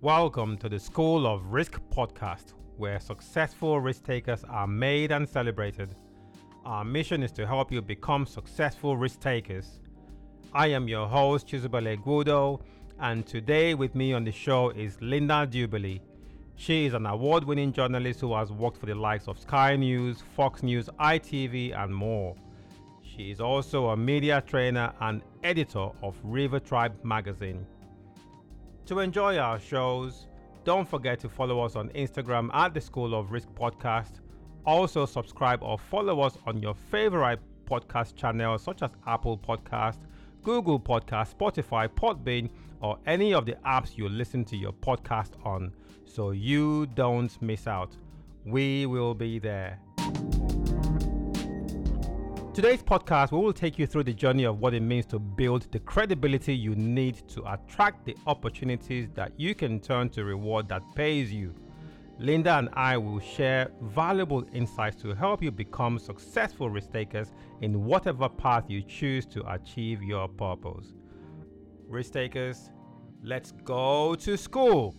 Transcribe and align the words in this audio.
Welcome 0.00 0.58
to 0.58 0.68
the 0.68 0.78
School 0.78 1.26
of 1.26 1.46
Risk 1.46 1.80
podcast, 1.92 2.52
where 2.76 3.00
successful 3.00 3.80
risk 3.80 4.04
takers 4.04 4.44
are 4.44 4.68
made 4.68 5.10
and 5.10 5.28
celebrated. 5.28 5.96
Our 6.64 6.84
mission 6.84 7.24
is 7.24 7.32
to 7.32 7.44
help 7.44 7.72
you 7.72 7.82
become 7.82 8.24
successful 8.24 8.96
risk 8.96 9.18
takers. 9.18 9.80
I 10.54 10.68
am 10.68 10.86
your 10.86 11.08
host, 11.08 11.48
Chizubale 11.48 12.00
Gudo, 12.00 12.60
and 13.00 13.26
today 13.26 13.74
with 13.74 13.96
me 13.96 14.12
on 14.12 14.22
the 14.22 14.30
show 14.30 14.70
is 14.70 14.96
Linda 15.00 15.48
Duberley. 15.50 16.00
She 16.54 16.86
is 16.86 16.94
an 16.94 17.06
award 17.06 17.42
winning 17.42 17.72
journalist 17.72 18.20
who 18.20 18.36
has 18.36 18.52
worked 18.52 18.78
for 18.78 18.86
the 18.86 18.94
likes 18.94 19.26
of 19.26 19.36
Sky 19.36 19.74
News, 19.74 20.22
Fox 20.36 20.62
News, 20.62 20.88
ITV, 21.00 21.76
and 21.76 21.92
more. 21.92 22.36
She 23.02 23.32
is 23.32 23.40
also 23.40 23.88
a 23.88 23.96
media 23.96 24.44
trainer 24.46 24.92
and 25.00 25.22
editor 25.42 25.88
of 26.04 26.16
River 26.22 26.60
Tribe 26.60 26.94
magazine. 27.02 27.66
To 28.88 29.00
enjoy 29.00 29.36
our 29.36 29.60
shows, 29.60 30.28
don't 30.64 30.88
forget 30.88 31.20
to 31.20 31.28
follow 31.28 31.60
us 31.60 31.76
on 31.76 31.90
Instagram 31.90 32.48
at 32.54 32.72
the 32.72 32.80
School 32.80 33.14
of 33.14 33.30
Risk 33.30 33.50
Podcast. 33.50 34.20
Also, 34.64 35.04
subscribe 35.04 35.62
or 35.62 35.78
follow 35.78 36.22
us 36.22 36.38
on 36.46 36.62
your 36.62 36.72
favorite 36.72 37.38
podcast 37.66 38.16
channels 38.16 38.62
such 38.62 38.80
as 38.80 38.90
Apple 39.06 39.36
Podcast, 39.36 39.98
Google 40.42 40.80
Podcast, 40.80 41.36
Spotify, 41.36 41.86
Podbean, 41.86 42.48
or 42.80 42.98
any 43.04 43.34
of 43.34 43.44
the 43.44 43.56
apps 43.66 43.98
you 43.98 44.08
listen 44.08 44.42
to 44.46 44.56
your 44.56 44.72
podcast 44.72 45.32
on 45.44 45.70
so 46.06 46.30
you 46.30 46.86
don't 46.94 47.42
miss 47.42 47.66
out. 47.66 47.94
We 48.46 48.86
will 48.86 49.12
be 49.12 49.38
there. 49.38 49.78
Today's 52.58 52.82
podcast, 52.82 53.30
we 53.30 53.38
will 53.38 53.52
take 53.52 53.78
you 53.78 53.86
through 53.86 54.02
the 54.02 54.12
journey 54.12 54.42
of 54.42 54.58
what 54.58 54.74
it 54.74 54.80
means 54.80 55.06
to 55.06 55.20
build 55.20 55.70
the 55.70 55.78
credibility 55.78 56.52
you 56.56 56.74
need 56.74 57.22
to 57.28 57.52
attract 57.52 58.04
the 58.04 58.16
opportunities 58.26 59.08
that 59.14 59.30
you 59.36 59.54
can 59.54 59.78
turn 59.78 60.08
to 60.08 60.24
reward 60.24 60.68
that 60.68 60.82
pays 60.96 61.32
you. 61.32 61.54
Linda 62.18 62.58
and 62.58 62.68
I 62.72 62.96
will 62.96 63.20
share 63.20 63.70
valuable 63.80 64.44
insights 64.52 65.00
to 65.02 65.14
help 65.14 65.40
you 65.40 65.52
become 65.52 66.00
successful 66.00 66.68
risk 66.68 66.90
takers 66.90 67.30
in 67.60 67.84
whatever 67.84 68.28
path 68.28 68.64
you 68.66 68.82
choose 68.82 69.24
to 69.26 69.52
achieve 69.52 70.02
your 70.02 70.26
purpose. 70.26 70.94
Risk 71.86 72.14
takers, 72.14 72.70
let's 73.22 73.52
go 73.52 74.16
to 74.16 74.36
school. 74.36 74.96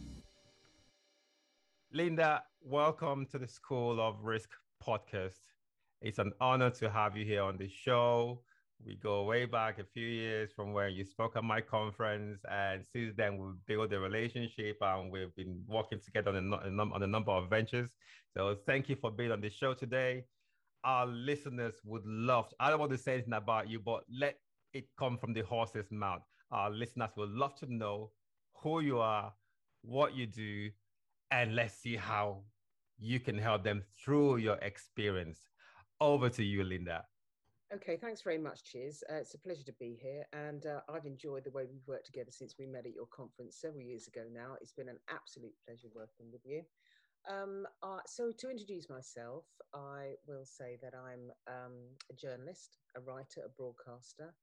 Linda, 1.91 2.41
welcome 2.61 3.25
to 3.25 3.37
the 3.37 3.49
School 3.49 3.99
of 3.99 4.23
Risk 4.23 4.52
podcast. 4.81 5.48
It's 6.02 6.17
an 6.17 6.31
honor 6.39 6.69
to 6.69 6.89
have 6.89 7.17
you 7.17 7.25
here 7.25 7.44
on 7.44 7.58
the 7.58 7.67
show. 7.67 8.42
We 8.86 8.95
go 8.95 9.23
way 9.23 9.44
back 9.44 9.80
a 9.80 9.83
few 9.83 10.08
years 10.08 10.53
from 10.55 10.72
where 10.72 10.88
you 10.88 11.03
spoke 11.03 11.36
at 11.36 11.44
my 11.44 11.59
conference, 11.59 12.39
and 12.50 12.86
since 12.94 13.14
then 13.17 13.38
we've 13.38 13.66
built 13.67 13.92
a 13.92 14.00
relationship 14.00 14.77
and 14.80 15.11
we've 15.11 15.36
been 15.36 15.61
working 15.67 16.00
together 16.00 16.31
on 16.31 16.53
a, 16.53 16.81
on 16.95 17.03
a 17.03 17.08
number 17.08 17.33
of 17.33 17.50
ventures. 17.50 17.89
So 18.33 18.55
thank 18.66 18.88
you 18.88 18.95
for 18.95 19.11
being 19.11 19.33
on 19.33 19.42
the 19.42 19.50
show 19.50 19.73
today. 19.73 20.23
Our 20.86 21.05
listeners 21.05 21.75
would 21.83 22.05
love. 22.05 22.47
To, 22.50 22.55
I 22.61 22.70
don't 22.70 22.80
want 22.80 22.94
to 22.94 22.97
say 22.97 23.16
anything 23.16 23.33
about 23.33 23.70
you, 23.70 23.80
but 23.80 24.05
let 24.09 24.39
it 24.73 24.86
come 24.97 25.17
from 25.17 25.33
the 25.33 25.42
horse's 25.42 25.92
mouth. 25.92 26.22
Our 26.50 26.70
listeners 26.70 27.09
would 27.17 27.31
love 27.31 27.55
to 27.55 27.66
know 27.73 28.11
who 28.64 28.80
you 28.80 29.00
are, 29.00 29.33
what 29.81 30.16
you 30.16 30.27
do, 30.27 30.70
and 31.31 31.55
let's 31.55 31.73
see 31.73 31.97
how 31.97 32.44
you 32.97 33.20
can 33.20 33.38
help 33.38 33.66
them 33.66 33.83
through 34.02 34.38
your 34.38 34.55
experience. 34.61 35.48
Over 36.02 36.30
to 36.30 36.44
you, 36.44 36.64
Linda. 36.64 37.03
Okay, 37.75 37.97
thanks 37.97 38.22
very 38.22 38.38
much, 38.38 38.64
Chiz. 38.64 39.03
Uh, 39.11 39.16
it's 39.16 39.36
a 39.36 39.38
pleasure 39.38 39.65
to 39.65 39.73
be 39.73 39.99
here, 40.02 40.26
and 40.33 40.65
uh, 40.65 40.80
I've 40.89 41.05
enjoyed 41.05 41.43
the 41.43 41.52
way 41.52 41.65
we've 41.65 41.87
worked 41.87 42.08
together 42.08 42.32
since 42.32 42.55
we 42.58 42.65
met 42.65 42.87
at 42.87 42.93
your 42.93 43.05
conference 43.08 43.58
several 43.61 43.83
years 43.83 44.08
ago 44.08 44.23
now. 44.33 44.55
It's 44.61 44.71
been 44.71 44.89
an 44.89 44.98
absolute 45.09 45.54
pleasure 45.67 45.89
working 45.93 46.32
with 46.32 46.42
you. 46.45 46.64
Um, 47.30 47.67
uh, 47.83 47.99
so, 48.08 48.32
to 48.32 48.49
introduce 48.49 48.89
myself, 48.89 49.43
I 49.76 50.14
will 50.26 50.45
say 50.45 50.80
that 50.82 50.93
I'm 50.95 51.32
um, 51.48 51.76
a 52.09 52.15
journalist, 52.15 52.77
a 52.95 53.02
writer, 53.02 53.42
a 53.45 53.49
broadcaster. 53.49 54.33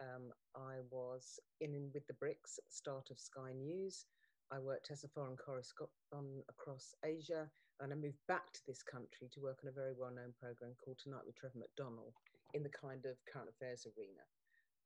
Um, 0.00 0.32
I 0.56 0.78
was 0.90 1.38
in 1.60 1.90
with 1.94 2.06
the 2.08 2.14
bricks 2.14 2.58
at 2.58 2.64
the 2.66 2.74
start 2.74 3.10
of 3.10 3.20
Sky 3.20 3.52
News. 3.54 4.06
I 4.52 4.58
worked 4.58 4.90
as 4.90 5.04
a 5.04 5.08
foreign 5.08 5.36
correspondent 5.36 6.44
across 6.48 6.94
Asia 7.04 7.50
and 7.80 7.92
I 7.92 7.96
moved 7.96 8.20
back 8.28 8.52
to 8.52 8.60
this 8.66 8.82
country 8.82 9.28
to 9.32 9.40
work 9.40 9.58
on 9.62 9.68
a 9.68 9.72
very 9.72 9.92
well-known 9.98 10.34
program 10.38 10.74
called 10.82 10.98
Tonight 10.98 11.26
with 11.26 11.34
Trevor 11.36 11.58
McDonald 11.58 12.14
in 12.52 12.62
the 12.62 12.70
kind 12.70 13.04
of 13.06 13.16
current 13.30 13.50
affairs 13.50 13.86
arena. 13.96 14.22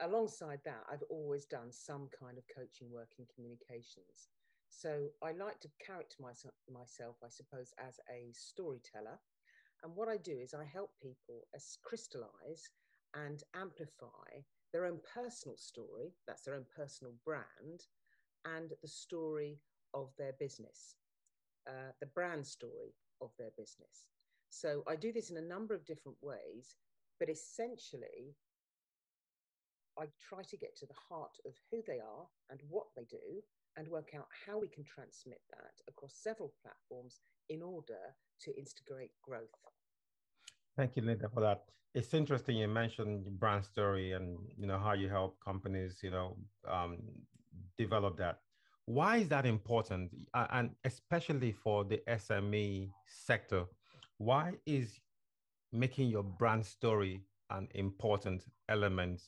Alongside 0.01 0.61
that, 0.65 0.85
I've 0.91 1.03
always 1.11 1.45
done 1.45 1.73
some 1.73 2.09
kind 2.19 2.39
of 2.39 2.45
coaching 2.55 2.91
work 2.91 3.11
in 3.19 3.27
communications. 3.35 4.31
So 4.71 5.09
I 5.23 5.33
like 5.33 5.61
to 5.61 5.69
character 5.85 6.17
myself, 6.21 6.55
myself, 6.73 7.17
I 7.25 7.29
suppose, 7.29 7.73
as 7.79 7.99
a 8.09 8.33
storyteller. 8.33 9.19
And 9.83 9.95
what 9.95 10.09
I 10.09 10.17
do 10.17 10.39
is 10.39 10.55
I 10.55 10.65
help 10.65 10.91
people 11.03 11.47
as 11.55 11.79
crystallize 11.83 12.71
and 13.15 13.43
amplify 13.55 14.45
their 14.73 14.87
own 14.87 15.01
personal 15.13 15.57
story, 15.57 16.15
that's 16.27 16.43
their 16.43 16.55
own 16.55 16.67
personal 16.75 17.15
brand, 17.25 17.87
and 18.44 18.71
the 18.82 18.88
story 18.88 19.59
of 19.94 20.10
their 20.19 20.32
business. 20.38 20.97
Uh, 21.69 21.93
the 22.00 22.06
brand 22.06 22.47
story 22.47 22.94
of 23.21 23.31
their 23.38 23.50
business. 23.56 24.06
So 24.50 24.82
I 24.88 24.97
do 24.97 25.12
this 25.12 25.31
in 25.31 25.37
a 25.37 25.43
number 25.43 25.75
of 25.75 25.84
different 25.84 26.16
ways, 26.22 26.77
but 27.19 27.28
essentially, 27.28 28.34
I 29.98 30.06
try 30.21 30.43
to 30.43 30.56
get 30.56 30.77
to 30.77 30.87
the 30.87 30.94
heart 31.09 31.37
of 31.44 31.53
who 31.71 31.82
they 31.87 31.98
are 31.98 32.27
and 32.50 32.60
what 32.69 32.87
they 32.97 33.04
do 33.10 33.43
and 33.77 33.88
work 33.88 34.10
out 34.16 34.27
how 34.47 34.59
we 34.59 34.69
can 34.69 34.84
transmit 34.84 35.41
that 35.50 35.75
across 35.88 36.15
several 36.15 36.53
platforms 36.62 37.21
in 37.48 37.62
order 37.62 38.15
to 38.43 38.56
instigate 38.56 39.10
growth. 39.22 39.48
Thank 40.77 40.97
you, 40.97 41.03
Linda, 41.03 41.28
for 41.32 41.41
that. 41.41 41.65
It's 41.94 42.15
interesting 42.15 42.56
you 42.56 42.69
mentioned 42.69 43.27
brand 43.38 43.65
story 43.65 44.12
and 44.12 44.38
you 44.56 44.66
know 44.66 44.78
how 44.78 44.93
you 44.93 45.09
help 45.09 45.38
companies, 45.44 46.00
you 46.03 46.10
know, 46.10 46.37
um, 46.71 46.98
develop 47.77 48.17
that. 48.19 48.41
Why 48.87 49.19
is 49.19 49.29
that 49.29 49.45
important? 49.45 50.11
And 50.35 50.71
especially 50.85 51.53
for 51.53 51.85
the 51.85 52.01
SME 52.09 52.91
sector, 53.07 53.65
why 54.19 54.55
is 54.67 54.99
making 55.73 56.09
your 56.09 56.23
brand 56.23 56.65
story 56.65 57.23
an 57.51 57.69
important 57.75 58.45
element 58.69 59.21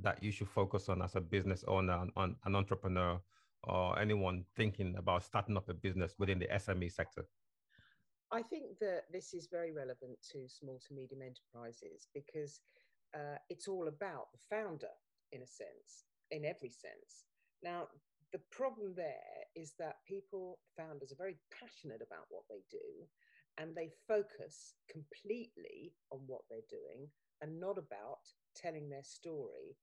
that 0.00 0.22
you 0.22 0.30
should 0.30 0.48
focus 0.48 0.88
on 0.88 1.02
as 1.02 1.16
a 1.16 1.20
business 1.20 1.64
owner, 1.68 2.06
on 2.16 2.36
an 2.44 2.56
entrepreneur, 2.56 3.20
or 3.64 3.98
anyone 3.98 4.44
thinking 4.56 4.94
about 4.96 5.24
starting 5.24 5.56
up 5.56 5.68
a 5.68 5.74
business 5.74 6.14
within 6.18 6.38
the 6.38 6.46
SME 6.46 6.92
sector? 6.92 7.26
I 8.32 8.42
think 8.42 8.78
that 8.80 9.04
this 9.12 9.34
is 9.34 9.48
very 9.50 9.72
relevant 9.72 10.18
to 10.32 10.48
small 10.48 10.80
to 10.88 10.94
medium 10.94 11.22
enterprises 11.22 12.08
because 12.12 12.60
uh, 13.14 13.38
it's 13.48 13.68
all 13.68 13.88
about 13.88 14.28
the 14.32 14.38
founder, 14.50 14.90
in 15.32 15.42
a 15.42 15.46
sense, 15.46 16.04
in 16.30 16.44
every 16.44 16.70
sense. 16.70 17.24
Now, 17.62 17.88
the 18.32 18.40
problem 18.50 18.94
there 18.96 19.44
is 19.54 19.72
that 19.78 20.04
people, 20.06 20.58
founders, 20.76 21.12
are 21.12 21.16
very 21.16 21.36
passionate 21.50 22.02
about 22.02 22.26
what 22.28 22.44
they 22.48 22.62
do 22.70 23.06
and 23.58 23.74
they 23.74 23.90
focus 24.06 24.74
completely 24.90 25.94
on 26.12 26.20
what 26.26 26.42
they're 26.50 26.68
doing 26.68 27.08
and 27.40 27.60
not 27.60 27.78
about 27.78 28.20
telling 28.54 28.88
their 28.88 29.04
story 29.04 29.76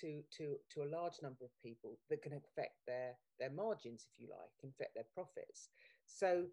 to, 0.00 0.22
to, 0.36 0.56
to 0.70 0.82
a 0.82 0.92
large 0.94 1.16
number 1.22 1.44
of 1.44 1.50
people 1.62 1.98
that 2.08 2.22
can 2.22 2.32
affect 2.32 2.76
their, 2.86 3.12
their 3.38 3.50
margins, 3.50 4.06
if 4.06 4.20
you 4.20 4.28
like, 4.30 4.52
affect 4.62 4.94
their 4.94 5.08
profits. 5.14 5.68
So 6.06 6.44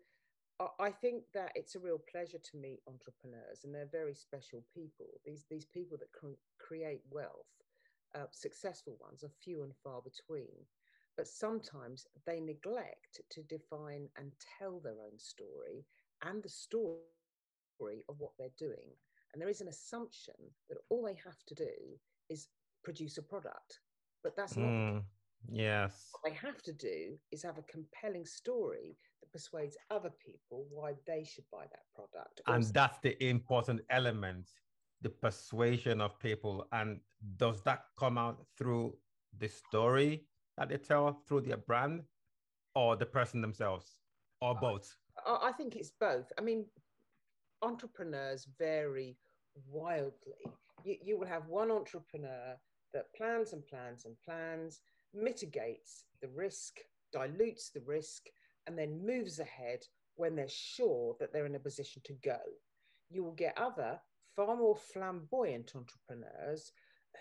I 0.80 0.90
think 0.90 1.24
that 1.34 1.52
it's 1.56 1.76
a 1.76 1.80
real 1.80 2.02
pleasure 2.10 2.38
to 2.40 2.58
meet 2.58 2.80
entrepreneurs, 2.88 3.64
and 3.64 3.76
they're 3.76 3.90
very 3.92 4.16
special 4.16 4.64
people. 4.74 5.08
These, 5.26 5.46
these 5.50 5.66
people 5.66 5.98
that 5.98 6.08
create 6.60 7.02
wealth, 7.12 7.52
uh, 8.16 8.26
successful 8.32 8.98
ones, 9.00 9.24
are 9.24 9.32
few 9.44 9.64
and 9.64 9.74
far 9.84 10.02
between 10.02 10.66
but 11.18 11.28
sometimes 11.28 12.08
they 12.26 12.40
neglect 12.40 13.22
to 13.32 13.42
define 13.44 14.08
and 14.18 14.32
tell 14.60 14.80
their 14.80 14.94
own 14.94 15.18
story 15.18 15.86
and 16.24 16.44
the 16.44 16.50
story 16.50 17.00
of 18.10 18.16
what 18.18 18.32
they're 18.38 18.50
doing. 18.58 18.90
And 19.34 19.42
there 19.42 19.50
is 19.50 19.62
an 19.62 19.68
assumption 19.68 20.36
that 20.70 20.78
all 20.90 21.04
they 21.06 21.18
have 21.24 21.44
to 21.48 21.56
do 21.56 21.72
is 22.30 22.48
produce 22.84 23.18
a 23.18 23.22
product, 23.22 23.80
but 24.24 24.36
that's 24.36 24.56
not. 24.56 24.68
Mm, 24.68 25.04
yes. 25.50 26.10
What 26.12 26.32
they 26.32 26.38
have 26.38 26.62
to 26.64 26.74
do 26.74 27.18
is 27.32 27.44
have 27.44 27.58
a 27.58 27.64
compelling 27.64 28.26
story 28.26 28.98
that 29.22 29.32
persuades 29.32 29.78
other 29.92 30.12
people 30.26 30.66
why 30.70 30.94
they 31.06 31.24
should 31.24 31.46
buy 31.52 31.66
that 31.72 31.86
product. 31.94 32.42
And 32.48 32.64
that's 32.74 33.00
the 33.00 33.22
important 33.24 33.82
element 33.90 34.50
the 35.06 35.10
persuasion 35.12 36.02
of 36.02 36.20
people. 36.20 36.68
And 36.72 37.00
does 37.38 37.62
that 37.62 37.84
come 38.00 38.18
out 38.18 38.44
through 38.58 38.98
the 39.38 39.48
story 39.48 40.26
that 40.58 40.70
they 40.70 40.78
tell 40.78 41.22
through 41.28 41.42
their 41.42 41.58
brand 41.58 42.02
or 42.74 42.96
the 42.96 43.06
person 43.06 43.40
themselves 43.40 44.00
or 44.42 44.56
both? 44.56 44.92
I, 45.24 45.50
I 45.50 45.52
think 45.52 45.76
it's 45.76 45.92
both. 46.00 46.26
I 46.40 46.42
mean, 46.42 46.66
entrepreneurs 47.62 48.48
vary 48.58 49.16
wildly. 49.68 50.44
You, 50.84 50.96
you 51.04 51.20
will 51.20 51.28
have 51.28 51.46
one 51.46 51.70
entrepreneur 51.70 52.56
that 52.96 53.14
plans 53.16 53.54
and 53.54 53.64
plans 53.68 54.06
and 54.06 54.16
plans, 54.26 54.82
mitigates 55.14 56.06
the 56.20 56.30
risk, 56.30 56.80
dilutes 57.14 57.70
the 57.70 57.82
risk, 57.86 58.24
and 58.66 58.76
then 58.76 59.06
moves 59.06 59.38
ahead 59.38 59.82
when 60.16 60.36
they're 60.36 60.48
sure 60.50 61.16
that 61.20 61.32
they're 61.32 61.46
in 61.46 61.54
a 61.54 61.60
position 61.60 62.02
to 62.06 62.14
go. 62.24 62.40
You 63.12 63.24
will 63.24 63.34
get 63.34 63.56
other 63.56 64.00
far 64.36 64.56
more 64.56 64.76
flamboyant 64.76 65.74
entrepreneurs 65.76 66.72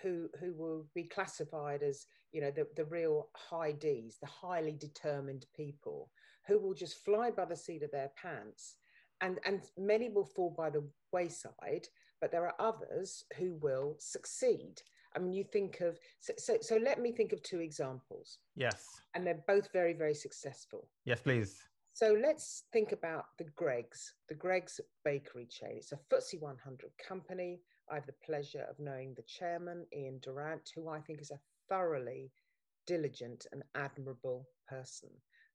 who 0.02 0.28
who 0.40 0.52
will 0.54 0.86
be 0.94 1.04
classified 1.04 1.82
as 1.82 2.06
you 2.32 2.40
know 2.40 2.50
the, 2.50 2.66
the 2.76 2.84
real 2.86 3.28
high 3.34 3.72
D's, 3.72 4.18
the 4.20 4.26
highly 4.26 4.72
determined 4.72 5.46
people 5.56 6.10
who 6.46 6.58
will 6.58 6.74
just 6.74 7.04
fly 7.04 7.30
by 7.30 7.44
the 7.44 7.56
seat 7.56 7.82
of 7.82 7.90
their 7.90 8.10
pants, 8.20 8.76
and 9.20 9.38
and 9.44 9.62
many 9.78 10.08
will 10.08 10.24
fall 10.24 10.54
by 10.56 10.70
the 10.70 10.84
wayside, 11.12 11.86
but 12.20 12.30
there 12.30 12.46
are 12.46 12.54
others 12.58 13.24
who 13.38 13.56
will 13.60 13.96
succeed. 13.98 14.80
I 15.16 15.20
mean, 15.20 15.32
you 15.32 15.44
think 15.44 15.80
of 15.80 15.98
so 16.20 16.32
so, 16.36 16.56
so 16.60 16.76
let 16.76 17.00
me 17.00 17.12
think 17.12 17.32
of 17.32 17.42
two 17.42 17.60
examples. 17.60 18.38
Yes, 18.56 18.84
and 19.14 19.26
they're 19.26 19.44
both 19.46 19.72
very 19.72 19.92
very 19.92 20.14
successful. 20.14 20.88
Yes, 21.04 21.20
please. 21.20 21.62
So 21.94 22.18
let's 22.20 22.64
think 22.72 22.90
about 22.90 23.26
the 23.38 23.44
Greggs, 23.54 24.14
the 24.28 24.34
Greggs 24.34 24.80
bakery 25.04 25.46
chain. 25.46 25.76
It's 25.76 25.92
a 25.92 25.98
FTSE 26.12 26.40
100 26.40 26.90
company. 26.98 27.60
I 27.88 27.94
have 27.94 28.06
the 28.06 28.16
pleasure 28.26 28.66
of 28.68 28.80
knowing 28.80 29.14
the 29.14 29.22
chairman, 29.22 29.86
Ian 29.96 30.18
Durant, 30.20 30.68
who 30.74 30.88
I 30.88 30.98
think 30.98 31.22
is 31.22 31.30
a 31.30 31.38
thoroughly 31.68 32.32
diligent 32.88 33.46
and 33.52 33.62
admirable 33.76 34.44
person. 34.68 35.10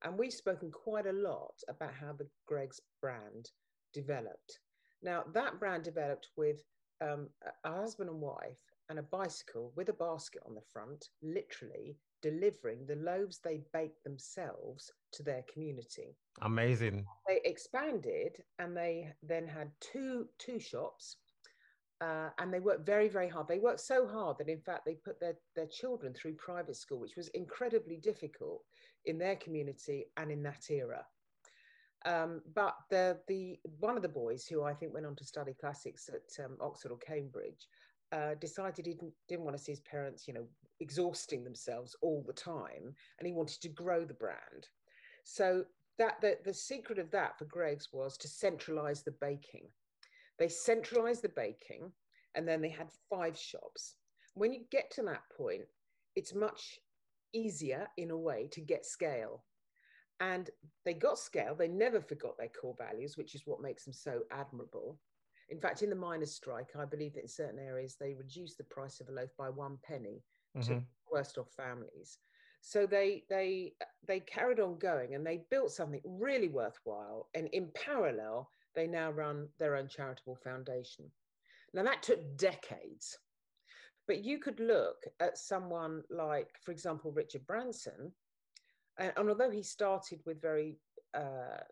And 0.06 0.18
we've 0.18 0.32
spoken 0.32 0.72
quite 0.72 1.08
a 1.08 1.12
lot 1.12 1.56
about 1.68 1.94
how 1.94 2.14
the 2.14 2.30
Greggs 2.48 2.80
brand 3.02 3.50
developed. 3.94 4.60
Now, 5.04 5.26
that 5.34 5.60
brand 5.60 5.84
developed 5.84 6.30
with 6.38 6.64
um, 7.02 7.28
a 7.66 7.74
husband 7.74 8.10
and 8.10 8.22
wife 8.22 8.64
and 8.90 9.00
a 9.00 9.04
bicycle 9.04 9.72
with 9.76 9.90
a 9.90 9.94
basket 9.94 10.42
on 10.46 10.56
the 10.56 10.62
front, 10.74 11.10
literally 11.22 11.96
delivering 12.22 12.86
the 12.86 12.96
loaves 12.96 13.40
they 13.40 13.62
baked 13.72 14.04
themselves 14.04 14.92
to 15.14 15.24
their 15.24 15.44
community. 15.52 16.18
Amazing. 16.42 17.06
They 17.28 17.40
expanded 17.46 18.44
and 18.58 18.76
they 18.76 19.14
then 19.24 19.48
had 19.48 19.72
two 19.80 20.26
two 20.38 20.60
shops. 20.60 21.18
Uh, 22.02 22.30
and 22.38 22.54
they 22.54 22.62
worked 22.62 22.86
very, 22.86 23.10
very 23.10 23.28
hard. 23.28 23.46
They 23.46 23.60
worked 23.60 23.82
so 23.82 24.08
hard 24.08 24.38
that, 24.38 24.48
in 24.48 24.62
fact, 24.62 24.86
they 24.86 24.94
put 24.94 25.20
their, 25.20 25.36
their 25.58 25.68
children 25.68 26.14
through 26.14 26.36
private 26.36 26.78
school, 26.78 26.98
which 26.98 27.18
was 27.18 27.28
incredibly 27.34 27.98
difficult 27.98 28.64
in 29.04 29.18
their 29.18 29.36
community 29.36 30.06
and 30.16 30.32
in 30.32 30.42
that 30.44 30.64
era. 30.70 31.06
Um, 32.06 32.42
but 32.56 32.76
the 32.90 33.20
the 33.28 33.60
one 33.80 33.98
of 33.98 34.02
the 34.02 34.08
boys 34.08 34.46
who 34.46 34.64
I 34.64 34.74
think 34.74 34.94
went 34.94 35.06
on 35.06 35.16
to 35.18 35.26
study 35.26 35.54
classics 35.60 36.10
at 36.10 36.46
um, 36.46 36.56
Oxford 36.62 36.92
or 36.92 36.98
Cambridge 37.00 37.68
uh, 38.12 38.36
decided 38.40 38.86
he 38.86 38.94
didn't, 38.94 39.14
didn't 39.28 39.46
want 39.46 39.58
to 39.58 39.64
see 39.64 39.72
his 39.72 39.82
parents, 39.82 40.28
you 40.28 40.34
know, 40.34 40.46
exhausting 40.80 41.44
themselves 41.44 41.96
all 42.02 42.24
the 42.26 42.34
time, 42.34 42.96
and 43.20 43.28
he 43.28 43.34
wanted 43.34 43.62
to 43.62 43.70
grow 43.70 44.06
the 44.06 44.14
brand. 44.14 44.68
So 45.24 45.66
that 45.98 46.22
the, 46.22 46.38
the 46.46 46.54
secret 46.54 46.98
of 46.98 47.12
that 47.12 47.38
for 47.38 47.46
Greggs 47.46 47.90
was 47.92 48.18
to 48.18 48.28
centralize 48.28 49.04
the 49.04 49.16
baking. 49.20 49.68
They 50.38 50.48
centralized 50.48 51.22
the 51.22 51.30
baking, 51.30 51.92
and 52.36 52.48
then 52.48 52.62
they 52.62 52.70
had 52.70 52.88
five 53.10 53.38
shops. 53.38 53.96
When 54.34 54.54
you 54.54 54.62
get 54.72 54.90
to 54.92 55.04
that 55.04 55.24
point, 55.38 55.64
it's 56.16 56.34
much 56.34 56.80
easier 57.34 57.88
in 57.98 58.12
a 58.12 58.18
way 58.18 58.48
to 58.52 58.62
get 58.62 58.86
scale. 58.86 59.44
And 60.22 60.50
they 60.86 60.94
got 60.94 61.20
scale. 61.20 61.56
They 61.56 61.68
never 61.68 62.02
forgot 62.02 62.38
their 62.38 62.50
core 62.50 62.76
values, 62.78 63.18
which 63.18 63.36
is 63.36 63.44
what 63.46 63.62
makes 63.62 63.86
them 63.86 63.94
so 63.94 64.22
admirable. 64.32 64.98
In 65.50 65.60
fact, 65.60 65.82
in 65.82 65.90
the 65.90 65.96
miners' 65.96 66.36
strike, 66.36 66.70
I 66.78 66.86
believe 66.86 67.14
that 67.14 67.24
in 67.24 67.28
certain 67.28 67.60
areas 67.60 67.96
they 67.96 68.14
reduced 68.14 68.58
the 68.58 68.64
price 68.66 69.00
of 69.00 69.10
a 69.10 69.12
loaf 69.12 69.30
by 69.38 69.50
one 69.50 69.78
penny 69.84 70.24
mm-hmm. 70.56 70.74
to 70.74 70.84
worst 71.12 71.38
off 71.38 71.50
families. 71.56 72.20
So 72.62 72.86
they 72.86 73.24
they 73.30 73.74
they 74.08 74.20
carried 74.20 74.60
on 74.60 74.78
going 74.80 75.16
and 75.16 75.26
they 75.26 75.46
built 75.50 75.72
something 75.72 76.02
really 76.06 76.50
worthwhile. 76.50 77.30
And 77.34 77.48
in 77.48 77.70
parallel, 77.74 78.50
they 78.76 78.88
now 78.88 79.12
run 79.12 79.48
their 79.58 79.76
own 79.76 79.88
charitable 79.88 80.38
foundation. 80.44 81.12
Now 81.74 81.84
that 81.84 82.04
took 82.04 82.38
decades. 82.38 83.18
But 84.08 84.24
you 84.24 84.40
could 84.40 84.60
look 84.60 85.06
at 85.20 85.38
someone 85.38 86.02
like, 86.10 86.50
for 86.64 86.72
example, 86.72 87.12
Richard 87.12 87.46
Branson, 87.46 88.12
and, 88.98 89.14
and 89.16 89.30
although 89.30 89.52
he 89.52 89.62
started 89.62 90.20
with 90.26 90.42
very 90.42 90.78
uh, 91.14 91.64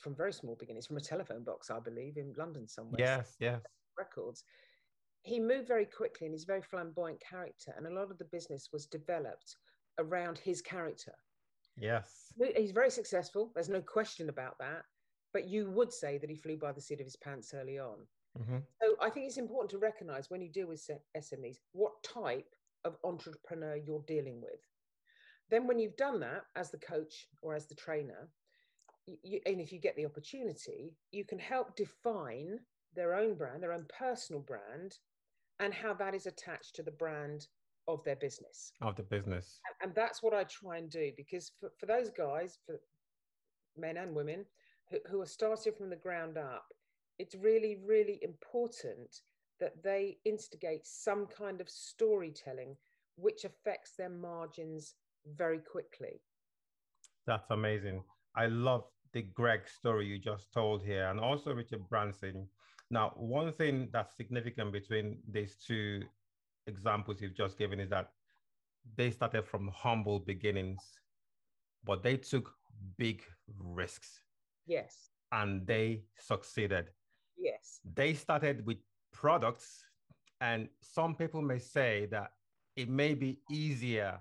from 0.00 0.14
very 0.14 0.32
small 0.32 0.56
beginnings, 0.58 0.86
from 0.86 0.96
a 0.96 1.00
telephone 1.00 1.44
box, 1.44 1.70
I 1.70 1.80
believe, 1.80 2.16
in 2.16 2.32
London 2.36 2.68
somewhere. 2.68 2.98
Yes, 2.98 3.36
yes. 3.40 3.60
Records. 3.98 4.44
He 5.22 5.40
moved 5.40 5.66
very 5.66 5.86
quickly 5.86 6.26
and 6.26 6.34
he's 6.34 6.44
a 6.44 6.46
very 6.46 6.62
flamboyant 6.62 7.20
character. 7.20 7.74
And 7.76 7.86
a 7.86 7.90
lot 7.90 8.10
of 8.10 8.18
the 8.18 8.24
business 8.26 8.68
was 8.72 8.86
developed 8.86 9.56
around 9.98 10.38
his 10.38 10.62
character. 10.62 11.14
Yes. 11.76 12.32
He's 12.56 12.70
very 12.70 12.90
successful. 12.90 13.50
There's 13.54 13.68
no 13.68 13.80
question 13.80 14.28
about 14.28 14.56
that. 14.60 14.82
But 15.32 15.48
you 15.48 15.70
would 15.70 15.92
say 15.92 16.18
that 16.18 16.30
he 16.30 16.36
flew 16.36 16.56
by 16.56 16.72
the 16.72 16.80
seat 16.80 17.00
of 17.00 17.06
his 17.06 17.16
pants 17.16 17.52
early 17.54 17.78
on. 17.78 17.98
Mm-hmm. 18.38 18.58
So 18.82 18.96
I 19.02 19.10
think 19.10 19.26
it's 19.26 19.36
important 19.36 19.70
to 19.70 19.78
recognize 19.78 20.30
when 20.30 20.40
you 20.40 20.48
deal 20.48 20.68
with 20.68 20.88
SMEs 21.16 21.56
what 21.72 22.02
type 22.02 22.48
of 22.84 22.96
entrepreneur 23.04 23.76
you're 23.76 24.04
dealing 24.06 24.40
with. 24.40 24.60
Then, 25.50 25.66
when 25.66 25.78
you've 25.78 25.96
done 25.96 26.20
that 26.20 26.42
as 26.56 26.70
the 26.70 26.78
coach 26.78 27.26
or 27.40 27.54
as 27.54 27.66
the 27.66 27.74
trainer, 27.74 28.28
you, 29.22 29.40
and 29.46 29.60
if 29.60 29.72
you 29.72 29.78
get 29.78 29.96
the 29.96 30.06
opportunity, 30.06 30.94
you 31.12 31.24
can 31.24 31.38
help 31.38 31.76
define 31.76 32.58
their 32.94 33.14
own 33.14 33.34
brand, 33.34 33.62
their 33.62 33.72
own 33.72 33.86
personal 33.98 34.42
brand, 34.42 34.98
and 35.60 35.72
how 35.72 35.94
that 35.94 36.14
is 36.14 36.26
attached 36.26 36.74
to 36.74 36.82
the 36.82 36.90
brand 36.90 37.46
of 37.88 38.02
their 38.04 38.16
business. 38.16 38.72
Of 38.82 38.96
the 38.96 39.02
business. 39.02 39.60
And, 39.80 39.88
and 39.88 39.96
that's 39.96 40.22
what 40.22 40.34
I 40.34 40.44
try 40.44 40.78
and 40.78 40.90
do 40.90 41.12
because 41.16 41.52
for, 41.60 41.70
for 41.78 41.86
those 41.86 42.10
guys, 42.10 42.58
for 42.66 42.80
men 43.76 43.96
and 43.96 44.14
women 44.14 44.44
who, 44.90 44.98
who 45.08 45.20
are 45.20 45.26
starting 45.26 45.72
from 45.72 45.90
the 45.90 45.96
ground 45.96 46.36
up, 46.36 46.66
it's 47.18 47.34
really, 47.34 47.78
really 47.84 48.18
important 48.22 49.20
that 49.60 49.82
they 49.82 50.18
instigate 50.24 50.86
some 50.86 51.26
kind 51.26 51.60
of 51.60 51.68
storytelling 51.70 52.76
which 53.16 53.44
affects 53.44 53.92
their 53.96 54.10
margins 54.10 54.94
very 55.34 55.58
quickly. 55.58 56.20
That's 57.26 57.50
amazing. 57.50 58.02
I 58.36 58.46
love 58.46 58.84
the 59.16 59.22
Greg 59.22 59.62
story 59.66 60.04
you 60.04 60.18
just 60.18 60.52
told 60.52 60.84
here, 60.84 61.08
and 61.08 61.18
also 61.18 61.54
Richard 61.54 61.88
Branson. 61.88 62.46
Now, 62.90 63.14
one 63.16 63.50
thing 63.50 63.88
that's 63.90 64.14
significant 64.14 64.74
between 64.74 65.20
these 65.26 65.56
two 65.56 66.02
examples 66.66 67.22
you've 67.22 67.34
just 67.34 67.56
given 67.56 67.80
is 67.80 67.88
that 67.88 68.10
they 68.94 69.10
started 69.10 69.46
from 69.46 69.70
humble 69.74 70.18
beginnings, 70.18 70.82
but 71.82 72.02
they 72.02 72.18
took 72.18 72.52
big 72.98 73.22
risks. 73.58 74.20
Yes. 74.66 75.08
And 75.32 75.66
they 75.66 76.02
succeeded. 76.18 76.90
Yes. 77.38 77.80
They 77.94 78.12
started 78.12 78.66
with 78.66 78.76
products, 79.14 79.82
and 80.42 80.68
some 80.82 81.14
people 81.14 81.40
may 81.40 81.58
say 81.58 82.06
that 82.10 82.32
it 82.76 82.90
may 82.90 83.14
be 83.14 83.40
easier 83.50 84.20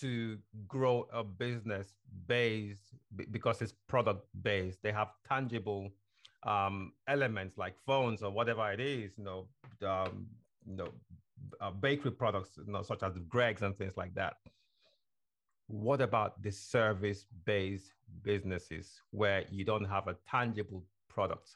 to 0.00 0.38
grow 0.66 1.08
a 1.12 1.24
business 1.24 1.94
based 2.26 2.94
because 3.30 3.62
it's 3.62 3.72
product 3.88 4.26
based. 4.42 4.82
They 4.82 4.92
have 4.92 5.08
tangible 5.28 5.90
um, 6.44 6.92
elements 7.08 7.58
like 7.58 7.74
phones 7.86 8.22
or 8.22 8.30
whatever 8.30 8.70
it 8.70 8.80
is, 8.80 9.12
you 9.16 9.24
know, 9.24 9.48
um, 9.86 10.26
you 10.66 10.76
know, 10.76 10.88
uh, 11.60 11.70
bakery 11.70 12.10
products, 12.10 12.50
you 12.64 12.72
know, 12.72 12.82
such 12.82 13.02
as 13.02 13.14
the 13.14 13.20
Greggs 13.20 13.62
and 13.62 13.76
things 13.76 13.96
like 13.96 14.14
that. 14.14 14.34
What 15.66 16.00
about 16.00 16.42
the 16.42 16.50
service 16.50 17.26
based 17.44 17.92
businesses 18.22 19.00
where 19.10 19.44
you 19.50 19.64
don't 19.64 19.84
have 19.84 20.08
a 20.08 20.16
tangible 20.28 20.82
product, 21.08 21.50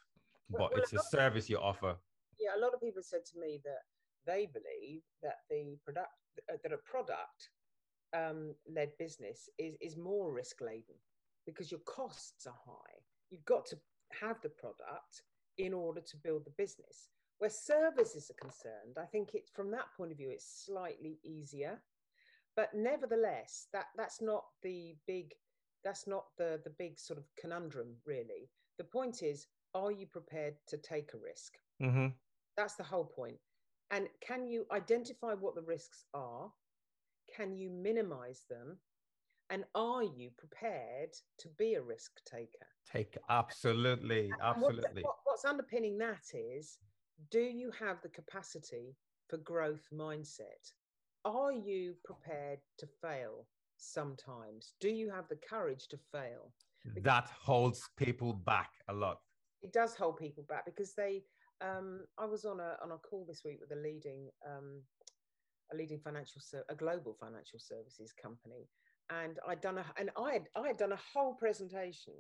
but 0.51 0.61
well, 0.61 0.71
it's 0.77 0.93
a 0.93 0.99
service 1.11 1.49
you 1.49 1.59
offer? 1.59 1.97
Yeah, 2.39 2.59
a 2.59 2.61
lot 2.61 2.75
of 2.75 2.81
people 2.81 3.03
said 3.03 3.25
to 3.33 3.41
me 3.41 3.61
that 3.65 3.83
they 4.27 4.47
believe 4.53 5.03
that 5.23 5.39
the 5.49 5.77
product 5.85 6.09
uh, 6.51 6.57
that 6.63 6.73
a 6.73 6.79
product 6.79 7.51
um, 8.15 8.55
led 8.75 8.91
business 8.99 9.49
is, 9.59 9.77
is 9.81 9.97
more 9.97 10.33
risk 10.33 10.61
laden 10.61 10.97
because 11.47 11.71
your 11.71 11.81
costs 11.81 12.47
are 12.47 12.59
high. 12.67 12.99
You've 13.31 13.45
got 13.45 13.67
to 13.67 13.79
have 14.21 14.41
the 14.43 14.51
product 14.51 15.23
in 15.59 15.73
order 15.73 16.01
to 16.01 16.17
build 16.19 16.45
the 16.45 16.53
business. 16.57 17.09
Where 17.39 17.51
services 17.51 18.31
are 18.31 18.45
concerned, 18.45 18.97
I 19.01 19.07
think 19.07 19.31
it's 19.35 19.51
from 19.51 19.71
that 19.73 19.93
point 19.97 20.13
of 20.13 20.19
view, 20.19 20.31
it's 20.31 20.65
slightly 20.67 21.19
easier. 21.25 21.81
But 22.55 22.75
nevertheless, 22.75 23.67
that, 23.73 23.87
that's 23.97 24.21
not 24.21 24.45
the 24.63 24.95
big 25.07 25.33
that's 25.85 26.07
not 26.07 26.27
the, 26.39 26.61
the 26.65 26.73
big 26.79 26.99
sort 26.99 27.19
of 27.19 27.25
conundrum, 27.41 27.97
really. 28.07 28.51
The 28.79 28.85
point 28.85 29.23
is, 29.23 29.47
are 29.75 29.91
you 29.91 30.07
prepared 30.07 30.55
to 30.69 30.77
take 30.77 31.13
a 31.15 31.19
risk? 31.19 31.55
Mm-hmm. 31.83 32.09
That's 32.57 32.75
the 32.75 32.85
whole 32.85 33.05
point. 33.05 33.37
And 33.91 34.09
can 34.21 34.47
you 34.47 34.65
identify 34.71 35.35
what 35.35 35.55
the 35.55 35.63
risks 35.63 36.05
are? 36.15 36.51
Can 37.35 37.57
you 37.57 37.71
minimize 37.71 38.45
them? 38.49 38.79
And 39.51 39.65
are 39.75 40.03
you 40.03 40.31
prepared 40.39 41.11
to 41.39 41.49
be 41.59 41.75
a 41.75 41.83
risk 41.83 42.13
taker? 42.25 42.67
Take 42.91 43.19
absolutely, 43.29 44.31
absolutely. 44.43 45.03
What, 45.03 45.17
what's 45.25 45.45
underpinning 45.45 45.99
that 45.99 46.25
is 46.33 46.79
do 47.31 47.41
you 47.41 47.71
have 47.79 48.01
the 48.03 48.09
capacity 48.09 48.97
for 49.29 49.37
growth 49.39 49.87
mindset? 49.93 50.73
Are 51.25 51.53
you 51.53 51.95
prepared 52.05 52.59
to 52.79 52.87
fail? 53.01 53.47
sometimes? 53.83 54.75
Do 54.81 54.89
you 54.89 55.11
have 55.11 55.29
the 55.29 55.37
courage 55.37 55.89
to 55.89 55.99
fail? 56.11 56.53
Because 56.85 57.03
that 57.03 57.29
holds 57.41 57.89
people 57.97 58.33
back 58.33 58.71
a 58.89 58.93
lot. 58.93 59.19
It 59.63 59.73
does 59.73 59.95
hold 59.95 60.17
people 60.17 60.45
back 60.49 60.65
because 60.65 60.95
they. 60.95 61.23
Um, 61.61 62.07
I 62.19 62.25
was 62.25 62.45
on 62.45 62.59
a 62.59 62.77
on 62.83 62.91
a 62.91 62.99
call 62.99 63.25
this 63.27 63.43
week 63.45 63.59
with 63.61 63.71
a 63.71 63.81
leading 63.81 64.29
um, 64.45 64.83
a 65.73 65.77
leading 65.77 65.99
financial 65.99 66.41
a 66.69 66.75
global 66.75 67.17
financial 67.19 67.59
services 67.59 68.13
company, 68.13 68.69
and 69.11 69.39
I'd 69.47 69.61
done 69.61 69.79
a 69.79 69.85
and 69.99 70.11
I 70.17 70.33
had 70.33 70.49
I 70.57 70.67
had 70.67 70.79
done 70.79 70.93
a 70.93 71.01
whole 71.13 71.35
presentation 71.35 72.15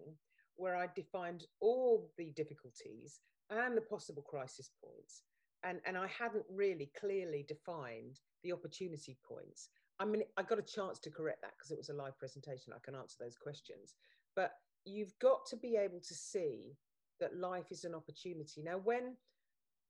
where 0.56 0.76
I 0.76 0.88
defined 0.94 1.44
all 1.60 2.10
the 2.18 2.30
difficulties 2.36 3.20
and 3.50 3.76
the 3.76 3.82
possible 3.82 4.22
crisis 4.22 4.70
points, 4.82 5.22
and 5.64 5.80
and 5.86 5.96
I 5.96 6.06
hadn't 6.06 6.44
really 6.50 6.90
clearly 6.98 7.44
defined 7.48 8.20
the 8.42 8.52
opportunity 8.52 9.16
points. 9.26 9.68
I 9.98 10.04
mean, 10.04 10.22
I 10.36 10.42
got 10.42 10.58
a 10.58 10.62
chance 10.62 10.98
to 11.00 11.10
correct 11.10 11.42
that 11.42 11.52
because 11.56 11.70
it 11.70 11.78
was 11.78 11.90
a 11.90 11.94
live 11.94 12.18
presentation. 12.18 12.72
I 12.72 12.80
can 12.84 12.94
answer 12.94 13.16
those 13.20 13.36
questions, 13.36 13.94
but 14.34 14.52
you've 14.84 15.16
got 15.20 15.46
to 15.46 15.56
be 15.56 15.76
able 15.76 16.00
to 16.00 16.14
see 16.14 16.76
that 17.20 17.36
life 17.36 17.70
is 17.70 17.84
an 17.84 17.94
opportunity. 17.94 18.62
Now, 18.62 18.78
when 18.82 19.16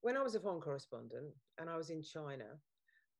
when 0.02 0.16
I 0.16 0.22
was 0.22 0.34
a 0.34 0.40
foreign 0.40 0.60
correspondent 0.60 1.32
and 1.58 1.70
I 1.70 1.76
was 1.76 1.90
in 1.90 2.02
China, 2.02 2.44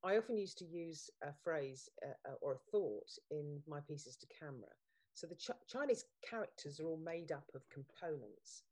I 0.05 0.17
often 0.17 0.37
used 0.37 0.59
to 0.59 0.65
use 0.65 1.11
a 1.23 1.33
phrase 1.45 1.89
uh, 2.05 2.31
uh, 2.31 2.35
or 2.41 2.55
a 2.55 2.71
thought 2.71 3.11
in 3.31 3.63
my 3.69 3.81
pieces 3.81 4.17
to 4.17 4.27
camera. 4.27 4.73
So 5.15 5.27
the 5.27 5.37
Ch- 5.37 5.69
Chinese 5.69 6.05
characters 6.29 6.81
are 6.81 6.87
all 6.87 7.01
made 7.05 7.31
up 7.31 7.45
of 7.55 7.69
components, 7.69 8.65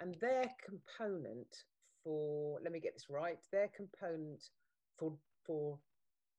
and 0.00 0.14
their 0.20 0.44
component 0.64 1.64
for 2.02 2.58
let 2.62 2.72
me 2.72 2.80
get 2.80 2.94
this 2.94 3.10
right. 3.10 3.38
Their 3.50 3.68
component 3.68 4.44
for 4.98 5.12
for 5.44 5.78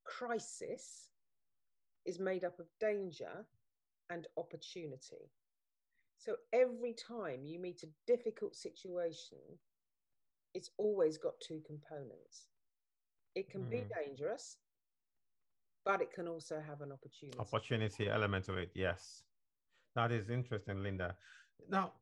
crisis 0.04 1.10
is 2.04 2.18
made 2.18 2.44
up 2.44 2.58
of 2.58 2.66
danger 2.80 3.46
and 4.10 4.26
opportunity. 4.36 5.30
So 6.18 6.36
every 6.52 6.94
time 6.94 7.44
you 7.44 7.58
meet 7.58 7.82
a 7.82 7.92
difficult 8.06 8.56
situation, 8.56 9.38
it's 10.54 10.70
always 10.78 11.18
got 11.18 11.40
two 11.40 11.60
components. 11.66 12.48
It 13.34 13.50
can 13.50 13.62
mm. 13.62 13.70
be 13.70 13.84
dangerous, 14.04 14.56
but 15.84 16.00
it 16.00 16.12
can 16.12 16.28
also 16.28 16.62
have 16.66 16.80
an 16.80 16.92
opportunity. 16.92 17.38
Opportunity 17.38 18.08
element 18.08 18.48
of 18.48 18.58
it, 18.58 18.70
yes. 18.74 19.22
That 19.96 20.12
is 20.12 20.30
interesting, 20.30 20.82
Linda. 20.82 21.14
Now, 21.68 21.92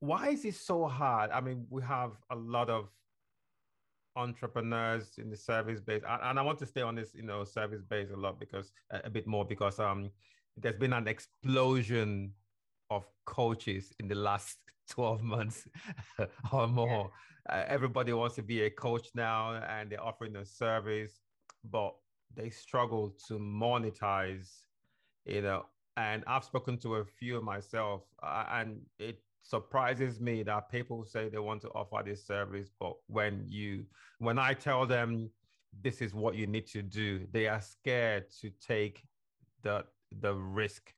why 0.00 0.30
is 0.30 0.44
it 0.44 0.54
so 0.54 0.86
hard? 0.86 1.30
I 1.30 1.40
mean, 1.40 1.66
we 1.70 1.82
have 1.82 2.12
a 2.30 2.36
lot 2.36 2.70
of 2.70 2.88
entrepreneurs 4.16 5.18
in 5.18 5.30
the 5.30 5.36
service 5.36 5.80
base, 5.80 6.02
and 6.08 6.38
I 6.38 6.42
want 6.42 6.58
to 6.60 6.66
stay 6.66 6.82
on 6.82 6.94
this, 6.94 7.14
you 7.14 7.22
know, 7.22 7.44
service 7.44 7.82
base 7.82 8.10
a 8.12 8.16
lot 8.16 8.40
because 8.40 8.72
a 8.90 9.10
bit 9.10 9.26
more 9.26 9.44
because 9.44 9.78
um, 9.78 10.10
there's 10.56 10.76
been 10.76 10.92
an 10.92 11.06
explosion 11.06 12.32
of 12.90 13.04
coaches 13.24 13.92
in 14.00 14.08
the 14.08 14.14
last 14.14 14.58
12 14.90 15.22
months 15.22 15.68
or 16.52 16.66
more. 16.66 17.10
Yeah. 17.48 17.56
Uh, 17.56 17.64
everybody 17.68 18.12
wants 18.12 18.34
to 18.36 18.42
be 18.42 18.62
a 18.62 18.70
coach 18.70 19.08
now 19.14 19.54
and 19.54 19.90
they're 19.90 20.02
offering 20.02 20.36
a 20.36 20.44
service, 20.44 21.20
but 21.70 21.94
they 22.34 22.50
struggle 22.50 23.14
to 23.28 23.34
monetize, 23.34 24.62
you 25.24 25.42
know. 25.42 25.66
And 25.96 26.22
I've 26.26 26.44
spoken 26.44 26.78
to 26.78 26.96
a 26.96 27.04
few 27.04 27.40
myself, 27.40 28.02
uh, 28.22 28.44
and 28.52 28.80
it 28.98 29.20
surprises 29.42 30.20
me 30.20 30.42
that 30.44 30.70
people 30.70 31.04
say 31.04 31.28
they 31.28 31.38
want 31.38 31.62
to 31.62 31.68
offer 31.70 32.02
this 32.04 32.26
service, 32.26 32.68
but 32.78 32.94
when 33.06 33.44
you, 33.46 33.84
when 34.18 34.38
I 34.38 34.54
tell 34.54 34.86
them 34.86 35.30
this 35.82 36.00
is 36.00 36.14
what 36.14 36.34
you 36.34 36.46
need 36.46 36.66
to 36.68 36.82
do, 36.82 37.26
they 37.32 37.48
are 37.48 37.60
scared 37.60 38.24
to 38.40 38.50
take 38.60 39.02
the 39.62 39.84
the 40.20 40.34
risk 40.34 40.92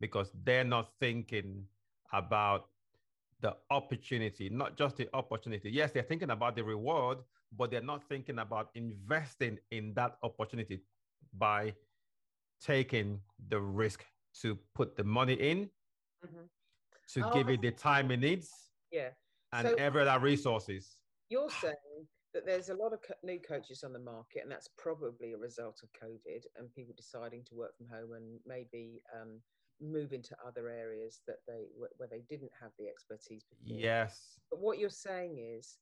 because 0.00 0.30
they're 0.44 0.64
not 0.64 0.90
thinking 1.00 1.64
about 2.12 2.66
the 3.40 3.56
opportunity, 3.70 4.48
not 4.48 4.76
just 4.76 4.96
the 4.96 5.08
opportunity. 5.14 5.70
Yes, 5.70 5.92
they're 5.92 6.02
thinking 6.02 6.30
about 6.30 6.56
the 6.56 6.64
reward, 6.64 7.18
but 7.56 7.70
they're 7.70 7.80
not 7.80 8.02
thinking 8.08 8.38
about 8.38 8.70
investing 8.74 9.58
in 9.70 9.94
that 9.94 10.16
opportunity 10.22 10.80
by 11.36 11.74
taking 12.60 13.20
the 13.48 13.60
risk 13.60 14.04
to 14.42 14.58
put 14.74 14.96
the 14.96 15.04
money 15.04 15.34
in, 15.34 15.70
mm-hmm. 16.24 16.44
to 17.14 17.26
oh, 17.26 17.32
give 17.32 17.48
it 17.48 17.62
the 17.62 17.70
time 17.70 18.10
it 18.10 18.20
needs, 18.20 18.50
yeah, 18.90 19.08
and 19.52 19.68
so 19.68 19.74
every 19.74 20.06
other 20.06 20.18
resources. 20.22 20.98
You're 21.30 21.50
saying 21.50 22.06
that 22.34 22.46
there's 22.46 22.68
a 22.68 22.74
lot 22.74 22.92
of 22.92 23.00
co- 23.02 23.14
new 23.22 23.38
coaches 23.38 23.84
on 23.84 23.92
the 23.92 23.98
market, 23.98 24.42
and 24.42 24.50
that's 24.50 24.68
probably 24.76 25.32
a 25.32 25.38
result 25.38 25.80
of 25.82 25.88
COVID 25.92 26.44
and 26.56 26.72
people 26.74 26.94
deciding 26.96 27.44
to 27.44 27.54
work 27.54 27.76
from 27.76 27.86
home 27.88 28.12
and 28.14 28.40
maybe 28.46 29.00
um, 29.14 29.40
move 29.80 30.12
into 30.12 30.36
other 30.46 30.68
areas 30.68 31.20
that 31.26 31.38
they 31.46 31.66
where 31.76 32.08
they 32.08 32.22
didn't 32.28 32.50
have 32.60 32.70
the 32.78 32.88
expertise 32.88 33.44
before. 33.44 33.78
Yes. 33.78 34.38
But 34.50 34.60
what 34.60 34.78
you're 34.78 34.90
saying 34.90 35.38
is 35.38 35.78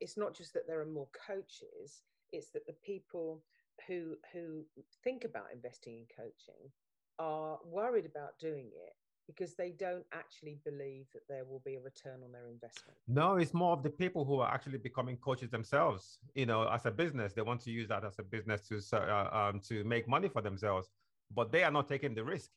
it's 0.00 0.16
not 0.16 0.34
just 0.34 0.52
that 0.54 0.66
there 0.66 0.80
are 0.80 0.86
more 0.86 1.08
coaches, 1.26 2.02
it's 2.32 2.50
that 2.50 2.66
the 2.66 2.76
people 2.84 3.42
who 3.86 4.16
who 4.32 4.64
think 5.04 5.24
about 5.24 5.46
investing 5.52 5.98
in 5.98 6.06
coaching 6.16 6.70
are 7.18 7.58
worried 7.64 8.06
about 8.06 8.38
doing 8.40 8.66
it 8.66 8.94
because 9.28 9.54
they 9.54 9.70
don't 9.70 10.06
actually 10.12 10.58
believe 10.64 11.04
that 11.12 11.20
there 11.28 11.44
will 11.44 11.62
be 11.64 11.74
a 11.74 11.80
return 11.80 12.20
on 12.24 12.32
their 12.32 12.48
investment. 12.48 12.96
No, 13.06 13.36
it's 13.36 13.52
more 13.52 13.72
of 13.74 13.82
the 13.82 13.90
people 13.90 14.24
who 14.24 14.40
are 14.40 14.52
actually 14.52 14.78
becoming 14.78 15.18
coaches 15.18 15.50
themselves. 15.50 16.18
You 16.34 16.46
know, 16.46 16.66
as 16.66 16.86
a 16.86 16.90
business, 16.90 17.34
they 17.34 17.42
want 17.42 17.60
to 17.62 17.70
use 17.70 17.88
that 17.88 18.04
as 18.04 18.18
a 18.18 18.22
business 18.22 18.62
to 18.68 18.80
uh, 18.96 19.50
um, 19.50 19.60
to 19.68 19.84
make 19.84 20.08
money 20.08 20.28
for 20.28 20.40
themselves, 20.40 20.88
but 21.34 21.52
they 21.52 21.62
are 21.62 21.70
not 21.70 21.86
taking 21.86 22.14
the 22.14 22.24
risk. 22.24 22.50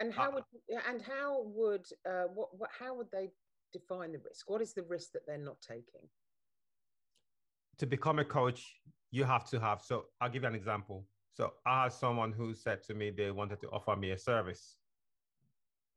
And 0.00 0.12
how 0.14 0.32
would 0.32 0.44
and 0.88 1.02
how 1.02 1.42
would 1.44 1.86
uh, 2.08 2.24
what, 2.34 2.48
what 2.58 2.70
how 2.76 2.94
would 2.94 3.08
they 3.12 3.28
define 3.72 4.12
the 4.12 4.18
risk? 4.18 4.48
What 4.48 4.62
is 4.62 4.72
the 4.72 4.82
risk 4.82 5.12
that 5.12 5.26
they're 5.26 5.38
not 5.38 5.60
taking? 5.60 6.08
To 7.78 7.86
become 7.86 8.18
a 8.18 8.24
coach, 8.24 8.76
you 9.10 9.24
have 9.24 9.48
to 9.50 9.60
have. 9.60 9.82
So 9.82 10.06
I'll 10.20 10.30
give 10.30 10.42
you 10.42 10.48
an 10.48 10.54
example. 10.54 11.06
So 11.34 11.52
I 11.66 11.84
had 11.84 11.92
someone 11.92 12.32
who 12.32 12.54
said 12.54 12.82
to 12.84 12.94
me 12.94 13.10
they 13.10 13.30
wanted 13.30 13.60
to 13.60 13.68
offer 13.68 13.94
me 13.94 14.12
a 14.12 14.18
service. 14.18 14.76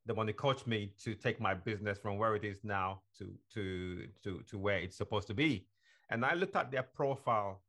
They 0.05 0.13
want 0.13 0.27
to 0.27 0.33
coach 0.33 0.67
me 0.67 0.93
to 1.03 1.15
take 1.15 1.39
my 1.39 1.53
business 1.53 1.98
from 1.98 2.17
where 2.17 2.36
it 2.36 2.43
is 2.43 2.60
now 2.63 3.03
to 3.17 3.33
to 3.53 4.05
to 4.24 4.41
to 4.50 4.57
where 4.57 4.79
it's 4.79 4.98
supposed 4.98 5.27
to 5.27 5.33
be. 5.33 5.65
And 6.10 6.25
I 6.25 6.33
looked 6.33 6.57
at 6.57 6.72
their 6.72 6.83
profile, 6.83 7.63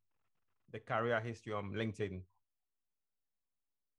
the 0.72 0.80
career 0.80 1.20
history 1.20 1.52
on 1.52 1.70
LinkedIn, 1.72 2.22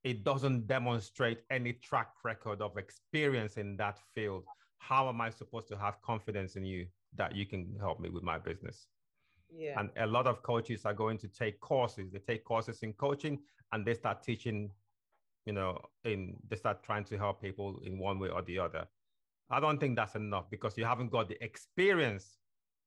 it 0.05 0.23
doesn't 0.23 0.67
demonstrate 0.67 1.39
any 1.49 1.73
track 1.73 2.11
record 2.23 2.61
of 2.61 2.77
experience 2.77 3.57
in 3.57 3.75
that 3.77 3.97
field. 4.13 4.43
How 4.77 5.09
am 5.09 5.19
I 5.19 5.31
supposed 5.31 5.67
to 5.69 5.77
have 5.77 5.99
confidence 6.03 6.55
in 6.55 6.63
you 6.63 6.85
that 7.15 7.35
you 7.35 7.47
can 7.47 7.75
help 7.79 7.99
me 7.99 8.09
with 8.09 8.21
my 8.21 8.37
business? 8.37 8.85
Yeah. 9.51 9.79
And 9.79 9.89
a 9.97 10.05
lot 10.05 10.27
of 10.27 10.43
coaches 10.43 10.85
are 10.85 10.93
going 10.93 11.17
to 11.17 11.27
take 11.27 11.59
courses. 11.59 12.11
They 12.11 12.19
take 12.19 12.45
courses 12.45 12.83
in 12.83 12.93
coaching 12.93 13.39
and 13.71 13.83
they 13.83 13.95
start 13.95 14.21
teaching, 14.21 14.69
you 15.47 15.53
know, 15.53 15.79
in 16.03 16.35
they 16.49 16.55
start 16.55 16.83
trying 16.83 17.05
to 17.05 17.17
help 17.17 17.41
people 17.41 17.79
in 17.83 17.97
one 17.97 18.19
way 18.19 18.29
or 18.29 18.43
the 18.43 18.59
other. 18.59 18.85
I 19.49 19.59
don't 19.59 19.79
think 19.79 19.95
that's 19.95 20.13
enough 20.13 20.51
because 20.51 20.77
you 20.77 20.85
haven't 20.85 21.11
got 21.11 21.29
the 21.29 21.43
experience 21.43 22.37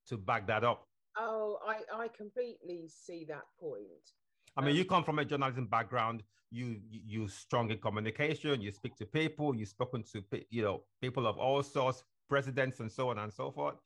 to 0.06 0.16
back 0.16 0.46
that 0.46 0.62
up. 0.62 0.86
Oh, 1.16 1.58
I, 1.66 2.04
I 2.04 2.08
completely 2.08 2.88
see 2.88 3.24
that 3.28 3.46
point. 3.58 4.12
I 4.58 4.60
mean, 4.60 4.74
you 4.74 4.82
um, 4.82 4.88
come 4.88 5.04
from 5.04 5.20
a 5.20 5.24
journalism 5.24 5.66
background. 5.66 6.24
You 6.50 6.80
you 6.90 7.28
strong 7.28 7.70
in 7.70 7.78
communication. 7.78 8.60
You 8.60 8.72
speak 8.72 8.96
to 8.96 9.06
people. 9.06 9.54
You've 9.54 9.68
spoken 9.68 10.02
to 10.12 10.24
you 10.50 10.62
know 10.62 10.82
people 11.00 11.26
of 11.26 11.38
all 11.38 11.62
sorts, 11.62 12.02
presidents 12.28 12.80
and 12.80 12.90
so 12.90 13.10
on 13.10 13.18
and 13.18 13.32
so 13.32 13.50
forth. 13.52 13.76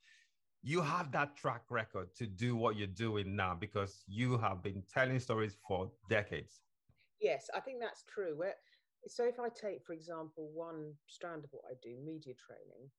You 0.63 0.81
have 0.81 1.11
that 1.11 1.35
track 1.35 1.63
record 1.69 2.15
to 2.15 2.25
do 2.25 2.55
what 2.55 2.77
you're 2.77 2.87
doing 2.87 3.35
now 3.35 3.53
because 3.53 4.03
you 4.07 4.37
have 4.37 4.63
been 4.63 4.81
telling 4.91 5.19
stories 5.19 5.57
for 5.67 5.91
decades. 6.09 6.61
Yes, 7.19 7.49
I 7.53 7.59
think 7.59 7.81
that's 7.81 8.03
true. 8.05 8.33
Where, 8.35 8.55
so 9.07 9.25
if 9.25 9.39
I 9.39 9.49
take, 9.49 9.85
for 9.85 9.91
example, 9.93 10.49
one 10.53 10.93
strand 11.07 11.43
of 11.43 11.49
what 11.51 11.65
I 11.69 11.75
do, 11.83 11.97
media 12.03 12.33
training, 12.47 12.89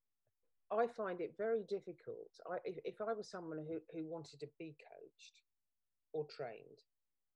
I 0.70 0.86
find 0.86 1.22
it 1.22 1.34
very 1.38 1.62
difficult. 1.68 2.30
I, 2.50 2.58
if, 2.64 2.76
if 2.84 3.00
I 3.00 3.14
was 3.14 3.30
someone 3.30 3.64
who, 3.66 3.80
who 3.94 4.06
wanted 4.06 4.40
to 4.40 4.48
be 4.58 4.76
coached 4.92 5.40
or 6.12 6.26
trained, 6.26 6.80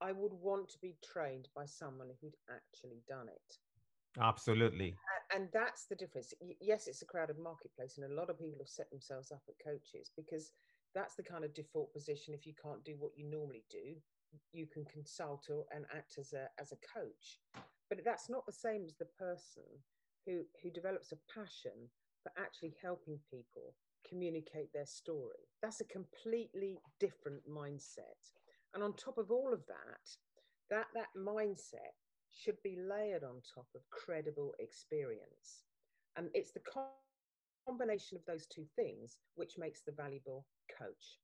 I 0.00 0.12
would 0.12 0.32
want 0.32 0.68
to 0.70 0.78
be 0.78 0.96
trained 1.02 1.48
by 1.54 1.66
someone 1.66 2.10
who'd 2.20 2.36
actually 2.50 3.02
done 3.08 3.28
it. 3.28 3.58
Absolutely. 4.20 4.96
And 5.34 5.48
that's 5.52 5.86
the 5.86 5.94
difference. 5.94 6.32
Yes, 6.60 6.86
it's 6.86 7.02
a 7.02 7.06
crowded 7.06 7.38
marketplace, 7.38 7.98
and 7.98 8.10
a 8.10 8.14
lot 8.14 8.30
of 8.30 8.38
people 8.38 8.58
have 8.60 8.68
set 8.68 8.90
themselves 8.90 9.30
up 9.30 9.42
at 9.48 9.62
coaches 9.62 10.10
because 10.16 10.52
that's 10.94 11.14
the 11.14 11.22
kind 11.22 11.44
of 11.44 11.54
default 11.54 11.92
position. 11.92 12.34
If 12.34 12.46
you 12.46 12.54
can't 12.60 12.84
do 12.84 12.96
what 12.98 13.12
you 13.16 13.28
normally 13.28 13.64
do, 13.70 13.96
you 14.52 14.66
can 14.66 14.84
consult 14.86 15.46
or, 15.50 15.64
and 15.74 15.84
act 15.94 16.16
as 16.18 16.32
a 16.32 16.48
as 16.60 16.72
a 16.72 16.76
coach. 16.76 17.40
But 17.88 18.04
that's 18.04 18.28
not 18.30 18.46
the 18.46 18.52
same 18.52 18.84
as 18.86 18.96
the 18.96 19.08
person 19.18 19.64
who 20.26 20.42
who 20.62 20.70
develops 20.70 21.12
a 21.12 21.18
passion 21.32 21.90
for 22.22 22.32
actually 22.38 22.74
helping 22.82 23.18
people 23.30 23.74
communicate 24.08 24.72
their 24.72 24.86
story. 24.86 25.48
That's 25.62 25.80
a 25.80 25.84
completely 25.84 26.78
different 26.98 27.42
mindset. 27.48 28.32
And 28.74 28.82
on 28.82 28.92
top 28.94 29.18
of 29.18 29.30
all 29.30 29.52
of 29.52 29.66
that, 29.66 30.08
that 30.70 30.86
that 30.94 31.08
mindset 31.16 31.96
should 32.30 32.56
be 32.62 32.76
layered 32.78 33.24
on 33.24 33.42
top 33.54 33.66
of 33.74 33.82
credible 33.90 34.54
experience. 34.58 35.64
And 36.16 36.28
it's 36.34 36.52
the 36.52 36.60
combination 37.66 38.16
of 38.16 38.24
those 38.26 38.46
two 38.46 38.64
things 38.76 39.18
which 39.34 39.58
makes 39.58 39.82
the 39.82 39.92
valuable 39.92 40.46
coach. 40.78 41.18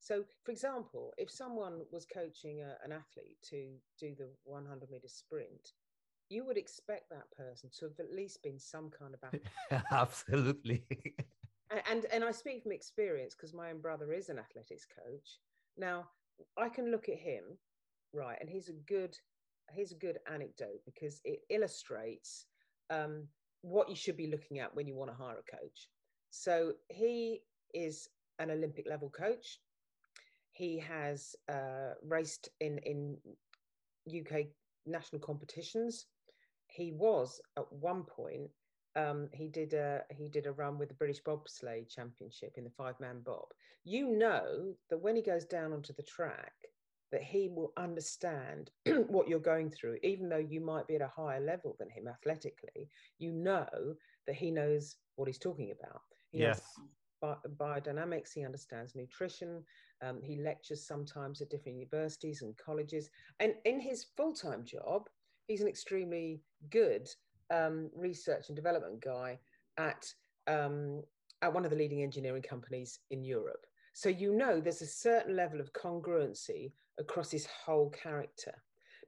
So, 0.00 0.24
for 0.44 0.52
example, 0.52 1.12
if 1.18 1.30
someone 1.30 1.80
was 1.90 2.06
coaching 2.06 2.62
a, 2.62 2.76
an 2.84 2.92
athlete 2.92 3.38
to 3.50 3.74
do 3.98 4.14
the 4.16 4.28
100 4.44 4.90
meter 4.90 5.08
sprint, 5.08 5.72
you 6.28 6.44
would 6.44 6.56
expect 6.56 7.10
that 7.10 7.30
person 7.36 7.70
to 7.78 7.86
have 7.86 7.98
at 7.98 8.14
least 8.14 8.42
been 8.42 8.58
some 8.58 8.90
kind 8.90 9.14
of 9.14 9.20
athlete. 9.24 9.42
Absolutely. 9.90 10.84
and, 11.70 11.82
and, 11.90 12.06
and 12.12 12.24
I 12.24 12.32
speak 12.32 12.62
from 12.62 12.72
experience 12.72 13.34
because 13.34 13.54
my 13.54 13.70
own 13.70 13.80
brother 13.80 14.12
is 14.12 14.28
an 14.28 14.38
athletics 14.38 14.86
coach. 14.86 15.40
Now, 15.76 16.08
I 16.56 16.68
can 16.68 16.90
look 16.90 17.08
at 17.08 17.18
him, 17.18 17.44
right, 18.12 18.38
and 18.40 18.48
he's 18.48 18.68
a 18.68 18.72
good 18.86 19.16
here's 19.70 19.92
a 19.92 19.96
good 19.96 20.18
anecdote 20.32 20.80
because 20.86 21.20
it 21.24 21.40
illustrates 21.50 22.46
um, 22.90 23.24
what 23.60 23.88
you 23.88 23.94
should 23.94 24.16
be 24.16 24.30
looking 24.30 24.58
at 24.60 24.74
when 24.74 24.86
you 24.86 24.94
want 24.94 25.10
to 25.10 25.16
hire 25.16 25.36
a 25.36 25.56
coach. 25.56 25.88
So 26.30 26.72
he 26.88 27.42
is 27.74 28.08
an 28.38 28.50
Olympic 28.50 28.86
level 28.88 29.10
coach. 29.10 29.58
He 30.52 30.78
has 30.78 31.36
uh, 31.50 31.94
raced 32.02 32.48
in 32.60 32.78
in 32.78 33.16
UK 34.08 34.46
national 34.86 35.20
competitions. 35.20 36.06
He 36.66 36.92
was 36.92 37.40
at 37.56 37.70
one 37.72 38.04
point. 38.04 38.50
Um, 38.98 39.28
he 39.32 39.48
did 39.48 39.74
a 39.74 40.02
he 40.10 40.28
did 40.28 40.46
a 40.46 40.52
run 40.52 40.76
with 40.76 40.88
the 40.88 40.94
British 40.94 41.22
Bobsleigh 41.22 41.88
Championship 41.88 42.54
in 42.56 42.64
the 42.64 42.70
five 42.70 42.98
man 42.98 43.20
bob. 43.24 43.46
You 43.84 44.08
know 44.08 44.74
that 44.90 44.98
when 44.98 45.14
he 45.14 45.22
goes 45.22 45.44
down 45.44 45.72
onto 45.72 45.92
the 45.92 46.02
track, 46.02 46.54
that 47.12 47.22
he 47.22 47.48
will 47.48 47.72
understand 47.76 48.70
what 49.08 49.28
you're 49.28 49.38
going 49.38 49.70
through, 49.70 49.98
even 50.02 50.28
though 50.28 50.36
you 50.36 50.60
might 50.60 50.88
be 50.88 50.96
at 50.96 51.02
a 51.02 51.12
higher 51.14 51.40
level 51.40 51.76
than 51.78 51.88
him 51.90 52.08
athletically. 52.08 52.88
You 53.18 53.32
know 53.32 53.94
that 54.26 54.36
he 54.36 54.50
knows 54.50 54.96
what 55.16 55.28
he's 55.28 55.38
talking 55.38 55.72
about. 55.78 56.00
He 56.30 56.40
yes. 56.40 56.60
Bi- 57.20 57.34
biodynamics, 57.56 58.32
he 58.32 58.44
understands 58.44 58.94
nutrition. 58.94 59.64
Um, 60.02 60.20
he 60.22 60.36
lectures 60.36 60.86
sometimes 60.86 61.40
at 61.40 61.50
different 61.50 61.78
universities 61.78 62.42
and 62.42 62.56
colleges. 62.56 63.10
And 63.40 63.54
in 63.64 63.80
his 63.80 64.06
full 64.16 64.32
time 64.32 64.64
job, 64.64 65.08
he's 65.46 65.60
an 65.60 65.68
extremely 65.68 66.42
good 66.70 67.08
um, 67.50 67.90
research 67.94 68.48
and 68.48 68.56
development 68.56 69.00
guy 69.02 69.38
at, 69.78 70.06
um, 70.46 71.02
at 71.42 71.52
one 71.52 71.64
of 71.64 71.70
the 71.70 71.76
leading 71.76 72.02
engineering 72.02 72.42
companies 72.42 73.00
in 73.10 73.24
Europe. 73.24 73.66
So 73.92 74.08
you 74.08 74.34
know 74.34 74.60
there's 74.60 74.82
a 74.82 74.86
certain 74.86 75.34
level 75.34 75.60
of 75.60 75.72
congruency 75.72 76.72
across 76.98 77.30
his 77.30 77.46
whole 77.46 77.90
character. 77.90 78.54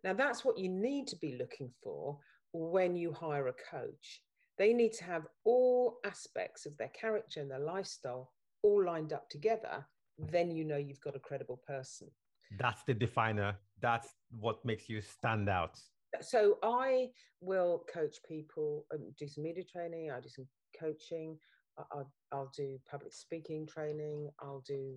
Now, 0.03 0.15
that's 0.15 0.45
what 0.45 0.59
you 0.59 0.69
need 0.69 1.07
to 1.09 1.17
be 1.17 1.37
looking 1.39 1.71
for 1.83 2.19
when 2.53 2.97
you 2.97 3.13
hire 3.13 3.49
a 3.49 3.55
coach. 3.71 4.23
They 4.59 4.73
need 4.73 4.93
to 4.95 5.05
have 5.05 5.27
all 5.45 5.99
aspects 6.05 6.67
of 6.67 6.77
their 6.77 6.89
character 6.89 7.41
and 7.41 7.51
their 7.51 7.61
lifestyle 7.61 8.33
all 8.63 8.85
lined 8.85 9.13
up 9.13 9.29
together. 9.31 9.87
Then 10.19 10.51
you 10.51 10.65
know 10.65 10.77
you've 10.77 11.01
got 11.01 11.17
a 11.17 11.21
credible 11.21 11.61
person. 11.67 12.09
That's 12.59 12.83
the 12.85 12.95
definer. 12.95 13.57
That's 13.81 14.09
what 14.39 14.65
makes 14.65 14.89
you 14.89 15.01
stand 15.01 15.49
out. 15.49 15.79
So 16.21 16.59
I 16.63 17.09
will 17.41 17.85
coach 17.93 18.17
people, 18.27 18.87
and 18.91 19.17
do 19.17 19.29
some 19.29 19.45
media 19.45 19.65
training, 19.65 20.11
I 20.11 20.21
do 20.21 20.29
some 20.29 20.47
coaching. 20.79 21.39
I'll, 21.93 22.13
I'll 22.33 22.53
do 22.55 22.79
public 22.91 23.13
speaking 23.13 23.67
training. 23.67 24.29
I'll 24.41 24.63
do 24.67 24.97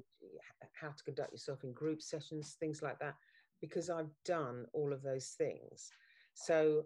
how 0.79 0.89
to 0.89 1.03
conduct 1.03 1.31
yourself 1.31 1.63
in 1.63 1.73
group 1.73 2.01
sessions, 2.01 2.57
things 2.59 2.81
like 2.81 2.99
that, 2.99 3.15
because 3.61 3.89
I've 3.89 4.11
done 4.25 4.65
all 4.73 4.91
of 4.91 5.01
those 5.01 5.35
things. 5.37 5.89
So 6.33 6.83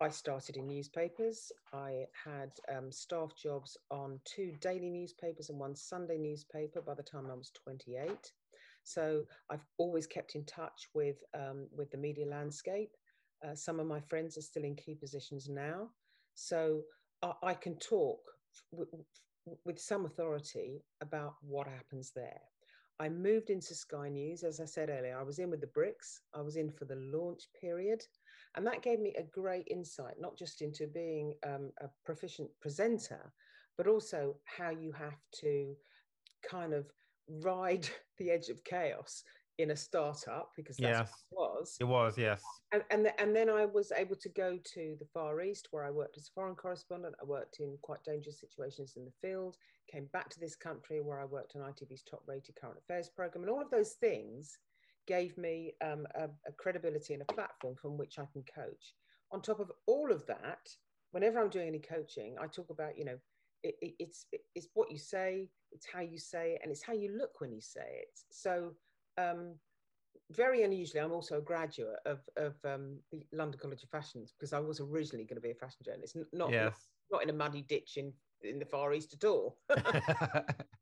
I 0.00 0.08
started 0.08 0.56
in 0.56 0.66
newspapers. 0.66 1.52
I 1.72 2.04
had 2.24 2.50
um, 2.74 2.90
staff 2.90 3.30
jobs 3.40 3.76
on 3.90 4.18
two 4.24 4.52
daily 4.60 4.90
newspapers 4.90 5.50
and 5.50 5.58
one 5.58 5.76
Sunday 5.76 6.18
newspaper 6.18 6.80
by 6.80 6.94
the 6.94 7.02
time 7.02 7.26
I 7.30 7.34
was 7.34 7.52
28. 7.64 8.10
So 8.82 9.24
I've 9.50 9.64
always 9.78 10.06
kept 10.06 10.34
in 10.34 10.44
touch 10.46 10.88
with, 10.94 11.16
um, 11.34 11.68
with 11.76 11.90
the 11.90 11.98
media 11.98 12.26
landscape. 12.26 12.90
Uh, 13.44 13.54
some 13.54 13.80
of 13.80 13.86
my 13.86 14.00
friends 14.00 14.36
are 14.36 14.42
still 14.42 14.64
in 14.64 14.76
key 14.76 14.94
positions 14.94 15.48
now. 15.48 15.88
So 16.34 16.82
I, 17.22 17.32
I 17.42 17.54
can 17.54 17.76
talk 17.76 18.20
with 19.64 19.78
some 19.78 20.04
authority 20.04 20.82
about 21.00 21.34
what 21.40 21.66
happens 21.66 22.12
there. 22.14 22.40
I 22.98 23.08
moved 23.08 23.48
into 23.48 23.74
Sky 23.74 24.10
News, 24.10 24.42
as 24.42 24.60
I 24.60 24.66
said 24.66 24.90
earlier. 24.90 25.18
I 25.18 25.22
was 25.22 25.38
in 25.38 25.48
with 25.48 25.62
the 25.62 25.68
bricks, 25.68 26.20
I 26.34 26.42
was 26.42 26.56
in 26.56 26.70
for 26.70 26.84
the 26.84 26.96
launch 26.96 27.44
period. 27.58 28.02
And 28.56 28.66
that 28.66 28.82
gave 28.82 29.00
me 29.00 29.14
a 29.16 29.22
great 29.22 29.66
insight, 29.70 30.14
not 30.20 30.36
just 30.36 30.60
into 30.60 30.86
being 30.86 31.34
um, 31.46 31.70
a 31.80 31.88
proficient 32.04 32.50
presenter, 32.60 33.32
but 33.78 33.86
also 33.86 34.36
how 34.44 34.70
you 34.70 34.92
have 34.92 35.16
to 35.40 35.74
kind 36.48 36.74
of 36.74 36.90
ride 37.42 37.88
the 38.18 38.30
edge 38.30 38.48
of 38.48 38.64
chaos 38.64 39.22
in 39.58 39.70
a 39.72 39.76
startup 39.76 40.50
because 40.56 40.76
that's 40.76 40.98
yes. 40.98 41.08
it 41.30 41.36
was. 41.36 41.76
It 41.80 41.84
was, 41.84 42.16
yes. 42.16 42.42
And 42.72 42.82
and, 42.90 43.04
the, 43.04 43.20
and 43.20 43.34
then 43.34 43.50
I 43.50 43.66
was 43.66 43.92
able 43.94 44.16
to 44.16 44.28
go 44.30 44.58
to 44.74 44.96
the 44.98 45.06
Far 45.12 45.40
East 45.42 45.68
where 45.70 45.84
I 45.84 45.90
worked 45.90 46.16
as 46.16 46.28
a 46.28 46.32
foreign 46.34 46.54
correspondent. 46.54 47.14
I 47.20 47.24
worked 47.24 47.60
in 47.60 47.76
quite 47.82 48.02
dangerous 48.04 48.40
situations 48.40 48.94
in 48.96 49.04
the 49.04 49.12
field, 49.20 49.56
came 49.90 50.06
back 50.12 50.28
to 50.30 50.40
this 50.40 50.56
country 50.56 51.00
where 51.00 51.20
I 51.20 51.24
worked 51.24 51.56
on 51.56 51.62
ITV's 51.62 52.02
top 52.02 52.22
rated 52.26 52.56
current 52.56 52.78
affairs 52.78 53.10
program. 53.14 53.44
And 53.44 53.50
all 53.50 53.62
of 53.62 53.70
those 53.70 53.92
things 53.92 54.58
gave 55.06 55.36
me 55.36 55.72
um, 55.84 56.06
a, 56.14 56.24
a 56.46 56.52
credibility 56.58 57.14
and 57.14 57.22
a 57.22 57.32
platform 57.32 57.74
from 57.74 57.98
which 57.98 58.18
I 58.18 58.24
can 58.32 58.44
coach. 58.54 58.94
On 59.32 59.42
top 59.42 59.60
of 59.60 59.70
all 59.86 60.10
of 60.10 60.26
that, 60.26 60.68
whenever 61.12 61.40
I'm 61.40 61.50
doing 61.50 61.68
any 61.68 61.80
coaching, 61.80 62.36
I 62.40 62.46
talk 62.46 62.70
about, 62.70 62.96
you 62.96 63.04
know, 63.04 63.18
it, 63.62 63.74
it, 63.82 63.94
it's 63.98 64.26
it's 64.54 64.68
what 64.74 64.90
you 64.90 64.98
say, 64.98 65.48
it's 65.72 65.86
how 65.92 66.00
you 66.00 66.18
say 66.18 66.52
it, 66.52 66.60
and 66.62 66.72
it's 66.72 66.82
how 66.82 66.94
you 66.94 67.14
look 67.16 67.40
when 67.40 67.52
you 67.52 67.60
say 67.60 67.84
it. 67.84 68.18
So 68.30 68.72
um, 69.18 69.54
very 70.30 70.62
unusually, 70.62 71.00
I'm 71.00 71.12
also 71.12 71.38
a 71.38 71.42
graduate 71.42 71.98
of, 72.06 72.20
of 72.36 72.54
um, 72.64 72.98
the 73.10 73.22
London 73.32 73.58
College 73.60 73.82
of 73.82 73.90
Fashions 73.90 74.32
because 74.38 74.52
I 74.52 74.60
was 74.60 74.80
originally 74.80 75.24
going 75.24 75.36
to 75.36 75.40
be 75.40 75.50
a 75.50 75.54
fashion 75.54 75.84
journalist, 75.84 76.16
not 76.32 76.50
yes. 76.50 76.74
not 77.10 77.22
in 77.22 77.30
a 77.30 77.32
muddy 77.32 77.62
ditch 77.62 77.96
in 77.96 78.12
in 78.42 78.58
the 78.58 78.64
Far 78.64 78.94
East 78.94 79.14
at 79.14 79.24
all. 79.24 79.58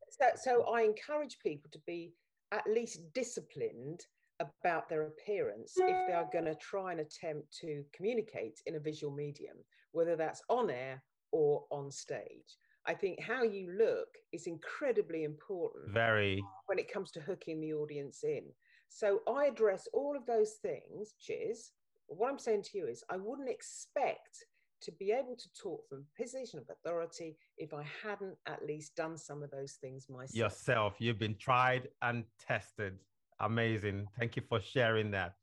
so, 0.09 0.25
so 0.35 0.63
I 0.71 0.81
encourage 0.81 1.39
people 1.39 1.69
to 1.71 1.79
be 1.85 2.13
at 2.51 2.65
least 2.67 3.01
disciplined 3.13 4.01
about 4.39 4.87
their 4.87 5.03
appearance 5.03 5.73
if 5.77 6.07
they 6.07 6.13
are 6.13 6.29
going 6.31 6.45
to 6.45 6.55
try 6.55 6.91
and 6.91 7.01
attempt 7.01 7.51
to 7.59 7.83
communicate 7.93 8.61
in 8.65 8.75
a 8.75 8.79
visual 8.79 9.13
medium, 9.13 9.57
whether 9.91 10.15
that's 10.15 10.41
on 10.49 10.69
air 10.69 11.03
or 11.31 11.65
on 11.71 11.91
stage. 11.91 12.57
I 12.89 12.95
think 12.95 13.21
how 13.21 13.43
you 13.43 13.71
look 13.77 14.07
is 14.33 14.47
incredibly 14.47 15.23
important. 15.23 15.93
Very. 15.93 16.43
When 16.65 16.79
it 16.79 16.91
comes 16.91 17.11
to 17.11 17.19
hooking 17.19 17.61
the 17.61 17.71
audience 17.71 18.23
in. 18.23 18.45
So 18.89 19.19
I 19.31 19.45
address 19.45 19.87
all 19.93 20.17
of 20.17 20.25
those 20.25 20.53
things, 20.63 21.13
Chiz. 21.21 21.71
What 22.07 22.31
I'm 22.31 22.39
saying 22.39 22.63
to 22.63 22.77
you 22.79 22.87
is, 22.87 23.03
I 23.11 23.17
wouldn't 23.17 23.47
expect 23.47 24.43
to 24.81 24.91
be 24.93 25.11
able 25.11 25.35
to 25.35 25.53
talk 25.53 25.87
from 25.87 25.99
a 25.99 26.21
position 26.21 26.57
of 26.57 26.65
authority 26.67 27.37
if 27.59 27.75
I 27.75 27.85
hadn't 28.03 28.37
at 28.47 28.65
least 28.65 28.95
done 28.95 29.19
some 29.19 29.43
of 29.43 29.51
those 29.51 29.73
things 29.73 30.07
myself. 30.09 30.35
Yourself, 30.35 30.95
you've 30.97 31.19
been 31.19 31.35
tried 31.35 31.89
and 32.01 32.23
tested. 32.39 32.97
Amazing. 33.39 34.07
Thank 34.17 34.35
you 34.35 34.41
for 34.49 34.59
sharing 34.59 35.11
that. 35.11 35.35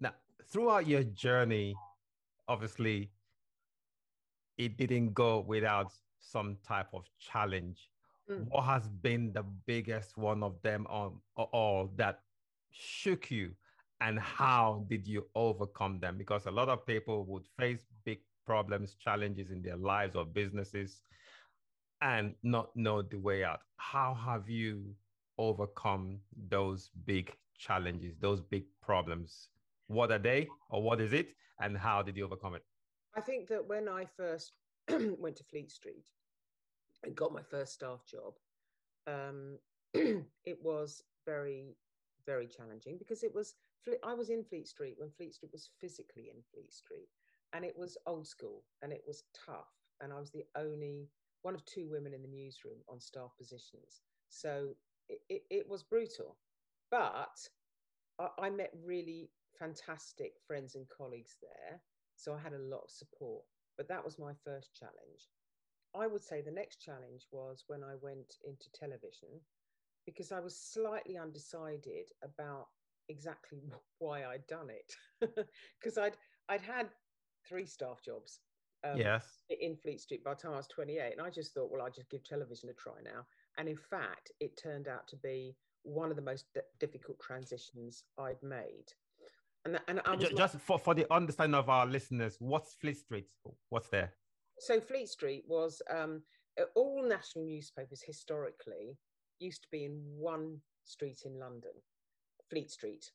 Now, 0.00 0.14
throughout 0.50 0.88
your 0.88 1.04
journey, 1.04 1.76
obviously, 2.48 3.12
it 4.58 4.76
didn't 4.76 5.14
go 5.14 5.38
without 5.38 5.92
some 6.20 6.56
type 6.66 6.88
of 6.92 7.04
challenge. 7.18 7.90
Mm. 8.30 8.46
What 8.48 8.64
has 8.64 8.88
been 8.88 9.32
the 9.32 9.44
biggest 9.66 10.16
one 10.16 10.42
of 10.42 10.60
them 10.62 10.86
on 10.88 11.20
all 11.36 11.90
that 11.96 12.20
shook 12.70 13.30
you 13.30 13.52
and 14.00 14.18
how 14.18 14.84
did 14.88 15.06
you 15.06 15.26
overcome 15.34 15.98
them? 16.00 16.16
Because 16.16 16.46
a 16.46 16.50
lot 16.50 16.68
of 16.68 16.86
people 16.86 17.24
would 17.24 17.46
face 17.58 17.86
big 18.04 18.20
problems, 18.46 18.94
challenges 18.94 19.50
in 19.50 19.62
their 19.62 19.76
lives 19.76 20.16
or 20.16 20.24
businesses 20.24 21.02
and 22.00 22.34
not 22.42 22.74
know 22.74 23.02
the 23.02 23.18
way 23.18 23.44
out. 23.44 23.60
How 23.76 24.14
have 24.14 24.48
you 24.48 24.94
overcome 25.38 26.20
those 26.48 26.90
big 27.04 27.32
challenges, 27.58 28.16
those 28.20 28.40
big 28.40 28.64
problems? 28.80 29.48
What 29.88 30.10
are 30.10 30.18
they 30.18 30.48
or 30.70 30.82
what 30.82 31.00
is 31.00 31.12
it? 31.12 31.34
And 31.60 31.76
how 31.76 32.02
did 32.02 32.16
you 32.16 32.24
overcome 32.24 32.54
it? 32.54 32.64
I 33.14 33.20
think 33.20 33.48
that 33.48 33.66
when 33.66 33.88
I 33.88 34.06
first 34.16 34.52
went 35.18 35.36
to 35.36 35.44
Fleet 35.44 35.70
Street 35.70 36.06
and 37.04 37.14
got 37.16 37.32
my 37.32 37.42
first 37.42 37.74
staff 37.74 38.04
job, 38.06 38.34
um, 39.06 39.58
it 39.94 40.58
was 40.62 41.02
very, 41.26 41.76
very 42.26 42.46
challenging 42.46 42.98
because 42.98 43.22
it 43.22 43.34
was, 43.34 43.54
I 44.04 44.14
was 44.14 44.30
in 44.30 44.44
Fleet 44.44 44.68
Street 44.68 44.96
when 44.98 45.10
Fleet 45.10 45.34
Street 45.34 45.52
was 45.52 45.70
physically 45.80 46.30
in 46.34 46.42
Fleet 46.52 46.72
Street 46.72 47.08
and 47.52 47.64
it 47.64 47.76
was 47.76 47.96
old 48.06 48.26
school 48.26 48.64
and 48.82 48.92
it 48.92 49.02
was 49.06 49.24
tough. 49.34 49.70
And 50.00 50.12
I 50.12 50.18
was 50.18 50.30
the 50.30 50.46
only 50.56 51.08
one 51.42 51.54
of 51.54 51.64
two 51.64 51.88
women 51.90 52.14
in 52.14 52.22
the 52.22 52.28
newsroom 52.28 52.78
on 52.88 53.00
staff 53.00 53.30
positions. 53.38 54.02
So 54.28 54.70
it, 55.08 55.20
it, 55.28 55.42
it 55.50 55.68
was 55.68 55.82
brutal. 55.82 56.36
But 56.90 57.36
I, 58.18 58.28
I 58.38 58.50
met 58.50 58.72
really 58.84 59.30
fantastic 59.58 60.34
friends 60.46 60.74
and 60.74 60.88
colleagues 60.88 61.36
there 61.42 61.80
So 62.16 62.34
I 62.34 62.38
had 62.38 62.52
a 62.52 62.58
lot 62.58 62.84
of 62.84 62.90
support. 62.90 63.44
But 63.80 63.88
that 63.88 64.04
was 64.04 64.18
my 64.18 64.34
first 64.44 64.74
challenge. 64.74 65.30
I 65.96 66.06
would 66.06 66.22
say 66.22 66.42
the 66.42 66.50
next 66.50 66.82
challenge 66.82 67.26
was 67.32 67.64
when 67.66 67.82
I 67.82 67.94
went 68.02 68.34
into 68.44 68.70
television 68.74 69.40
because 70.04 70.32
I 70.32 70.40
was 70.40 70.54
slightly 70.54 71.16
undecided 71.16 72.10
about 72.22 72.66
exactly 73.08 73.62
why 73.98 74.26
I'd 74.26 74.46
done 74.48 74.68
it. 74.68 74.92
Because 75.80 75.96
I'd 75.96 76.18
I'd 76.50 76.60
had 76.60 76.90
three 77.48 77.64
staff 77.64 78.02
jobs. 78.04 78.40
Um, 78.84 78.98
yes. 78.98 79.24
In 79.48 79.76
Fleet 79.76 80.02
Street 80.02 80.24
by 80.24 80.34
the 80.34 80.40
time 80.42 80.52
I 80.52 80.58
was 80.58 80.68
28, 80.68 81.12
and 81.12 81.26
I 81.26 81.30
just 81.30 81.54
thought, 81.54 81.70
well, 81.72 81.80
I'll 81.80 81.90
just 81.90 82.10
give 82.10 82.22
television 82.22 82.68
a 82.68 82.74
try 82.74 83.00
now. 83.02 83.24
And 83.56 83.66
in 83.66 83.78
fact, 83.78 84.30
it 84.40 84.58
turned 84.62 84.88
out 84.88 85.08
to 85.08 85.16
be 85.16 85.56
one 85.84 86.10
of 86.10 86.16
the 86.16 86.22
most 86.22 86.44
d- 86.54 86.60
difficult 86.80 87.18
transitions 87.18 88.04
I'd 88.18 88.42
made. 88.42 88.92
And, 89.64 89.78
and 89.88 90.00
I 90.06 90.16
just, 90.16 90.36
just 90.36 90.58
for, 90.60 90.78
for 90.78 90.94
the 90.94 91.12
understanding 91.12 91.58
of 91.58 91.68
our 91.68 91.86
listeners, 91.86 92.36
what's 92.38 92.74
Fleet 92.74 92.96
Street? 92.96 93.26
What's 93.68 93.88
there? 93.88 94.14
So 94.58 94.80
Fleet 94.80 95.08
Street 95.08 95.44
was 95.46 95.82
um, 95.90 96.22
all 96.74 97.06
national 97.06 97.44
newspapers 97.46 98.02
historically 98.02 98.96
used 99.38 99.62
to 99.62 99.68
be 99.70 99.84
in 99.84 100.02
one 100.18 100.58
street 100.84 101.22
in 101.24 101.38
London, 101.38 101.72
Fleet 102.48 102.70
Street, 102.70 103.10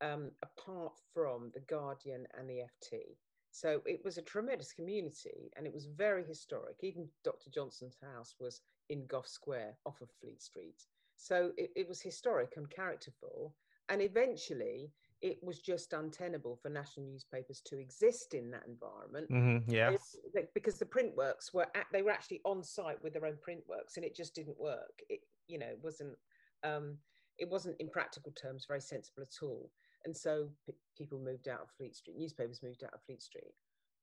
um, 0.00 0.30
apart 0.42 0.94
from 1.12 1.50
the 1.54 1.60
Guardian 1.60 2.26
and 2.38 2.48
the 2.48 2.62
FT. 2.62 3.16
So 3.50 3.82
it 3.86 4.04
was 4.04 4.18
a 4.18 4.22
tremendous 4.22 4.72
community 4.72 5.50
and 5.56 5.66
it 5.66 5.72
was 5.72 5.86
very 5.86 6.24
historic. 6.24 6.76
Even 6.82 7.08
Dr. 7.24 7.50
Johnson's 7.50 7.96
house 8.02 8.34
was 8.38 8.60
in 8.88 9.06
Gough 9.06 9.26
Square 9.26 9.76
off 9.86 10.00
of 10.00 10.10
Fleet 10.20 10.42
Street. 10.42 10.82
So 11.16 11.50
it, 11.56 11.70
it 11.74 11.88
was 11.88 12.00
historic 12.00 12.56
and 12.56 12.70
characterful. 12.70 13.54
And 13.88 14.02
eventually 14.02 14.92
it 15.20 15.38
was 15.42 15.58
just 15.58 15.92
untenable 15.92 16.56
for 16.56 16.68
national 16.68 17.06
newspapers 17.06 17.60
to 17.66 17.78
exist 17.78 18.34
in 18.34 18.50
that 18.50 18.62
environment. 18.68 19.28
Mm-hmm, 19.30 19.70
yes, 19.70 20.16
because 20.54 20.78
the 20.78 20.86
print 20.86 21.16
works 21.16 21.52
were 21.52 21.66
at, 21.74 21.86
they 21.92 22.02
were 22.02 22.10
actually 22.10 22.40
on 22.44 22.62
site 22.62 23.02
with 23.02 23.14
their 23.14 23.26
own 23.26 23.36
print 23.42 23.62
works, 23.68 23.96
and 23.96 24.04
it 24.04 24.14
just 24.14 24.34
didn't 24.34 24.58
work. 24.60 25.02
It 25.08 25.20
you 25.48 25.58
know 25.58 25.74
wasn't 25.82 26.16
um, 26.62 26.98
it 27.38 27.48
wasn't 27.48 27.76
in 27.80 27.88
practical 27.88 28.32
terms 28.32 28.66
very 28.66 28.80
sensible 28.80 29.22
at 29.22 29.42
all. 29.42 29.70
And 30.04 30.16
so 30.16 30.48
p- 30.64 30.74
people 30.96 31.18
moved 31.18 31.48
out 31.48 31.62
of 31.62 31.70
Fleet 31.76 31.96
Street. 31.96 32.16
Newspapers 32.16 32.62
moved 32.62 32.84
out 32.84 32.94
of 32.94 33.02
Fleet 33.02 33.22
Street. 33.22 33.54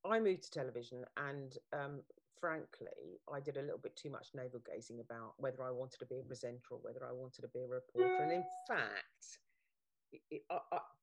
I 0.06 0.20
moved 0.20 0.44
to 0.44 0.52
television, 0.52 1.06
and 1.18 1.58
um, 1.74 2.02
frankly, 2.40 3.20
I 3.34 3.40
did 3.40 3.58
a 3.58 3.62
little 3.62 3.80
bit 3.80 3.96
too 3.96 4.10
much 4.10 4.28
navel 4.36 4.62
gazing 4.66 5.00
about 5.00 5.34
whether 5.38 5.64
I 5.64 5.72
wanted 5.72 6.00
to 6.00 6.06
be 6.06 6.20
a 6.20 6.24
presenter 6.24 6.60
or 6.72 6.80
whether 6.82 7.06
I 7.06 7.14
wanted 7.14 7.42
to 7.42 7.48
be 7.48 7.62
a 7.62 7.68
reporter. 7.68 8.18
And 8.24 8.32
in 8.32 8.44
fact, 8.68 9.40
it, 10.30 10.44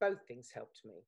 both 0.00 0.26
things 0.26 0.50
helped 0.52 0.80
me. 0.84 1.04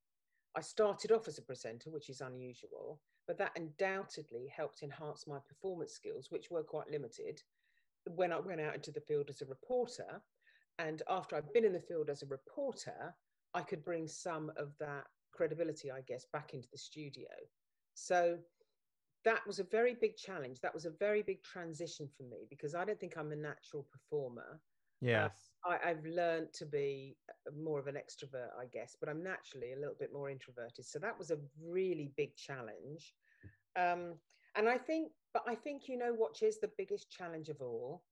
I 0.56 0.60
started 0.60 1.10
off 1.12 1.28
as 1.28 1.38
a 1.38 1.42
presenter, 1.42 1.90
which 1.90 2.08
is 2.08 2.20
unusual, 2.20 3.00
but 3.26 3.38
that 3.38 3.56
undoubtedly 3.56 4.46
helped 4.54 4.82
enhance 4.82 5.26
my 5.26 5.38
performance 5.48 5.92
skills, 5.92 6.30
which 6.30 6.50
were 6.50 6.62
quite 6.62 6.90
limited 6.90 7.42
when 8.14 8.32
I 8.32 8.38
went 8.38 8.60
out 8.60 8.74
into 8.74 8.92
the 8.92 9.00
field 9.00 9.30
as 9.30 9.42
a 9.42 9.46
reporter. 9.46 10.22
And 10.78 11.02
after 11.08 11.36
I'd 11.36 11.52
been 11.52 11.64
in 11.64 11.72
the 11.72 11.80
field 11.80 12.10
as 12.10 12.22
a 12.22 12.26
reporter, 12.26 13.14
I 13.54 13.62
could 13.62 13.84
bring 13.84 14.06
some 14.06 14.52
of 14.56 14.72
that 14.78 15.04
credibility, 15.32 15.90
I 15.90 16.02
guess, 16.02 16.26
back 16.32 16.54
into 16.54 16.68
the 16.70 16.78
studio. 16.78 17.28
So 17.94 18.38
that 19.24 19.46
was 19.46 19.58
a 19.58 19.64
very 19.64 19.94
big 19.94 20.16
challenge. 20.16 20.60
That 20.60 20.74
was 20.74 20.84
a 20.84 20.90
very 20.90 21.22
big 21.22 21.42
transition 21.42 22.08
for 22.16 22.24
me 22.24 22.46
because 22.50 22.74
I 22.74 22.84
don't 22.84 23.00
think 23.00 23.16
I'm 23.16 23.32
a 23.32 23.36
natural 23.36 23.86
performer. 23.90 24.60
Yes. 25.00 25.32
I, 25.64 25.88
have 25.88 26.04
learned 26.04 26.52
to 26.54 26.66
be 26.66 27.16
more 27.56 27.78
of 27.78 27.86
an 27.86 27.94
extrovert, 27.94 28.50
I 28.58 28.66
guess, 28.72 28.96
but 28.98 29.08
I'm 29.08 29.22
naturally 29.22 29.72
a 29.72 29.78
little 29.78 29.96
bit 29.98 30.12
more 30.12 30.28
introverted. 30.30 30.84
So 30.84 30.98
that 30.98 31.18
was 31.18 31.30
a 31.30 31.38
really 31.62 32.12
big 32.16 32.36
challenge. 32.36 33.14
Um, 33.76 34.14
and 34.56 34.68
I 34.68 34.78
think, 34.78 35.10
but 35.32 35.42
I 35.48 35.54
think, 35.54 35.88
you 35.88 35.98
know, 35.98 36.12
what 36.12 36.42
is 36.42 36.60
the 36.60 36.70
biggest 36.76 37.10
challenge 37.10 37.48
of 37.48 37.60
all 37.60 38.02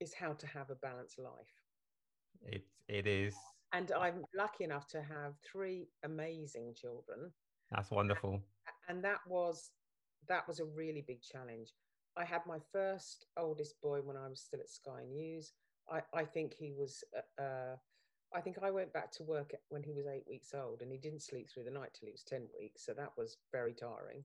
is 0.00 0.14
how 0.14 0.32
to 0.32 0.46
have 0.46 0.70
a 0.70 0.76
balanced 0.76 1.18
life. 1.18 1.32
It, 2.42 2.64
it 2.88 3.06
is. 3.06 3.34
And 3.72 3.92
I'm 3.92 4.24
lucky 4.36 4.64
enough 4.64 4.88
to 4.88 5.02
have 5.02 5.34
three 5.50 5.88
amazing 6.04 6.74
children. 6.74 7.30
That's 7.70 7.90
wonderful. 7.90 8.40
And 8.88 9.04
that 9.04 9.20
was, 9.28 9.70
that 10.28 10.48
was 10.48 10.60
a 10.60 10.64
really 10.64 11.04
big 11.06 11.20
challenge. 11.20 11.72
I 12.16 12.24
had 12.24 12.40
my 12.46 12.58
first 12.72 13.26
oldest 13.36 13.80
boy 13.80 14.00
when 14.02 14.16
I 14.16 14.28
was 14.28 14.40
still 14.40 14.60
at 14.60 14.68
Sky 14.68 15.04
News. 15.08 15.52
I, 15.90 16.02
I 16.14 16.24
think 16.24 16.54
he 16.54 16.72
was, 16.72 17.02
uh, 17.16 17.42
uh, 17.42 17.76
I 18.34 18.40
think 18.40 18.58
I 18.62 18.70
went 18.70 18.92
back 18.92 19.10
to 19.12 19.24
work 19.24 19.54
when 19.68 19.82
he 19.82 19.92
was 19.92 20.06
eight 20.06 20.24
weeks 20.28 20.54
old 20.54 20.82
and 20.82 20.92
he 20.92 20.98
didn't 20.98 21.22
sleep 21.22 21.48
through 21.50 21.64
the 21.64 21.70
night 21.70 21.90
till 21.98 22.06
he 22.06 22.12
was 22.12 22.22
10 22.22 22.42
weeks. 22.58 22.86
So 22.86 22.92
that 22.94 23.12
was 23.16 23.38
very 23.52 23.72
tiring. 23.72 24.24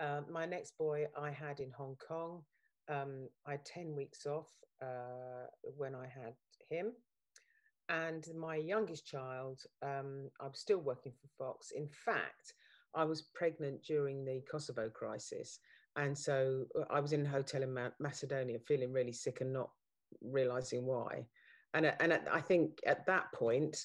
Uh, 0.00 0.22
my 0.30 0.46
next 0.46 0.76
boy 0.78 1.06
I 1.16 1.30
had 1.30 1.60
in 1.60 1.70
Hong 1.70 1.96
Kong. 2.06 2.42
Um, 2.88 3.28
I 3.46 3.52
had 3.52 3.64
10 3.64 3.94
weeks 3.94 4.26
off 4.26 4.48
uh, 4.82 5.46
when 5.76 5.94
I 5.94 6.06
had 6.06 6.34
him. 6.68 6.92
And 7.88 8.26
my 8.38 8.56
youngest 8.56 9.06
child, 9.06 9.60
um, 9.82 10.30
I'm 10.40 10.54
still 10.54 10.78
working 10.78 11.12
for 11.12 11.28
Fox. 11.38 11.70
In 11.70 11.88
fact, 11.88 12.54
I 12.94 13.04
was 13.04 13.22
pregnant 13.34 13.82
during 13.82 14.24
the 14.24 14.42
Kosovo 14.50 14.88
crisis. 14.88 15.58
And 15.96 16.16
so 16.16 16.64
uh, 16.78 16.84
I 16.90 17.00
was 17.00 17.12
in 17.12 17.26
a 17.26 17.28
hotel 17.28 17.62
in 17.62 17.76
Macedonia 18.00 18.58
feeling 18.58 18.92
really 18.92 19.12
sick 19.12 19.42
and 19.42 19.52
not 19.52 19.70
realizing 20.22 20.86
why. 20.86 21.26
And, 21.74 21.92
and 22.00 22.20
I 22.30 22.40
think 22.40 22.78
at 22.86 23.06
that 23.06 23.32
point, 23.32 23.76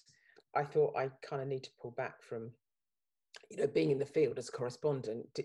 I 0.56 0.64
thought 0.64 0.98
I 0.98 1.10
kind 1.28 1.42
of 1.42 1.48
need 1.48 1.64
to 1.64 1.72
pull 1.82 1.92
back 1.92 2.22
from, 2.22 2.52
you 3.50 3.58
know, 3.58 3.68
being 3.68 3.92
in 3.92 4.00
the 4.00 4.06
field 4.06 4.38
as 4.38 4.50
a 4.50 4.52
correspondent. 4.52 5.40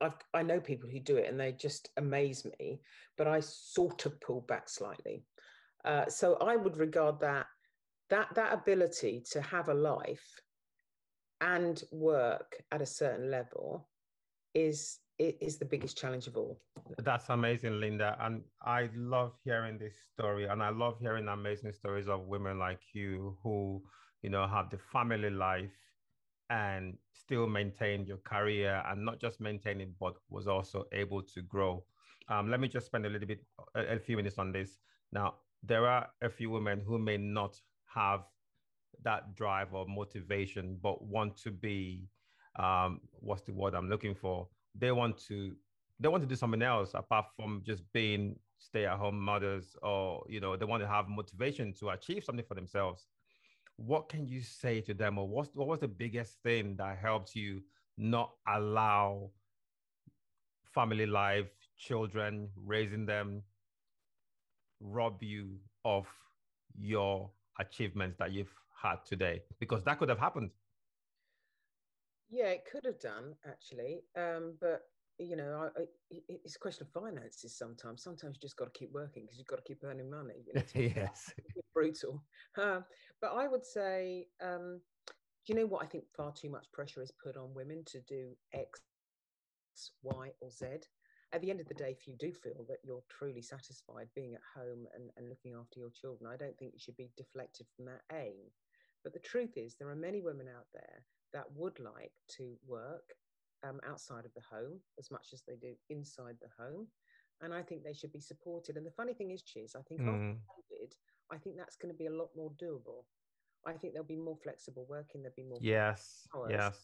I've, 0.00 0.14
I 0.34 0.42
know 0.42 0.60
people 0.60 0.88
who 0.88 1.00
do 1.00 1.16
it 1.16 1.28
and 1.28 1.38
they 1.38 1.52
just 1.52 1.90
amaze 1.96 2.44
me, 2.58 2.80
but 3.16 3.26
I 3.26 3.40
sort 3.40 4.06
of 4.06 4.20
pull 4.20 4.42
back 4.42 4.68
slightly. 4.68 5.24
Uh, 5.84 6.06
so 6.08 6.36
I 6.36 6.56
would 6.56 6.76
regard 6.76 7.20
that 7.20 7.46
that 8.10 8.34
that 8.34 8.52
ability 8.52 9.24
to 9.32 9.40
have 9.40 9.68
a 9.68 9.74
life 9.74 10.40
and 11.40 11.82
work 11.92 12.56
at 12.72 12.82
a 12.82 12.86
certain 12.86 13.30
level 13.30 13.88
is 14.54 14.98
is 15.18 15.58
the 15.58 15.64
biggest 15.64 15.96
challenge 15.96 16.26
of 16.26 16.36
all. 16.36 16.60
That's 16.98 17.28
amazing, 17.30 17.80
Linda. 17.80 18.16
And 18.20 18.42
I 18.62 18.90
love 18.94 19.32
hearing 19.44 19.78
this 19.78 19.96
story. 20.12 20.44
And 20.46 20.62
I 20.62 20.70
love 20.70 20.98
hearing 21.00 21.28
amazing 21.28 21.72
stories 21.72 22.08
of 22.08 22.26
women 22.26 22.58
like 22.58 22.80
you 22.92 23.38
who, 23.42 23.82
you 24.22 24.30
know, 24.30 24.46
have 24.46 24.70
the 24.70 24.78
family 24.78 25.30
life 25.30 25.72
and 26.50 26.96
still 27.12 27.46
maintain 27.46 28.06
your 28.06 28.18
career 28.18 28.82
and 28.86 29.04
not 29.04 29.20
just 29.20 29.40
maintain 29.40 29.80
it, 29.80 29.98
but 29.98 30.14
was 30.28 30.46
also 30.46 30.84
able 30.92 31.22
to 31.22 31.42
grow. 31.42 31.84
Um, 32.28 32.50
let 32.50 32.60
me 32.60 32.68
just 32.68 32.86
spend 32.86 33.06
a 33.06 33.08
little 33.08 33.26
bit, 33.26 33.40
a, 33.74 33.96
a 33.96 33.98
few 33.98 34.16
minutes 34.16 34.38
on 34.38 34.52
this. 34.52 34.78
Now, 35.12 35.34
there 35.62 35.86
are 35.86 36.08
a 36.22 36.28
few 36.28 36.50
women 36.50 36.82
who 36.86 36.98
may 36.98 37.16
not 37.16 37.56
have 37.94 38.24
that 39.02 39.34
drive 39.34 39.74
or 39.74 39.86
motivation, 39.88 40.78
but 40.82 41.02
want 41.02 41.36
to 41.38 41.50
be, 41.50 42.08
um, 42.58 43.00
what's 43.20 43.42
the 43.42 43.52
word 43.52 43.74
I'm 43.74 43.88
looking 43.88 44.14
for? 44.14 44.48
They 44.78 44.92
want 44.92 45.18
to 45.28 45.54
they 45.98 46.08
want 46.08 46.22
to 46.22 46.28
do 46.28 46.36
something 46.36 46.62
else 46.62 46.92
apart 46.94 47.26
from 47.36 47.62
just 47.64 47.82
being 47.92 48.36
stay-at-home 48.58 49.18
mothers 49.18 49.76
or 49.82 50.24
you 50.28 50.40
know 50.40 50.56
they 50.56 50.64
want 50.64 50.82
to 50.82 50.88
have 50.88 51.08
motivation 51.08 51.72
to 51.72 51.90
achieve 51.90 52.24
something 52.24 52.44
for 52.46 52.54
themselves. 52.54 53.06
What 53.76 54.08
can 54.08 54.26
you 54.26 54.40
say 54.40 54.80
to 54.82 54.94
them 54.94 55.18
or 55.18 55.28
what, 55.28 55.48
what 55.54 55.68
was 55.68 55.80
the 55.80 55.88
biggest 55.88 56.38
thing 56.42 56.76
that 56.76 56.96
helped 56.98 57.34
you 57.34 57.60
not 57.98 58.30
allow 58.48 59.30
family 60.74 61.06
life 61.06 61.46
children 61.78 62.48
raising 62.56 63.04
them 63.04 63.42
rob 64.80 65.22
you 65.22 65.58
of 65.84 66.06
your 66.78 67.30
achievements 67.60 68.16
that 68.18 68.32
you've 68.32 68.54
had 68.82 68.96
today? 69.06 69.42
Because 69.60 69.84
that 69.84 69.98
could 69.98 70.08
have 70.08 70.18
happened 70.18 70.50
yeah, 72.30 72.46
it 72.46 72.64
could 72.70 72.84
have 72.84 73.00
done 73.00 73.34
actually, 73.46 74.02
um, 74.16 74.54
but 74.60 74.82
you 75.18 75.36
know, 75.36 75.70
I, 75.76 75.80
I, 75.80 75.84
it's 76.28 76.56
a 76.56 76.58
question 76.58 76.86
of 76.86 77.02
finances. 77.02 77.56
Sometimes, 77.56 78.02
sometimes 78.02 78.36
you 78.36 78.40
just 78.40 78.56
got 78.56 78.72
to 78.72 78.78
keep 78.78 78.92
working 78.92 79.24
because 79.24 79.38
you've 79.38 79.46
got 79.46 79.56
to 79.56 79.62
keep 79.62 79.82
earning 79.82 80.10
money. 80.10 80.44
You 80.46 80.54
know, 80.54 80.62
yes, 80.96 81.32
brutal. 81.74 82.22
Um, 82.58 82.84
but 83.20 83.32
I 83.32 83.48
would 83.48 83.64
say, 83.64 84.26
um, 84.42 84.80
you 85.46 85.54
know 85.54 85.66
what? 85.66 85.82
I 85.82 85.86
think 85.86 86.04
far 86.16 86.32
too 86.32 86.50
much 86.50 86.66
pressure 86.72 87.02
is 87.02 87.12
put 87.22 87.36
on 87.36 87.54
women 87.54 87.82
to 87.86 88.00
do 88.02 88.30
X, 88.52 88.80
Y, 90.02 90.30
or 90.40 90.50
Z. 90.50 90.66
At 91.32 91.40
the 91.40 91.50
end 91.50 91.60
of 91.60 91.66
the 91.66 91.74
day, 91.74 91.90
if 91.90 92.06
you 92.06 92.14
do 92.18 92.32
feel 92.32 92.64
that 92.68 92.78
you're 92.84 93.02
truly 93.08 93.42
satisfied 93.42 94.08
being 94.14 94.34
at 94.34 94.40
home 94.54 94.86
and, 94.94 95.10
and 95.16 95.28
looking 95.28 95.54
after 95.58 95.80
your 95.80 95.90
children, 95.90 96.30
I 96.32 96.36
don't 96.36 96.56
think 96.58 96.72
you 96.72 96.78
should 96.78 96.96
be 96.96 97.10
deflected 97.16 97.66
from 97.74 97.86
that 97.86 98.02
aim. 98.12 98.44
But 99.02 99.12
the 99.12 99.18
truth 99.20 99.56
is, 99.56 99.74
there 99.74 99.88
are 99.88 99.96
many 99.96 100.20
women 100.20 100.46
out 100.48 100.66
there 100.72 101.02
that 101.36 101.44
would 101.54 101.78
like 101.78 102.12
to 102.38 102.56
work 102.66 103.04
um, 103.62 103.78
outside 103.88 104.24
of 104.24 104.32
the 104.34 104.40
home 104.50 104.80
as 104.98 105.10
much 105.10 105.28
as 105.34 105.42
they 105.46 105.56
do 105.56 105.74
inside 105.90 106.36
the 106.40 106.48
home. 106.58 106.86
And 107.42 107.52
I 107.52 107.60
think 107.60 107.84
they 107.84 107.92
should 107.92 108.12
be 108.12 108.20
supported. 108.20 108.76
And 108.76 108.86
the 108.86 108.96
funny 108.96 109.12
thing 109.12 109.30
is, 109.32 109.42
Chiz, 109.42 109.76
I 109.76 109.82
think 109.82 110.00
mm. 110.00 110.08
after 110.08 110.40
COVID, 110.48 110.92
I 111.30 111.36
think 111.36 111.56
that's 111.58 111.76
going 111.76 111.92
to 111.92 111.98
be 111.98 112.06
a 112.06 112.10
lot 112.10 112.30
more 112.34 112.50
doable. 112.52 113.04
I 113.66 113.72
think 113.72 113.92
there'll 113.92 114.08
be 114.08 114.16
more 114.16 114.38
flexible 114.42 114.86
working. 114.88 115.20
There'll 115.22 115.36
be 115.36 115.42
more. 115.42 115.58
Yes. 115.60 116.26
Hours. 116.34 116.50
Yes. 116.50 116.78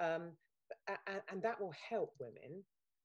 Um, 0.00 0.30
and, 0.88 1.20
and 1.30 1.42
that 1.42 1.60
will 1.60 1.74
help 1.90 2.14
women. 2.18 2.62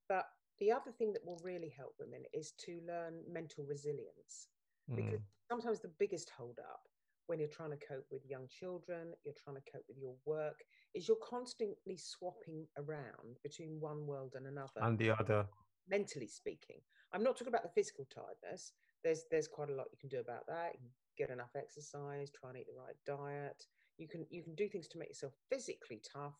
But 0.08 0.24
the 0.58 0.72
other 0.72 0.92
thing 0.96 1.12
that 1.12 1.26
will 1.26 1.40
really 1.44 1.74
help 1.76 1.94
women 2.00 2.22
is 2.32 2.52
to 2.64 2.80
learn 2.88 3.20
mental 3.30 3.64
resilience 3.68 4.48
because 4.94 5.20
mm. 5.20 5.50
sometimes 5.50 5.80
the 5.80 5.90
biggest 5.98 6.30
hold 6.30 6.58
up 6.60 6.80
when 7.26 7.38
you're 7.38 7.48
trying 7.48 7.70
to 7.70 7.86
cope 7.86 8.06
with 8.10 8.22
young 8.28 8.46
children, 8.48 9.12
you're 9.24 9.34
trying 9.42 9.56
to 9.56 9.70
cope 9.70 9.84
with 9.88 9.98
your 9.98 10.14
work, 10.26 10.60
is 10.94 11.08
you're 11.08 11.16
constantly 11.28 11.96
swapping 11.96 12.66
around 12.78 13.38
between 13.42 13.80
one 13.80 14.06
world 14.06 14.34
and 14.36 14.46
another. 14.46 14.80
And 14.80 14.98
the 14.98 15.10
other. 15.10 15.46
Mentally 15.88 16.28
speaking. 16.28 16.80
I'm 17.12 17.22
not 17.22 17.36
talking 17.36 17.48
about 17.48 17.62
the 17.62 17.74
physical 17.74 18.06
tiredness. 18.12 18.72
There's 19.02 19.24
there's 19.30 19.48
quite 19.48 19.70
a 19.70 19.74
lot 19.74 19.86
you 19.92 19.98
can 19.98 20.08
do 20.08 20.20
about 20.20 20.46
that. 20.48 20.72
You 20.74 20.80
can 20.80 20.90
get 21.18 21.30
enough 21.30 21.50
exercise, 21.56 22.30
try 22.30 22.50
and 22.50 22.58
eat 22.58 22.66
the 22.66 22.80
right 22.80 22.96
diet. 23.06 23.66
You 23.98 24.08
can 24.08 24.26
you 24.30 24.42
can 24.42 24.54
do 24.54 24.68
things 24.68 24.88
to 24.88 24.98
make 24.98 25.08
yourself 25.08 25.34
physically 25.50 26.00
tough. 26.10 26.34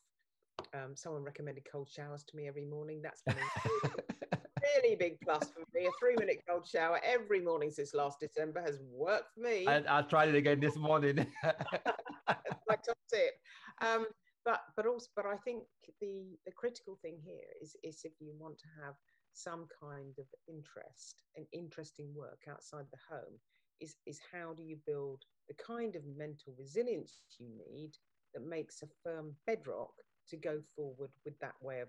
Um, 0.72 0.96
someone 0.96 1.22
recommended 1.22 1.66
cold 1.70 1.88
showers 1.90 2.24
to 2.24 2.36
me 2.36 2.48
every 2.48 2.64
morning. 2.64 3.02
That's 3.02 3.22
been 3.22 3.36
a 3.36 4.38
really 4.62 4.96
big 4.98 5.20
plus 5.22 5.50
for 5.50 5.60
me. 5.74 5.86
A 5.86 5.90
three 6.00 6.14
minute 6.18 6.42
cold 6.48 6.66
shower 6.66 7.00
every 7.04 7.40
morning 7.40 7.70
since 7.70 7.92
last 7.92 8.18
December 8.20 8.62
has 8.62 8.78
worked 8.90 9.34
for 9.34 9.40
me. 9.40 9.66
And 9.66 9.86
I 9.86 10.02
tried 10.02 10.30
it 10.30 10.36
again 10.36 10.60
this 10.60 10.76
morning. 10.76 11.26
my 12.68 12.76
top 12.76 12.98
tip. 13.12 13.34
Um, 13.80 14.06
but 14.44 14.60
but 14.76 14.86
also 14.86 15.08
but 15.16 15.26
I 15.26 15.36
think 15.36 15.64
the 16.00 16.38
the 16.46 16.52
critical 16.52 16.98
thing 17.02 17.18
here 17.24 17.48
is 17.62 17.76
is 17.82 18.00
if 18.04 18.12
you 18.20 18.34
want 18.38 18.58
to 18.58 18.66
have 18.84 18.94
some 19.32 19.66
kind 19.80 20.14
of 20.18 20.26
interest 20.48 21.22
and 21.36 21.46
interesting 21.52 22.14
work 22.14 22.42
outside 22.48 22.86
the 22.90 23.14
home 23.14 23.40
is 23.80 23.96
is 24.06 24.20
how 24.32 24.54
do 24.54 24.62
you 24.62 24.76
build 24.86 25.22
the 25.48 25.54
kind 25.54 25.96
of 25.96 26.02
mental 26.06 26.54
resilience 26.58 27.18
you 27.38 27.48
need 27.72 27.92
that 28.34 28.46
makes 28.46 28.82
a 28.82 28.86
firm 29.02 29.34
bedrock 29.46 29.92
to 30.28 30.36
go 30.36 30.60
forward 30.76 31.10
with 31.24 31.38
that 31.40 31.54
way 31.60 31.80
of 31.80 31.88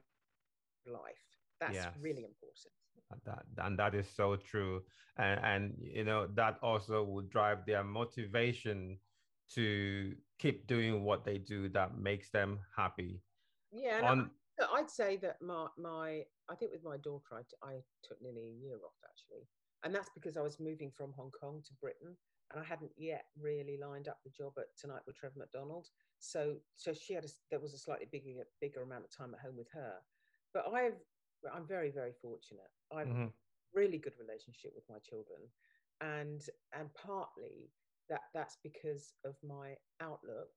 life? 0.86 1.26
That's 1.60 1.74
yes. 1.76 1.94
really 2.02 2.24
important. 2.24 2.74
That 3.26 3.44
and 3.58 3.80
that 3.80 3.96
is 3.96 4.10
so 4.10 4.36
true. 4.36 4.82
And 5.18 5.40
and 5.44 5.74
you 5.80 6.04
know 6.04 6.28
that 6.36 6.58
also 6.62 7.04
will 7.04 7.22
drive 7.30 7.66
their 7.66 7.84
motivation 7.84 8.98
to 9.54 10.14
keep 10.40 10.68
doing 10.68 11.04
what 11.04 11.24
they 11.24 11.38
do 11.38 11.70
that 11.70 11.98
makes 11.98 12.30
them 12.30 12.60
happy. 12.76 13.22
Yeah 13.72 14.02
On, 14.04 14.30
I, 14.62 14.80
i'd 14.80 14.90
say 14.90 15.18
that 15.18 15.42
my 15.42 15.68
my 15.78 16.24
i 16.50 16.56
think 16.56 16.72
with 16.72 16.84
my 16.84 16.98
daughter 16.98 17.34
I, 17.34 17.42
t- 17.42 17.64
I 17.64 17.74
took 18.04 18.22
nearly 18.22 18.48
a 18.48 18.62
year 18.64 18.78
off 18.86 18.98
actually. 19.04 19.48
And 19.84 19.94
that's 19.94 20.10
because 20.16 20.38
i 20.38 20.42
was 20.42 20.60
moving 20.60 20.92
from 20.96 21.14
hong 21.14 21.32
kong 21.32 21.62
to 21.68 21.74
britain 21.82 22.16
and 22.52 22.62
i 22.62 22.64
hadn't 22.64 22.92
yet 22.98 23.26
really 23.40 23.78
lined 23.82 24.08
up 24.08 24.20
the 24.24 24.32
job 24.32 24.54
at 24.58 24.76
tonight 24.80 25.02
with 25.06 25.18
trevor 25.18 25.40
mcdonald. 25.40 25.88
So 26.20 26.56
so 26.76 26.94
she 26.94 27.14
had 27.14 27.26
a, 27.26 27.30
there 27.52 27.60
was 27.60 27.74
a 27.74 27.78
slightly 27.78 28.08
bigger 28.12 28.46
bigger 28.62 28.82
amount 28.82 29.06
of 29.06 29.16
time 29.16 29.34
at 29.34 29.42
home 29.46 29.58
with 29.58 29.70
her. 29.74 29.94
But 30.54 30.66
i've 30.74 31.00
i'm 31.54 31.68
very 31.68 31.92
very 31.92 32.14
fortunate. 32.22 32.72
I've 32.96 33.08
mm-hmm. 33.08 33.28
really 33.74 33.98
good 33.98 34.16
relationship 34.20 34.72
with 34.74 34.86
my 34.90 35.00
children. 35.00 35.42
And 36.02 36.42
and 36.78 36.90
partly 36.94 37.70
that 38.10 38.22
that's 38.34 38.58
because 38.64 39.14
of 39.26 39.36
my 39.44 39.76
outlook 40.02 40.52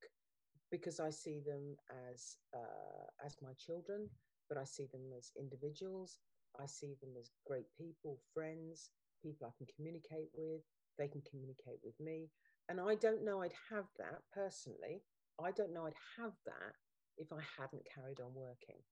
because 0.71 1.01
i 1.01 1.11
see 1.11 1.41
them 1.41 1.77
as 2.11 2.37
uh, 2.57 3.07
as 3.25 3.37
my 3.43 3.53
children 3.59 4.09
but 4.49 4.59
i 4.59 4.65
see 4.65 4.87
them 4.93 5.13
as 5.17 5.33
individuals. 5.39 6.21
I 6.61 6.67
see 6.67 6.95
them 7.01 7.11
as 7.21 7.31
great 7.47 7.67
people 7.77 8.19
friends 8.35 8.91
people 9.23 9.47
i 9.47 9.53
can 9.59 9.67
communicate 9.77 10.29
with. 10.35 10.63
They 10.99 11.09
can 11.09 11.23
communicate 11.31 11.81
with 11.85 11.99
me. 12.01 12.31
And 12.69 12.81
i 12.81 12.95
don't 12.95 13.25
know 13.25 13.43
i'd 13.43 13.55
have 13.71 13.87
that 13.99 14.21
personally. 14.33 15.03
I 15.43 15.53
don't 15.53 15.73
know 15.75 15.87
i'd 15.87 15.95
have 16.19 16.33
that 16.47 16.75
if 17.19 17.33
i 17.33 17.41
hadn't 17.59 17.87
carried 17.95 18.21
on 18.21 18.35
working. 18.35 18.83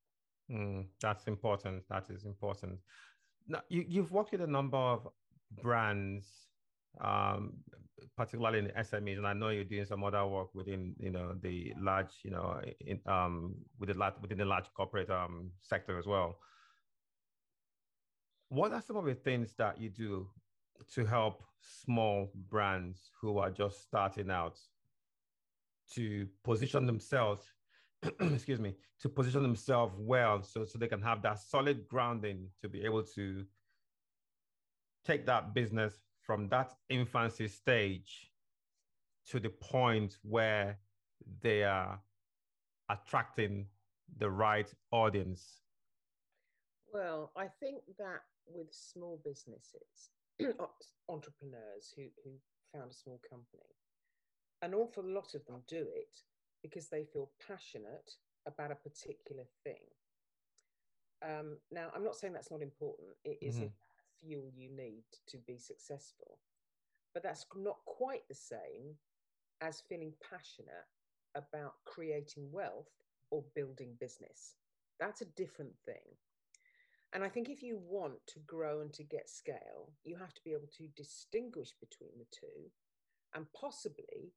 Mm, 0.51 0.89
that's 1.01 1.27
important. 1.27 1.89
That 1.89 2.11
is 2.11 2.25
important. 2.25 2.81
Now, 3.49 3.63
you, 3.69 3.85
you've 3.89 4.13
worked 4.13 4.33
with 4.33 4.41
a 4.43 4.47
number 4.47 4.77
of 4.77 5.09
brands 5.51 6.49
um, 7.01 7.53
particularly 8.17 8.61
in 8.61 8.67
SMEs, 8.69 9.19
and 9.19 9.27
I 9.27 9.33
know 9.33 9.51
you're 9.51 9.65
doing 9.65 9.85
some 9.85 10.05
other 10.05 10.27
work 10.27 10.55
within, 10.55 10.95
you 10.99 11.11
know, 11.11 11.35
the 11.41 11.73
large, 11.79 12.13
you 12.23 12.31
know, 12.31 12.61
in, 12.81 13.01
um, 13.07 13.55
with 13.79 13.91
the 13.91 13.99
large, 13.99 14.15
within 14.21 14.39
the 14.39 14.45
large 14.45 14.67
corporate 14.75 15.11
um, 15.11 15.51
sector 15.61 15.99
as 15.99 16.07
well. 16.07 16.39
What 18.49 18.73
are 18.73 18.83
some 18.83 18.97
of 18.97 19.05
the 19.05 19.15
things 19.15 19.55
that 19.59 19.81
you 19.81 19.91
do 19.91 20.29
to 20.95 21.05
help 21.05 21.43
small 21.61 22.31
brands 22.49 23.11
who 23.21 23.39
are 23.39 23.51
just 23.51 23.83
starting 23.83 24.31
out 24.31 24.59
to 25.95 26.27
position 26.45 26.87
themselves, 26.87 27.43
excuse 28.21 28.61
me, 28.61 28.75
to 29.01 29.09
position 29.09 29.43
themselves 29.43 29.95
well 29.99 30.43
so, 30.43 30.65
so 30.65 30.79
they 30.79 30.89
can 30.89 31.03
have 31.03 31.23
that 31.23 31.39
solid 31.39 31.87
grounding 31.89 32.49
to 32.63 32.69
be 32.69 32.85
able 32.85 33.03
to 33.03 33.45
take 35.05 35.27
that 35.27 35.55
business 35.55 35.95
from 36.27 36.49
that 36.49 36.73
infancy 36.89 37.47
stage 37.47 38.33
to 39.31 39.39
the 39.39 39.49
point 39.49 40.19
where 40.23 40.79
they 41.41 41.63
are 41.63 42.01
attracting 42.91 43.67
the 44.19 44.31
right 44.31 44.73
audience? 44.91 45.61
Well, 46.93 47.31
I 47.37 47.47
think 47.61 47.83
that 47.99 48.23
with 48.47 48.69
small 48.73 49.21
businesses, 49.25 50.11
entrepreneurs 51.09 51.93
who, 51.97 52.05
who 52.25 52.31
found 52.73 52.91
a 52.91 52.95
small 52.95 53.21
company, 53.29 53.75
an 54.63 54.75
awful 54.75 55.05
lot 55.05 55.35
of 55.35 55.45
them 55.47 55.63
do 55.69 55.87
it 55.95 56.21
because 56.63 56.89
they 56.89 57.05
feel 57.05 57.31
passionate 57.47 58.13
about 58.47 58.73
a 58.73 58.77
particular 58.77 59.45
thing. 59.65 59.83
Um, 61.23 61.57
now, 61.71 61.89
I'm 61.95 62.05
not 62.05 62.17
saying 62.17 62.33
that's 62.33 62.51
not 62.51 62.63
important. 62.63 63.09
It 63.25 63.41
mm-hmm. 63.41 63.49
isn't 63.49 63.73
fuel 64.27 64.51
you 64.55 64.71
need 64.71 65.05
to 65.29 65.39
be 65.47 65.59
successful. 65.59 66.39
But 67.15 67.23
that's 67.23 67.47
not 67.57 67.77
quite 67.87 68.29
the 68.29 68.35
same 68.35 68.97
as 69.61 69.83
feeling 69.89 70.13
passionate 70.31 70.87
about 71.35 71.75
creating 71.85 72.51
wealth 72.51 72.91
or 73.31 73.45
building 73.55 73.95
business. 74.01 74.57
That's 75.01 75.21
a 75.21 75.33
different 75.37 75.73
thing. 75.85 76.17
And 77.13 77.23
I 77.25 77.29
think 77.29 77.49
if 77.49 77.63
you 77.63 77.79
want 77.89 78.15
to 78.29 78.41
grow 78.41 78.81
and 78.81 78.93
to 78.95 79.05
get 79.05 79.31
scale, 79.31 79.93
you 80.05 80.17
have 80.17 80.35
to 80.35 80.41
be 80.45 80.53
able 80.53 80.69
to 80.77 80.89
distinguish 80.97 81.73
between 81.81 82.11
the 82.19 82.27
two. 82.31 82.71
And 83.35 83.47
possibly, 83.59 84.33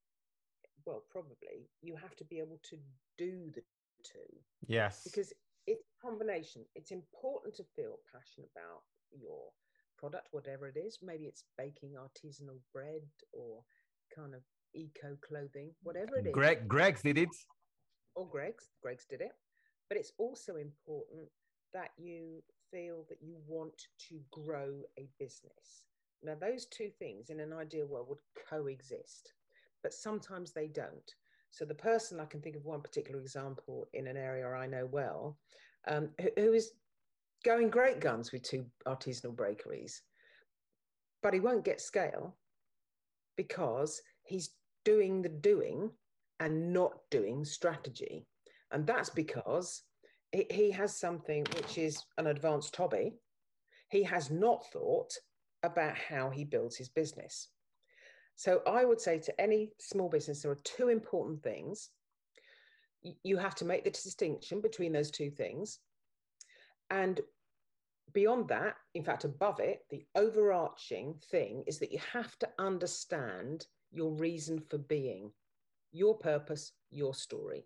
well, 0.85 1.03
probably, 1.09 1.69
you 1.81 1.95
have 1.95 2.15
to 2.17 2.23
be 2.23 2.39
able 2.39 2.59
to 2.69 2.77
do 3.17 3.51
the 3.53 3.63
two. 4.03 4.37
Yes. 4.67 5.01
Because 5.03 5.33
it's 5.67 5.83
a 5.83 6.07
combination. 6.07 6.63
It's 6.75 6.91
important 6.91 7.55
to 7.55 7.63
feel 7.75 7.99
passionate 8.11 8.49
about 8.55 8.83
your 9.11 9.51
product, 9.99 10.27
whatever 10.31 10.67
it 10.67 10.77
is. 10.77 10.99
Maybe 11.03 11.25
it's 11.25 11.43
baking 11.57 11.93
artisanal 11.93 12.59
bread 12.73 13.01
or 13.33 13.61
kind 14.15 14.33
of 14.33 14.41
eco 14.73 15.17
clothing, 15.27 15.71
whatever 15.83 16.17
it 16.17 16.27
is. 16.27 16.33
Greg, 16.33 16.67
Greggs 16.67 17.01
did 17.01 17.17
it. 17.17 17.29
Or 18.15 18.27
Greggs, 18.27 18.69
Greg's 18.81 19.05
did 19.05 19.21
it. 19.21 19.31
But 19.89 19.97
it's 19.97 20.13
also 20.17 20.55
important 20.55 21.27
that 21.73 21.89
you 21.97 22.41
feel 22.71 23.05
that 23.09 23.21
you 23.21 23.37
want 23.47 23.81
to 24.09 24.19
grow 24.31 24.81
a 24.97 25.07
business. 25.19 25.85
Now, 26.23 26.35
those 26.39 26.65
two 26.65 26.89
things 26.99 27.29
in 27.29 27.39
an 27.39 27.53
ideal 27.53 27.87
world 27.87 28.07
would 28.09 28.19
coexist, 28.49 29.33
but 29.83 29.93
sometimes 29.93 30.51
they 30.51 30.67
don't. 30.67 31.13
So, 31.51 31.65
the 31.65 31.75
person 31.75 32.19
I 32.19 32.25
can 32.25 32.41
think 32.41 32.55
of 32.55 32.65
one 32.65 32.81
particular 32.81 33.19
example 33.19 33.87
in 33.93 34.07
an 34.07 34.17
area 34.17 34.47
I 34.47 34.67
know 34.67 34.87
well, 34.91 35.37
um, 35.87 36.09
who, 36.21 36.29
who 36.37 36.53
is 36.53 36.73
going 37.43 37.69
great 37.69 37.99
guns 37.99 38.31
with 38.31 38.43
two 38.43 38.65
artisanal 38.87 39.35
bakeries, 39.35 40.01
but 41.21 41.33
he 41.33 41.39
won't 41.39 41.65
get 41.65 41.81
scale 41.81 42.35
because 43.37 44.01
he's 44.23 44.51
doing 44.85 45.21
the 45.21 45.29
doing 45.29 45.89
and 46.39 46.73
not 46.73 46.93
doing 47.11 47.45
strategy. 47.45 48.25
And 48.71 48.85
that's 48.85 49.09
because 49.09 49.83
he 50.31 50.71
has 50.71 50.99
something 50.99 51.45
which 51.55 51.77
is 51.77 52.03
an 52.17 52.27
advanced 52.27 52.75
hobby. 52.75 53.13
He 53.89 54.03
has 54.03 54.29
not 54.29 54.65
thought 54.71 55.11
about 55.63 55.97
how 55.97 56.29
he 56.29 56.43
builds 56.43 56.77
his 56.77 56.89
business. 56.89 57.49
So 58.35 58.61
I 58.65 58.85
would 58.85 59.01
say 59.01 59.19
to 59.19 59.41
any 59.41 59.71
small 59.79 60.07
business, 60.07 60.43
there 60.43 60.51
are 60.51 60.59
two 60.63 60.87
important 60.87 61.43
things. 61.43 61.89
You 63.23 63.37
have 63.37 63.55
to 63.55 63.65
make 63.65 63.83
the 63.83 63.89
distinction 63.89 64.61
between 64.61 64.93
those 64.93 65.11
two 65.11 65.29
things. 65.29 65.79
And 66.89 67.21
beyond 68.13 68.47
that, 68.49 68.75
in 68.93 69.03
fact, 69.03 69.23
above 69.23 69.59
it, 69.59 69.85
the 69.89 70.05
overarching 70.15 71.15
thing 71.29 71.63
is 71.67 71.79
that 71.79 71.91
you 71.91 71.99
have 72.13 72.37
to 72.39 72.49
understand 72.57 73.67
your 73.91 74.11
reason 74.11 74.59
for 74.69 74.77
being, 74.77 75.31
your 75.91 76.17
purpose, 76.17 76.71
your 76.91 77.13
story. 77.13 77.65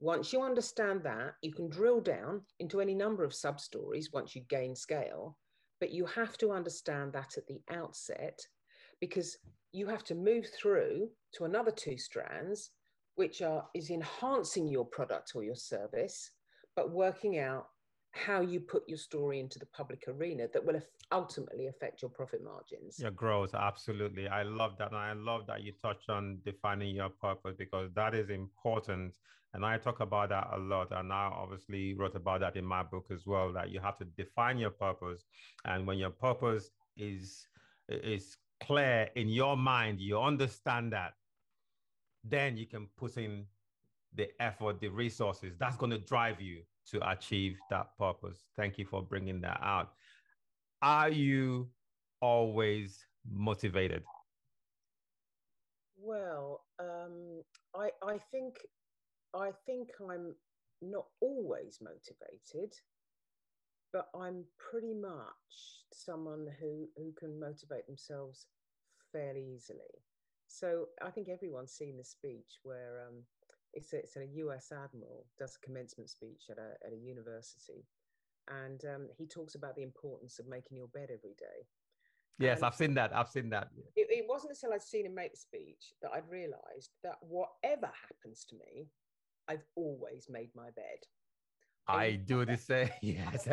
Once 0.00 0.32
you 0.32 0.42
understand 0.42 1.02
that, 1.02 1.34
you 1.42 1.52
can 1.52 1.68
drill 1.68 2.00
down 2.00 2.42
into 2.58 2.80
any 2.80 2.94
number 2.94 3.24
of 3.24 3.34
sub 3.34 3.60
stories 3.60 4.12
once 4.12 4.34
you 4.34 4.42
gain 4.48 4.74
scale, 4.74 5.36
but 5.80 5.90
you 5.90 6.04
have 6.04 6.36
to 6.38 6.50
understand 6.50 7.12
that 7.12 7.36
at 7.38 7.46
the 7.46 7.60
outset 7.70 8.38
because 9.00 9.38
you 9.72 9.86
have 9.86 10.04
to 10.04 10.14
move 10.14 10.46
through 10.58 11.08
to 11.32 11.44
another 11.44 11.70
two 11.70 11.96
strands, 11.96 12.70
which 13.16 13.42
are 13.42 13.66
is 13.74 13.90
enhancing 13.90 14.68
your 14.68 14.84
product 14.84 15.32
or 15.34 15.42
your 15.42 15.56
service 15.56 16.30
but 16.76 16.90
working 16.90 17.38
out 17.38 17.68
how 18.14 18.40
you 18.40 18.60
put 18.60 18.88
your 18.88 18.98
story 18.98 19.40
into 19.40 19.58
the 19.58 19.66
public 19.66 20.04
arena 20.08 20.46
that 20.52 20.64
will 20.64 20.80
ultimately 21.10 21.66
affect 21.66 22.00
your 22.00 22.10
profit 22.10 22.42
margins. 22.44 22.98
Your 22.98 23.10
growth, 23.10 23.54
absolutely. 23.54 24.28
I 24.28 24.44
love 24.44 24.76
that. 24.78 24.88
And 24.88 24.96
I 24.96 25.12
love 25.14 25.46
that 25.48 25.62
you 25.62 25.72
touched 25.82 26.08
on 26.08 26.38
defining 26.44 26.94
your 26.94 27.08
purpose 27.08 27.56
because 27.58 27.90
that 27.94 28.14
is 28.14 28.30
important. 28.30 29.16
And 29.52 29.66
I 29.66 29.78
talk 29.78 30.00
about 30.00 30.28
that 30.28 30.48
a 30.52 30.58
lot. 30.58 30.92
And 30.92 31.12
I 31.12 31.26
obviously 31.26 31.94
wrote 31.94 32.14
about 32.14 32.40
that 32.40 32.56
in 32.56 32.64
my 32.64 32.84
book 32.84 33.06
as 33.12 33.26
well, 33.26 33.52
that 33.52 33.70
you 33.70 33.80
have 33.80 33.98
to 33.98 34.04
define 34.04 34.58
your 34.58 34.70
purpose. 34.70 35.24
And 35.64 35.86
when 35.86 35.98
your 35.98 36.10
purpose 36.10 36.70
is 36.96 37.46
is 37.88 38.36
clear 38.62 39.08
in 39.16 39.28
your 39.28 39.56
mind, 39.56 40.00
you 40.00 40.18
understand 40.18 40.92
that, 40.92 41.14
then 42.22 42.56
you 42.56 42.66
can 42.66 42.88
put 42.96 43.16
in 43.16 43.44
the 44.14 44.28
effort, 44.40 44.80
the 44.80 44.88
resources. 44.88 45.56
That's 45.58 45.76
going 45.76 45.90
to 45.90 45.98
drive 45.98 46.40
you 46.40 46.62
to 46.90 47.10
achieve 47.10 47.56
that 47.70 47.96
purpose. 47.98 48.44
Thank 48.56 48.78
you 48.78 48.84
for 48.84 49.02
bringing 49.02 49.40
that 49.42 49.60
out. 49.62 49.92
Are 50.82 51.08
you 51.08 51.68
always 52.20 53.06
motivated? 53.30 54.02
Well, 55.96 56.64
um, 56.78 57.42
I, 57.74 57.90
I 58.06 58.18
think 58.30 58.56
I 59.34 59.50
think 59.66 59.88
I'm 60.00 60.34
not 60.82 61.06
always 61.20 61.78
motivated, 61.80 62.72
but 63.92 64.08
I'm 64.14 64.44
pretty 64.58 64.94
much 64.94 65.84
someone 65.92 66.46
who, 66.60 66.86
who 66.96 67.12
can 67.18 67.40
motivate 67.40 67.86
themselves 67.86 68.46
fairly 69.12 69.44
easily. 69.54 69.80
So 70.46 70.86
I 71.02 71.10
think 71.10 71.28
everyone's 71.28 71.72
seen 71.72 71.96
the 71.96 72.04
speech 72.04 72.60
where 72.62 73.06
um, 73.08 73.22
it's 73.74 73.92
a, 73.92 73.98
it's 73.98 74.16
a 74.16 74.26
US 74.26 74.72
admiral 74.72 75.26
does 75.38 75.56
a 75.56 75.66
commencement 75.66 76.10
speech 76.10 76.44
at 76.50 76.58
a, 76.58 76.86
at 76.86 76.92
a 76.92 76.96
university, 76.96 77.84
and 78.48 78.84
um, 78.84 79.08
he 79.16 79.26
talks 79.26 79.54
about 79.54 79.76
the 79.76 79.82
importance 79.82 80.38
of 80.38 80.48
making 80.48 80.76
your 80.76 80.88
bed 80.88 81.10
every 81.12 81.34
day. 81.38 81.66
Yes, 82.38 82.58
and 82.58 82.66
I've 82.66 82.74
seen 82.74 82.94
that. 82.94 83.14
I've 83.14 83.28
seen 83.28 83.50
that. 83.50 83.68
It, 83.96 84.08
it 84.10 84.26
wasn't 84.28 84.52
until 84.52 84.74
I'd 84.74 84.82
seen 84.82 85.06
him 85.06 85.14
make 85.14 85.32
the 85.32 85.38
speech 85.38 85.92
that 86.02 86.10
I'd 86.12 86.28
realised 86.28 86.90
that 87.02 87.16
whatever 87.20 87.90
happens 88.08 88.44
to 88.50 88.56
me, 88.56 88.88
I've 89.48 89.64
always 89.76 90.26
made 90.28 90.50
my 90.54 90.70
bed. 90.74 90.98
I 91.86 92.12
do 92.12 92.44
the 92.44 92.56
same. 92.56 92.90
Yes. 93.02 93.46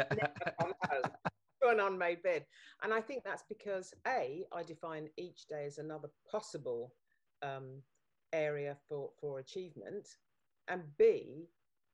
an 1.71 1.79
unmade 1.79 2.23
bed. 2.23 2.45
And 2.84 2.93
I 2.93 3.01
think 3.01 3.23
that's 3.23 3.43
because 3.47 3.93
A, 4.07 4.45
I 4.51 4.63
define 4.63 5.07
each 5.17 5.47
day 5.47 5.65
as 5.65 5.77
another 5.77 6.10
possible 6.29 6.93
um, 7.43 7.81
area 8.34 8.76
for 8.88 9.10
for 9.20 9.39
achievement. 9.39 10.08
And 10.67 10.84
b 10.98 11.48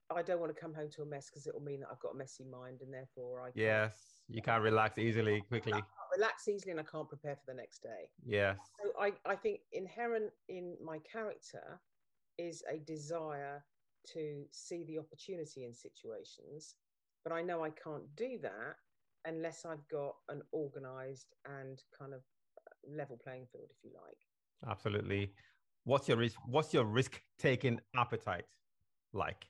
i 0.10 0.21
don't 0.21 0.39
want 0.39 0.54
to 0.54 0.60
come 0.60 0.73
home 0.73 0.89
to 0.89 1.02
a 1.02 1.06
mess 1.06 1.30
because 1.30 1.47
it 1.47 1.54
will 1.54 1.62
mean 1.62 1.82
that 1.82 1.89
i've 1.91 2.00
got 2.00 2.13
a 2.13 2.17
messy 2.17 2.45
mind 2.45 2.82
and 2.82 2.93
therefore 2.93 3.41
i 3.41 3.50
yes 3.56 4.21
you 4.30 4.41
can't 4.41 4.62
relax 4.62 4.97
easily 4.97 5.41
quickly. 5.47 5.82
Relax 6.17 6.47
easily 6.47 6.71
and 6.71 6.80
i 6.80 6.84
can't 6.84 7.08
prepare 7.08 7.36
for 7.36 7.43
the 7.47 7.54
next 7.54 7.82
day. 7.82 8.10
Yes. 8.26 8.58
So 8.82 8.91
i 9.00 9.12
i 9.26 9.36
think 9.36 9.60
inherent 9.71 10.32
in 10.50 10.76
my 10.84 11.00
character 11.00 11.80
is 12.38 12.63
a 12.71 12.78
desire 12.80 13.63
to 14.13 14.45
see 14.52 14.84
the 14.86 14.97
opportunity 14.97 15.65
in 15.65 15.73
situations 15.73 16.76
but 17.23 17.34
i 17.34 17.41
know 17.41 17.63
i 17.63 17.69
can't 17.69 18.04
do 18.15 18.38
that 18.41 18.76
unless 19.26 19.65
i've 19.65 19.86
got 19.89 20.15
an 20.30 20.41
organized 20.52 21.36
and 21.45 21.82
kind 21.97 22.13
of 22.13 22.21
level 22.88 23.19
playing 23.21 23.45
field 23.52 23.69
if 23.69 23.84
you 23.84 23.91
like. 23.93 24.69
Absolutely 24.69 25.34
what's 25.88 26.08
your 26.10 26.17
risk 26.17 26.38
what's 26.45 26.73
your 26.73 26.84
risk 26.84 27.21
taking 27.39 27.80
appetite 27.95 28.43
like? 29.13 29.47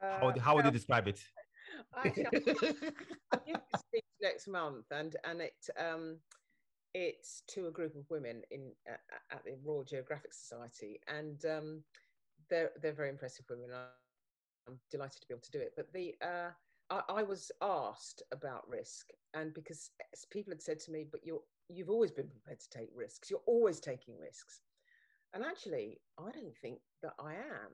Uh, 0.00 0.20
how, 0.20 0.34
how 0.40 0.54
would 0.54 0.64
you 0.64 0.70
describe 0.70 1.08
it? 1.08 1.20
Giving 2.04 2.26
a 3.74 3.78
speech 3.78 4.04
next 4.22 4.46
month 4.48 4.86
and 4.92 5.16
and 5.24 5.40
it 5.40 5.68
um 5.78 6.18
it's 6.94 7.42
to 7.48 7.66
a 7.66 7.70
group 7.70 7.96
of 7.96 8.08
women 8.10 8.42
in 8.50 8.70
uh, 8.88 9.34
at 9.34 9.44
the 9.44 9.56
Royal 9.64 9.82
Geographic 9.82 10.32
Society 10.32 11.00
and 11.08 11.44
um 11.46 11.82
they're 12.48 12.70
they're 12.80 12.92
very 12.92 13.08
impressive 13.08 13.44
women 13.50 13.70
I'm 14.68 14.78
delighted 14.90 15.20
to 15.20 15.26
be 15.26 15.34
able 15.34 15.42
to 15.42 15.50
do 15.50 15.58
it. 15.58 15.72
But 15.76 15.92
the 15.92 16.14
uh 16.22 16.50
I, 16.90 17.20
I 17.20 17.22
was 17.24 17.50
asked 17.60 18.22
about 18.30 18.68
risk 18.68 19.08
and 19.34 19.52
because 19.52 19.90
people 20.30 20.52
had 20.52 20.62
said 20.62 20.78
to 20.80 20.92
me 20.92 21.04
but 21.10 21.24
you're 21.24 21.42
you've 21.68 21.90
always 21.90 22.12
been 22.12 22.28
prepared 22.28 22.60
to 22.60 22.70
take 22.70 22.90
risks. 22.94 23.30
You're 23.30 23.40
always 23.46 23.80
taking 23.80 24.14
risks 24.18 24.60
and 25.34 25.44
actually, 25.44 25.98
I 26.18 26.30
don't 26.30 26.56
think 26.60 26.78
that 27.02 27.14
I 27.18 27.34
am. 27.34 27.72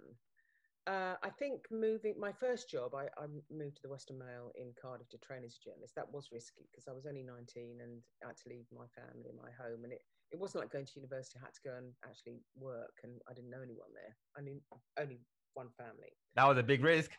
Uh, 0.87 1.17
I 1.23 1.29
think 1.29 1.69
moving 1.71 2.15
my 2.19 2.33
first 2.33 2.71
job, 2.71 2.95
I, 2.95 3.13
I, 3.21 3.29
moved 3.53 3.77
to 3.77 3.83
the 3.85 3.91
Western 3.93 4.19
Mail 4.19 4.53
in 4.57 4.73
Cardiff 4.81 5.11
to 5.11 5.19
train 5.19 5.45
as 5.45 5.59
a 5.61 5.69
journalist. 5.69 5.93
That 5.97 6.09
was 6.11 6.33
risky 6.33 6.65
because 6.73 6.89
I 6.89 6.97
was 6.97 7.05
only 7.05 7.23
19 7.23 7.85
and 7.85 8.01
I 8.25 8.33
had 8.33 8.41
to 8.41 8.49
leave 8.49 8.65
my 8.73 8.89
family, 8.97 9.29
my 9.37 9.53
home, 9.53 9.85
and 9.85 9.93
it, 9.93 10.01
it 10.33 10.41
wasn't 10.41 10.65
like 10.65 10.73
going 10.73 10.87
to 10.87 10.97
university. 10.97 11.37
I 11.37 11.45
had 11.45 11.53
to 11.53 11.65
go 11.69 11.77
and 11.77 11.93
actually 12.09 12.41
work, 12.57 12.97
and 13.05 13.13
I 13.29 13.35
didn't 13.35 13.51
know 13.51 13.61
anyone 13.61 13.93
there. 13.93 14.17
I 14.33 14.41
knew 14.41 14.57
only 14.97 15.21
one 15.53 15.69
family. 15.77 16.17
That 16.37 16.49
was 16.49 16.57
a 16.57 16.63
big 16.63 16.83
risk 16.83 17.13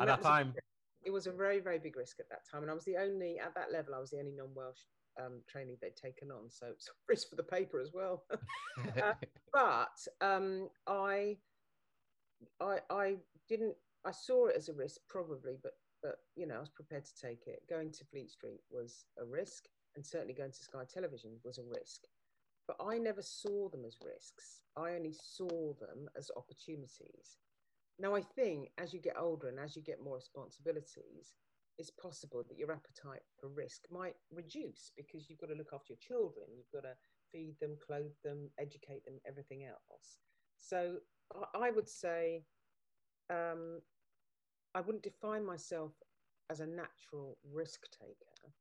at 0.00 0.06
that, 0.06 0.22
that 0.22 0.26
time. 0.26 0.54
A, 0.56 0.60
it 1.04 1.12
was 1.12 1.26
a 1.26 1.32
very, 1.32 1.60
very 1.60 1.78
big 1.78 1.96
risk 1.96 2.20
at 2.20 2.28
that 2.30 2.48
time, 2.50 2.62
and 2.62 2.70
I 2.70 2.74
was 2.74 2.84
the 2.84 2.96
only 2.96 3.36
at 3.38 3.52
that 3.54 3.72
level. 3.72 3.94
I 3.94 4.00
was 4.00 4.10
the 4.10 4.18
only 4.18 4.32
non-Welsh 4.32 4.80
um, 5.24 5.40
training 5.48 5.76
they'd 5.80 5.96
taken 5.96 6.30
on. 6.30 6.50
So 6.50 6.66
it's 6.70 6.88
a 6.88 6.92
risk 7.08 7.28
for 7.30 7.36
the 7.36 7.42
paper 7.42 7.80
as 7.80 7.92
well. 7.92 8.24
uh, 9.02 9.12
but 9.52 10.06
um, 10.20 10.68
I, 10.86 11.36
I, 12.60 12.78
I 12.90 13.16
didn't. 13.48 13.74
I 14.04 14.12
saw 14.12 14.46
it 14.46 14.56
as 14.56 14.68
a 14.68 14.72
risk, 14.72 15.00
probably, 15.08 15.56
but 15.62 15.72
but 16.02 16.16
you 16.36 16.46
know, 16.46 16.56
I 16.56 16.60
was 16.60 16.70
prepared 16.70 17.04
to 17.04 17.20
take 17.20 17.46
it. 17.46 17.62
Going 17.68 17.90
to 17.92 18.04
Fleet 18.04 18.30
Street 18.30 18.60
was 18.70 19.04
a 19.20 19.24
risk, 19.24 19.64
and 19.96 20.04
certainly 20.04 20.34
going 20.34 20.52
to 20.52 20.62
Sky 20.62 20.84
Television 20.92 21.32
was 21.44 21.58
a 21.58 21.64
risk. 21.64 22.02
But 22.66 22.76
I 22.84 22.98
never 22.98 23.22
saw 23.22 23.68
them 23.68 23.84
as 23.84 23.98
risks. 24.04 24.60
I 24.76 24.92
only 24.92 25.12
saw 25.12 25.74
them 25.74 26.08
as 26.16 26.30
opportunities. 26.36 27.38
Now, 27.98 28.14
I 28.14 28.22
think 28.22 28.70
as 28.78 28.94
you 28.94 29.00
get 29.00 29.18
older 29.18 29.48
and 29.48 29.58
as 29.58 29.76
you 29.76 29.82
get 29.82 30.02
more 30.02 30.16
responsibilities, 30.16 31.34
it's 31.80 31.90
possible 31.90 32.44
that 32.46 32.58
your 32.58 32.70
appetite 32.70 33.22
for 33.40 33.48
risk 33.48 33.84
might 33.90 34.14
reduce 34.30 34.92
because 34.98 35.30
you've 35.30 35.40
got 35.40 35.48
to 35.48 35.54
look 35.54 35.70
after 35.72 35.94
your 35.94 35.98
children, 36.06 36.44
you've 36.54 36.70
got 36.74 36.86
to 36.86 36.94
feed 37.32 37.54
them, 37.58 37.74
clothe 37.84 38.12
them, 38.22 38.50
educate 38.58 39.02
them, 39.06 39.14
everything 39.26 39.64
else. 39.64 40.18
So 40.58 40.96
I 41.58 41.70
would 41.70 41.88
say 41.88 42.44
um, 43.30 43.80
I 44.74 44.82
wouldn't 44.82 45.02
define 45.02 45.44
myself 45.44 45.92
as 46.50 46.60
a 46.60 46.66
natural 46.66 47.38
risk 47.50 47.80
taker. 47.98 48.52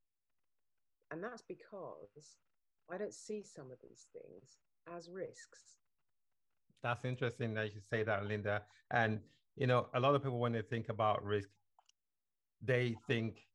And 1.11 1.21
that's 1.21 1.41
because 1.41 2.37
I 2.89 2.97
don't 2.97 3.13
see 3.13 3.43
some 3.43 3.69
of 3.69 3.79
these 3.81 4.07
things 4.13 4.59
as 4.95 5.09
risks. 5.09 5.59
That's 6.83 7.03
interesting 7.03 7.53
that 7.55 7.73
you 7.73 7.81
say 7.89 8.03
that, 8.03 8.27
Linda. 8.27 8.61
And, 8.91 9.19
you 9.57 9.67
know, 9.67 9.87
a 9.93 9.99
lot 9.99 10.15
of 10.15 10.23
people, 10.23 10.39
when 10.39 10.53
they 10.53 10.61
think 10.61 10.87
about 10.87 11.21
risk, 11.25 11.49
they 12.61 12.95
think 13.07 13.45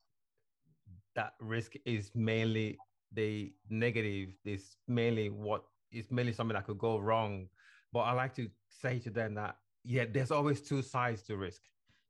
that 1.15 1.35
risk 1.41 1.75
is 1.85 2.11
mainly 2.15 2.79
the 3.13 3.53
negative, 3.71 4.31
is 4.45 4.77
mainly 4.89 5.31
what 5.31 5.65
is 5.93 6.11
mainly 6.11 6.33
something 6.33 6.55
that 6.55 6.67
could 6.67 6.79
go 6.79 6.99
wrong. 6.99 7.47
But 7.93 8.01
I 8.01 8.13
like 8.13 8.35
to 8.37 8.49
say 8.69 8.99
to 9.01 9.11
them 9.11 9.35
that 9.35 9.57
yeah, 9.85 10.07
there's 10.11 10.31
always 10.31 10.63
two 10.63 10.83
sides 10.83 11.23
to 11.25 11.37
risk. 11.37 11.61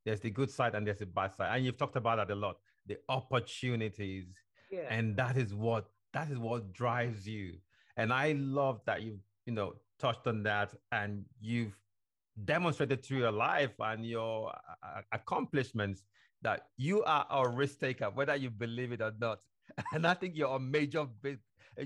There's 0.04 0.20
the 0.20 0.30
good 0.30 0.50
side 0.50 0.74
and 0.74 0.86
there's 0.86 0.98
the 0.98 1.06
bad 1.06 1.34
side. 1.34 1.54
And 1.54 1.64
you've 1.64 1.76
talked 1.76 1.96
about 1.96 2.16
that 2.16 2.30
a 2.30 2.34
lot. 2.34 2.56
The 2.86 2.98
opportunities. 3.08 4.26
Yeah. 4.70 4.86
And 4.88 5.16
that 5.16 5.36
is 5.36 5.54
what 5.54 5.86
that 6.12 6.30
is 6.30 6.38
what 6.38 6.72
drives 6.72 7.26
you. 7.26 7.54
And 7.96 8.12
I 8.12 8.32
love 8.32 8.80
that 8.86 9.02
you've, 9.02 9.20
you 9.46 9.52
know, 9.52 9.74
touched 9.98 10.26
on 10.26 10.42
that 10.44 10.74
and 10.92 11.24
you've 11.40 11.76
demonstrated 12.44 13.04
through 13.04 13.18
your 13.18 13.32
life 13.32 13.72
and 13.78 14.04
your 14.04 14.52
uh, 14.82 15.00
accomplishments 15.12 16.02
that 16.44 16.66
you 16.76 17.02
are 17.04 17.26
a 17.30 17.48
risk 17.48 17.80
taker, 17.80 18.10
whether 18.10 18.36
you 18.36 18.50
believe 18.50 18.92
it 18.92 19.00
or 19.00 19.12
not. 19.20 19.40
And 19.92 20.06
I 20.06 20.14
think 20.14 20.36
you're 20.36 20.54
a 20.54 20.60
major 20.60 21.06
big, 21.22 21.38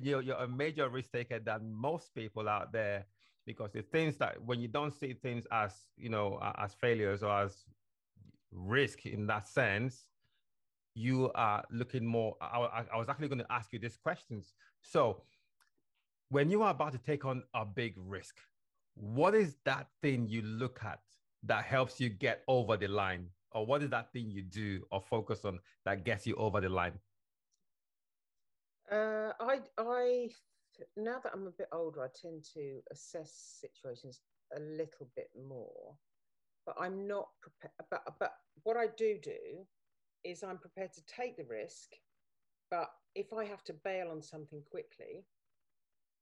you're, 0.03 0.21
you're 0.21 0.37
a 0.37 0.49
major 0.49 0.89
risk 0.89 1.13
taker 1.13 1.39
than 1.39 1.73
most 1.73 2.15
people 2.15 2.49
out 2.49 2.73
there 2.73 3.07
because 3.47 3.71
the 3.73 3.81
things 3.81 4.19
that 4.19 4.37
when 4.45 4.61
you 4.61 4.69
don't 4.69 4.93
see 4.93 5.15
things 5.15 5.47
as 5.51 5.73
you 5.97 6.11
know 6.11 6.39
as 6.59 6.75
failures 6.75 7.23
or 7.23 7.31
as 7.45 7.65
risk 8.53 9.07
in 9.07 9.27
that 9.27 9.49
sense 9.49 10.09
you 10.95 11.31
are 11.35 11.65
looking 11.71 12.05
more 12.05 12.37
I, 12.43 12.85
I 12.93 12.99
was 12.99 13.09
actually 13.09 13.29
going 13.29 13.39
to 13.39 13.51
ask 13.51 13.73
you 13.73 13.79
these 13.79 13.97
questions 13.97 14.53
so 14.83 15.23
when 16.29 16.51
you 16.51 16.63
are 16.63 16.73
about 16.73 16.93
to 16.93 16.99
take 16.99 17.25
on 17.25 17.43
a 17.55 17.65
big 17.65 17.95
risk 17.97 18.37
what 18.95 19.35
is 19.35 19.57
that 19.65 19.87
thing 20.03 20.27
you 20.29 20.43
look 20.43 20.81
at 20.85 21.01
that 21.45 21.65
helps 21.65 21.99
you 21.99 22.11
get 22.11 22.43
over 22.49 22.77
the 22.77 22.89
line 22.89 23.29
or 23.53 23.67
what 23.67 23.83
is 23.83 23.91
that 23.91 24.13
thing 24.13 24.31
you 24.31 24.43
do 24.43 24.83
or 24.91 25.01
focus 25.01 25.45
on 25.45 25.61
that 25.85 26.05
gets 26.05 26.27
you 26.27 26.35
over 26.37 26.61
the 26.61 26.69
line? 26.69 26.99
Uh, 28.91 29.33
I, 29.41 29.61
I, 29.79 30.31
now 30.97 31.19
that 31.23 31.33
I'm 31.35 31.47
a 31.47 31.51
bit 31.53 31.69
older, 31.73 32.03
I 32.05 32.09
tend 32.21 32.45
to 32.55 32.81
assess 32.91 33.33
situations 33.61 34.21
a 34.57 34.61
little 34.61 35.09
bit 35.17 35.31
more. 35.49 35.97
but 36.67 36.77
I'm 36.81 37.07
not 37.07 37.29
prepared. 37.43 37.73
But 37.91 38.03
but 38.19 38.33
what 38.65 38.77
I 38.77 38.89
do 38.97 39.19
do 39.23 39.67
is 40.25 40.43
I'm 40.43 40.59
prepared 40.59 40.93
to 40.95 41.03
take 41.07 41.37
the 41.37 41.45
risk, 41.45 41.93
but 42.71 42.91
if 43.15 43.33
I 43.33 43.45
have 43.45 43.65
to 43.65 43.75
bail 43.85 44.11
on 44.11 44.23
something 44.23 44.63
quickly, 44.71 45.27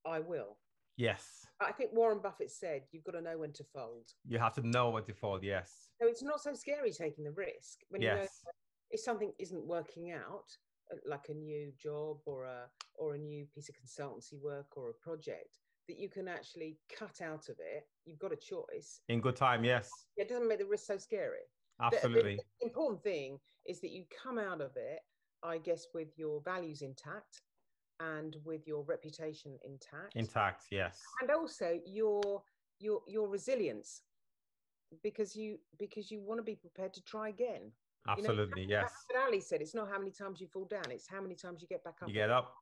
I 0.06 0.20
will. 0.20 0.58
Yes. 0.96 1.46
I 1.60 1.72
think 1.72 1.90
Warren 1.92 2.20
Buffett 2.22 2.50
said 2.50 2.82
you've 2.92 3.04
got 3.04 3.12
to 3.12 3.20
know 3.22 3.38
when 3.38 3.52
to 3.54 3.64
fold. 3.64 4.08
You 4.26 4.38
have 4.38 4.54
to 4.54 4.66
know 4.66 4.90
when 4.90 5.04
to 5.04 5.14
fold. 5.14 5.42
Yes. 5.42 5.88
So 6.00 6.06
it's 6.08 6.22
not 6.22 6.40
so 6.40 6.52
scary 6.54 6.90
taking 6.90 7.24
the 7.24 7.32
risk 7.32 7.78
when 7.88 8.02
you 8.02 8.08
know 8.08 8.26
if 8.90 9.00
something 9.00 9.32
isn't 9.38 9.66
working 9.66 10.12
out, 10.12 10.44
uh, 10.92 10.96
like 11.06 11.28
a 11.28 11.34
new 11.34 11.72
job 11.82 12.18
or 12.26 12.44
a 12.44 12.64
or 12.94 13.14
a 13.14 13.18
new 13.18 13.46
piece 13.54 13.68
of 13.68 13.74
consultancy 13.74 14.40
work 14.40 14.76
or 14.76 14.90
a 14.90 14.94
project, 14.94 15.58
that 15.88 15.98
you 15.98 16.08
can 16.08 16.28
actually 16.28 16.78
cut 16.96 17.20
out 17.22 17.48
of 17.48 17.56
it. 17.58 17.84
You've 18.04 18.18
got 18.18 18.32
a 18.32 18.36
choice. 18.36 19.00
In 19.08 19.20
good 19.20 19.36
time. 19.36 19.64
Yes. 19.64 19.88
It 20.16 20.28
doesn't 20.28 20.48
make 20.48 20.58
the 20.58 20.66
risk 20.66 20.86
so 20.86 20.98
scary. 20.98 21.40
The- 21.78 21.90
the- 21.90 21.96
Absolutely. 21.96 22.36
The, 22.36 22.66
important 22.66 23.02
thing 23.02 23.38
is 23.66 23.80
that 23.80 23.90
you 23.90 24.04
come 24.22 24.38
out 24.38 24.60
of 24.60 24.72
it, 24.76 25.00
I 25.42 25.58
guess, 25.58 25.86
with 25.92 26.08
your 26.16 26.40
values 26.42 26.82
intact 26.82 27.42
and 28.00 28.36
with 28.44 28.66
your 28.66 28.82
reputation 28.82 29.58
intact, 29.64 30.14
Intact. 30.16 30.64
Yes. 30.70 31.02
and 31.20 31.30
also 31.30 31.80
your 31.86 32.42
your 32.78 33.02
your 33.06 33.28
resilience, 33.28 34.02
because 35.02 35.34
you 35.36 35.58
because 35.78 36.10
you 36.10 36.20
want 36.20 36.38
to 36.38 36.44
be 36.44 36.54
prepared 36.56 36.92
to 36.94 37.02
try 37.02 37.28
again. 37.28 37.72
You 38.16 38.22
know, 38.22 38.28
Absolutely. 38.30 38.64
Yes. 38.64 38.92
Ali 39.26 39.40
said 39.40 39.60
it's 39.60 39.74
not 39.74 39.88
how 39.88 39.98
many 39.98 40.10
times 40.10 40.40
you 40.40 40.46
fall 40.46 40.66
down; 40.66 40.84
it's 40.90 41.08
how 41.08 41.20
many 41.20 41.34
times 41.34 41.62
you 41.62 41.68
get 41.68 41.82
back 41.82 41.96
up. 42.02 42.08
You 42.08 42.14
get 42.14 42.30
up. 42.30 42.54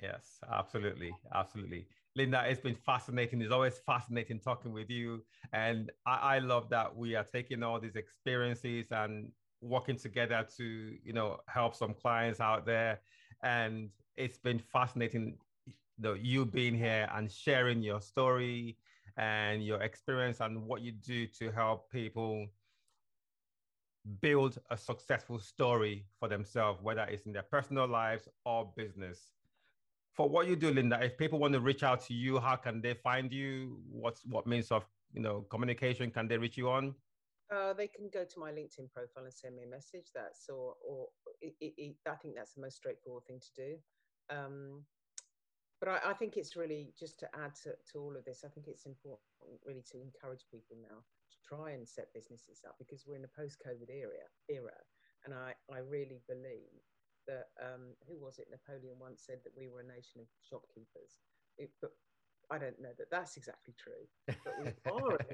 Yes, 0.00 0.40
absolutely, 0.52 1.10
absolutely. 1.34 1.86
Linda, 2.14 2.44
it's 2.46 2.60
been 2.60 2.74
fascinating. 2.74 3.40
It's 3.40 3.52
always 3.52 3.78
fascinating 3.78 4.40
talking 4.40 4.72
with 4.72 4.90
you, 4.90 5.22
and 5.52 5.90
I, 6.06 6.36
I 6.36 6.38
love 6.38 6.68
that 6.70 6.94
we 6.94 7.14
are 7.14 7.24
taking 7.24 7.62
all 7.62 7.80
these 7.80 7.96
experiences 7.96 8.86
and 8.90 9.32
working 9.62 9.96
together 9.96 10.46
to, 10.58 10.64
you 11.02 11.12
know, 11.14 11.38
help 11.48 11.74
some 11.74 11.94
clients 11.94 12.40
out 12.40 12.66
there. 12.66 13.00
And 13.42 13.88
it's 14.16 14.38
been 14.38 14.58
fascinating, 14.58 15.38
you 16.02 16.14
you 16.14 16.44
being 16.44 16.74
here 16.74 17.08
and 17.14 17.30
sharing 17.30 17.82
your 17.82 18.00
story 18.00 18.76
and 19.16 19.64
your 19.64 19.82
experience 19.82 20.40
and 20.40 20.66
what 20.66 20.82
you 20.82 20.92
do 20.92 21.26
to 21.26 21.50
help 21.50 21.90
people 21.90 22.46
build 24.20 24.58
a 24.70 24.76
successful 24.76 25.38
story 25.38 26.04
for 26.20 26.28
themselves, 26.28 26.80
whether 26.82 27.02
it's 27.02 27.26
in 27.26 27.32
their 27.32 27.42
personal 27.42 27.88
lives 27.88 28.28
or 28.44 28.72
business 28.76 29.32
for 30.16 30.28
what 30.28 30.48
you 30.48 30.56
do, 30.56 30.70
Linda, 30.70 30.98
if 31.02 31.18
people 31.18 31.38
want 31.38 31.52
to 31.52 31.60
reach 31.60 31.82
out 31.82 32.00
to 32.06 32.14
you, 32.14 32.38
how 32.38 32.56
can 32.56 32.80
they 32.80 32.94
find 32.94 33.30
you? 33.30 33.78
What's 33.90 34.24
what 34.24 34.46
means 34.46 34.72
of 34.72 34.84
you 35.12 35.20
know 35.20 35.44
communication 35.50 36.10
can 36.10 36.26
they 36.26 36.38
reach 36.38 36.56
you 36.56 36.70
on? 36.70 36.94
Uh, 37.54 37.74
they 37.74 37.86
can 37.86 38.08
go 38.12 38.24
to 38.24 38.40
my 38.40 38.50
LinkedIn 38.50 38.90
profile 38.92 39.24
and 39.24 39.32
send 39.32 39.54
me 39.54 39.64
a 39.64 39.68
message. 39.68 40.06
That's 40.14 40.48
or 40.48 40.74
or 40.82 41.08
it, 41.42 41.54
it, 41.60 41.74
it, 41.76 41.96
I 42.08 42.14
think 42.14 42.34
that's 42.34 42.54
the 42.54 42.62
most 42.62 42.76
straightforward 42.76 43.24
thing 43.26 43.40
to 43.40 43.52
do. 43.54 43.76
Um, 44.30 44.84
but 45.80 45.88
I, 45.88 46.10
I 46.10 46.14
think 46.14 46.36
it's 46.36 46.56
really 46.56 46.92
just 46.98 47.18
to 47.20 47.28
add 47.36 47.54
to, 47.64 47.74
to 47.92 47.98
all 47.98 48.16
of 48.16 48.24
this. 48.24 48.44
I 48.44 48.48
think 48.48 48.66
it's 48.66 48.86
important 48.86 49.20
really 49.64 49.84
to 49.92 50.00
encourage 50.00 50.46
people 50.50 50.76
now 50.80 50.98
to 50.98 51.36
try 51.44 51.72
and 51.72 51.86
set 51.86 52.12
businesses 52.14 52.62
up 52.66 52.76
because 52.78 53.04
we're 53.06 53.16
in 53.16 53.24
a 53.24 53.36
post-COVID 53.36 53.90
era 53.90 54.24
era, 54.48 54.78
and 55.24 55.34
I 55.34 55.52
I 55.72 55.78
really 55.78 56.22
believe 56.28 56.80
that 57.26 57.50
um, 57.60 57.94
who 58.08 58.18
was 58.18 58.38
it? 58.38 58.48
Napoleon 58.50 58.96
once 58.98 59.22
said 59.26 59.38
that 59.44 59.52
we 59.56 59.68
were 59.68 59.80
a 59.80 59.86
nation 59.86 60.20
of 60.20 60.26
shopkeepers. 60.48 61.18
It, 61.58 61.70
but 61.82 61.90
I 62.50 62.58
don't 62.58 62.80
know 62.80 62.94
that 62.98 63.10
that's 63.10 63.36
exactly 63.36 63.74
true. 63.76 64.06
But 64.26 64.54
we 64.62 64.66
are, 64.90 65.16
a, 65.16 65.24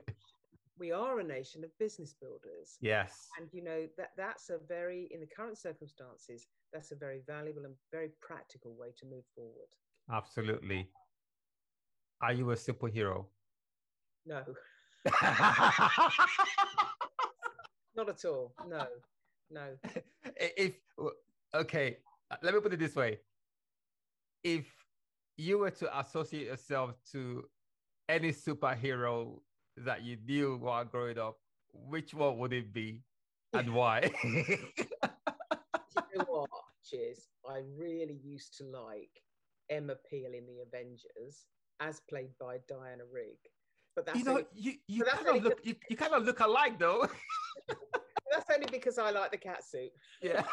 we 0.83 0.91
are 0.91 1.21
a 1.21 1.25
nation 1.25 1.63
of 1.63 1.71
business 1.79 2.13
builders, 2.21 2.77
Yes. 2.81 3.29
and 3.39 3.49
you 3.53 3.63
know 3.63 3.87
that 3.97 4.11
that's 4.17 4.51
a 4.51 4.59
very, 4.67 5.07
in 5.13 5.21
the 5.21 5.29
current 5.29 5.57
circumstances, 5.57 6.49
that's 6.73 6.91
a 6.91 6.97
very 6.97 7.21
valuable 7.25 7.65
and 7.65 7.75
very 7.93 8.11
practical 8.21 8.75
way 8.75 8.89
to 8.99 9.07
move 9.07 9.23
forward. 9.33 9.69
Absolutely. 10.13 10.89
Are 12.21 12.33
you 12.33 12.51
a 12.51 12.57
superhero? 12.57 13.27
No, 14.27 14.43
not 17.95 18.09
at 18.09 18.25
all. 18.25 18.53
No, 18.69 18.87
no. 19.53 19.67
if 20.37 20.75
okay, 21.55 21.99
let 22.43 22.55
me 22.55 22.61
put 22.61 22.73
it 22.73 22.81
this 22.81 22.97
way: 22.97 23.21
if 24.43 24.67
you 25.37 25.59
were 25.59 25.71
to 25.71 25.99
associate 26.01 26.47
yourself 26.47 26.97
to 27.13 27.45
any 28.09 28.33
superhero 28.33 29.41
that 29.79 30.03
you 30.03 30.17
knew 30.27 30.57
while 30.57 30.85
growing 30.85 31.19
up, 31.19 31.39
which 31.73 32.15
one 32.15 32.39
would 32.39 32.53
it 32.53 32.73
be, 32.73 33.03
and 33.53 33.75
why? 33.75 34.11
You 36.13 36.19
know 36.19 36.25
what? 36.29 36.51
Cheers. 36.85 37.29
I 37.49 37.63
really 37.77 38.19
used 38.23 38.57
to 38.59 38.65
like 38.65 39.11
Emma 39.71 39.95
Peel 40.09 40.33
in 40.35 40.47
the 40.47 40.61
Avengers, 40.67 41.47
as 41.81 42.01
played 42.09 42.31
by 42.39 42.59
Diana 42.69 43.05
Rigg. 43.13 43.39
But 43.95 44.07
that's 44.07 44.19
you 44.19 44.25
know, 44.25 44.31
only, 44.33 44.47
you, 44.55 44.73
you 44.89 45.05
that's 45.05 45.23
kind 45.23 45.37
of 45.37 45.43
look 45.45 45.61
you, 45.65 45.75
you 45.89 45.97
kind 45.97 46.15
of 46.15 46.25
look 46.25 46.41
alike 46.41 46.79
though. 46.79 47.07
that's 48.31 48.51
only 48.53 48.67
because 48.71 48.99
I 48.99 49.11
like 49.11 49.31
the 49.31 49.39
cat 49.39 49.65
suit. 49.65 49.91
yeah. 50.23 50.45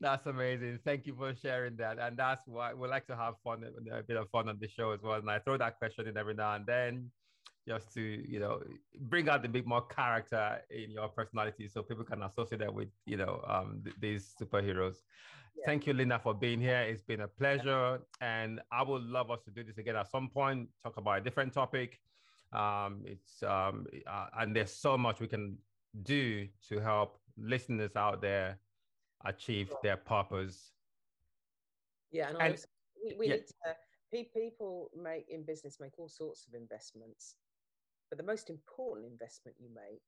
That's 0.00 0.26
amazing. 0.26 0.80
Thank 0.84 1.06
you 1.06 1.14
for 1.14 1.34
sharing 1.34 1.76
that. 1.76 1.98
And 1.98 2.16
that's 2.16 2.46
why 2.46 2.74
we 2.74 2.88
like 2.88 3.06
to 3.06 3.16
have 3.16 3.34
fun, 3.42 3.64
a 3.64 4.02
bit 4.02 4.16
of 4.16 4.28
fun 4.30 4.48
on 4.48 4.58
the 4.60 4.68
show 4.68 4.90
as 4.90 5.00
well. 5.02 5.14
And 5.14 5.30
I 5.30 5.38
throw 5.38 5.56
that 5.58 5.78
question 5.78 6.08
in 6.08 6.16
every 6.16 6.34
now 6.34 6.54
and 6.54 6.66
then 6.66 7.10
just 7.66 7.92
to, 7.94 8.00
you 8.00 8.40
know, 8.40 8.60
bring 9.00 9.28
out 9.28 9.44
a 9.44 9.48
bit 9.48 9.66
more 9.66 9.82
character 9.86 10.60
in 10.70 10.90
your 10.90 11.08
personality 11.08 11.68
so 11.68 11.82
people 11.82 12.04
can 12.04 12.22
associate 12.22 12.58
that 12.58 12.72
with, 12.72 12.88
you 13.06 13.16
know, 13.16 13.42
um, 13.48 13.80
th- 13.82 13.96
these 14.00 14.34
superheroes. 14.40 14.96
Yeah. 15.56 15.64
Thank 15.66 15.86
you, 15.86 15.94
Linda, 15.94 16.18
for 16.18 16.34
being 16.34 16.60
here. 16.60 16.80
It's 16.80 17.02
been 17.02 17.22
a 17.22 17.28
pleasure. 17.28 18.00
And 18.20 18.60
I 18.70 18.82
would 18.82 19.02
love 19.02 19.30
us 19.30 19.40
to 19.44 19.50
do 19.50 19.64
this 19.64 19.78
again 19.78 19.96
at 19.96 20.10
some 20.10 20.28
point, 20.28 20.68
talk 20.82 20.96
about 20.96 21.18
a 21.18 21.20
different 21.22 21.54
topic. 21.54 22.00
Um, 22.52 23.02
it's 23.04 23.42
um, 23.42 23.86
uh, 24.06 24.26
and 24.38 24.54
there's 24.54 24.72
so 24.72 24.98
much 24.98 25.20
we 25.20 25.26
can 25.26 25.56
do 26.02 26.46
to 26.68 26.80
help 26.80 27.18
listeners 27.36 27.96
out 27.96 28.20
there 28.20 28.58
achieve 29.24 29.72
their 29.82 29.96
purpose. 29.96 30.72
Yeah, 32.10 32.28
and, 32.28 32.38
And- 32.40 32.64
we, 33.04 33.16
we 33.18 33.28
yeah. 33.28 33.34
need 33.34 33.46
to. 33.46 33.74
People 34.32 34.90
make 34.96 35.28
in 35.28 35.42
business 35.42 35.78
make 35.80 35.98
all 35.98 36.08
sorts 36.08 36.46
of 36.46 36.54
investments, 36.54 37.34
but 38.10 38.16
the 38.16 38.22
most 38.24 38.48
important 38.48 39.10
investment 39.10 39.56
you 39.58 39.68
make 39.74 40.02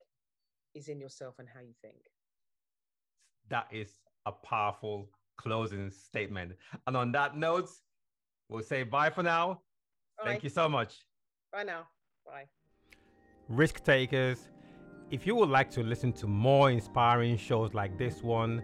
is 0.76 0.86
in 0.86 1.00
yourself 1.00 1.34
and 1.40 1.48
how 1.52 1.58
you 1.60 1.74
think. 1.82 1.96
That 3.48 3.66
is 3.72 3.90
a 4.26 4.30
powerful 4.30 5.10
closing 5.36 5.90
statement. 5.90 6.52
And 6.86 6.96
on 6.96 7.10
that 7.12 7.36
note, 7.36 7.68
we'll 8.48 8.62
say 8.62 8.84
bye 8.84 9.10
for 9.10 9.24
now. 9.24 9.62
Thank 10.24 10.44
you 10.44 10.50
so 10.50 10.68
much. 10.68 11.04
Bye 11.52 11.64
now. 11.64 11.88
Bye. 12.24 12.44
Risk 13.48 13.82
takers, 13.84 14.48
if 15.10 15.26
you 15.26 15.34
would 15.34 15.48
like 15.48 15.70
to 15.72 15.82
listen 15.82 16.12
to 16.14 16.26
more 16.28 16.70
inspiring 16.70 17.36
shows 17.36 17.74
like 17.74 17.98
this 17.98 18.22
one, 18.22 18.62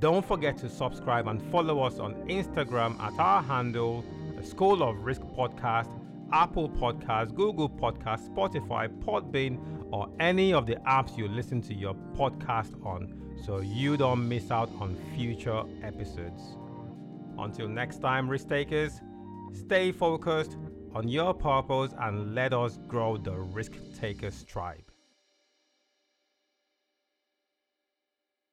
don't 0.00 0.24
forget 0.24 0.56
to 0.58 0.68
subscribe 0.68 1.26
and 1.26 1.42
follow 1.50 1.80
us 1.80 1.98
on 1.98 2.14
Instagram 2.28 3.00
at 3.00 3.18
our 3.18 3.42
handle, 3.42 4.04
the 4.36 4.42
School 4.44 4.82
of 4.82 5.04
Risk 5.04 5.22
Podcast, 5.36 5.90
Apple 6.32 6.68
Podcasts, 6.68 7.34
Google 7.34 7.68
Podcasts, 7.68 8.28
Spotify, 8.28 8.88
Podbean, 9.02 9.58
or 9.90 10.08
any 10.20 10.52
of 10.52 10.66
the 10.66 10.76
apps 10.86 11.16
you 11.16 11.26
listen 11.26 11.60
to 11.62 11.74
your 11.74 11.94
podcast 12.16 12.74
on 12.84 13.14
so 13.44 13.60
you 13.60 13.96
don't 13.96 14.28
miss 14.28 14.50
out 14.50 14.70
on 14.78 14.96
future 15.16 15.62
episodes. 15.82 16.56
Until 17.38 17.68
next 17.68 17.98
time, 17.98 18.28
risk 18.28 18.48
takers, 18.48 19.00
stay 19.52 19.92
focused 19.92 20.56
on 20.94 21.08
your 21.08 21.34
purpose 21.34 21.92
and 22.00 22.34
let 22.34 22.52
us 22.52 22.78
grow 22.88 23.16
the 23.16 23.32
risk 23.32 23.72
takers 23.98 24.44
tribe. 24.44 24.87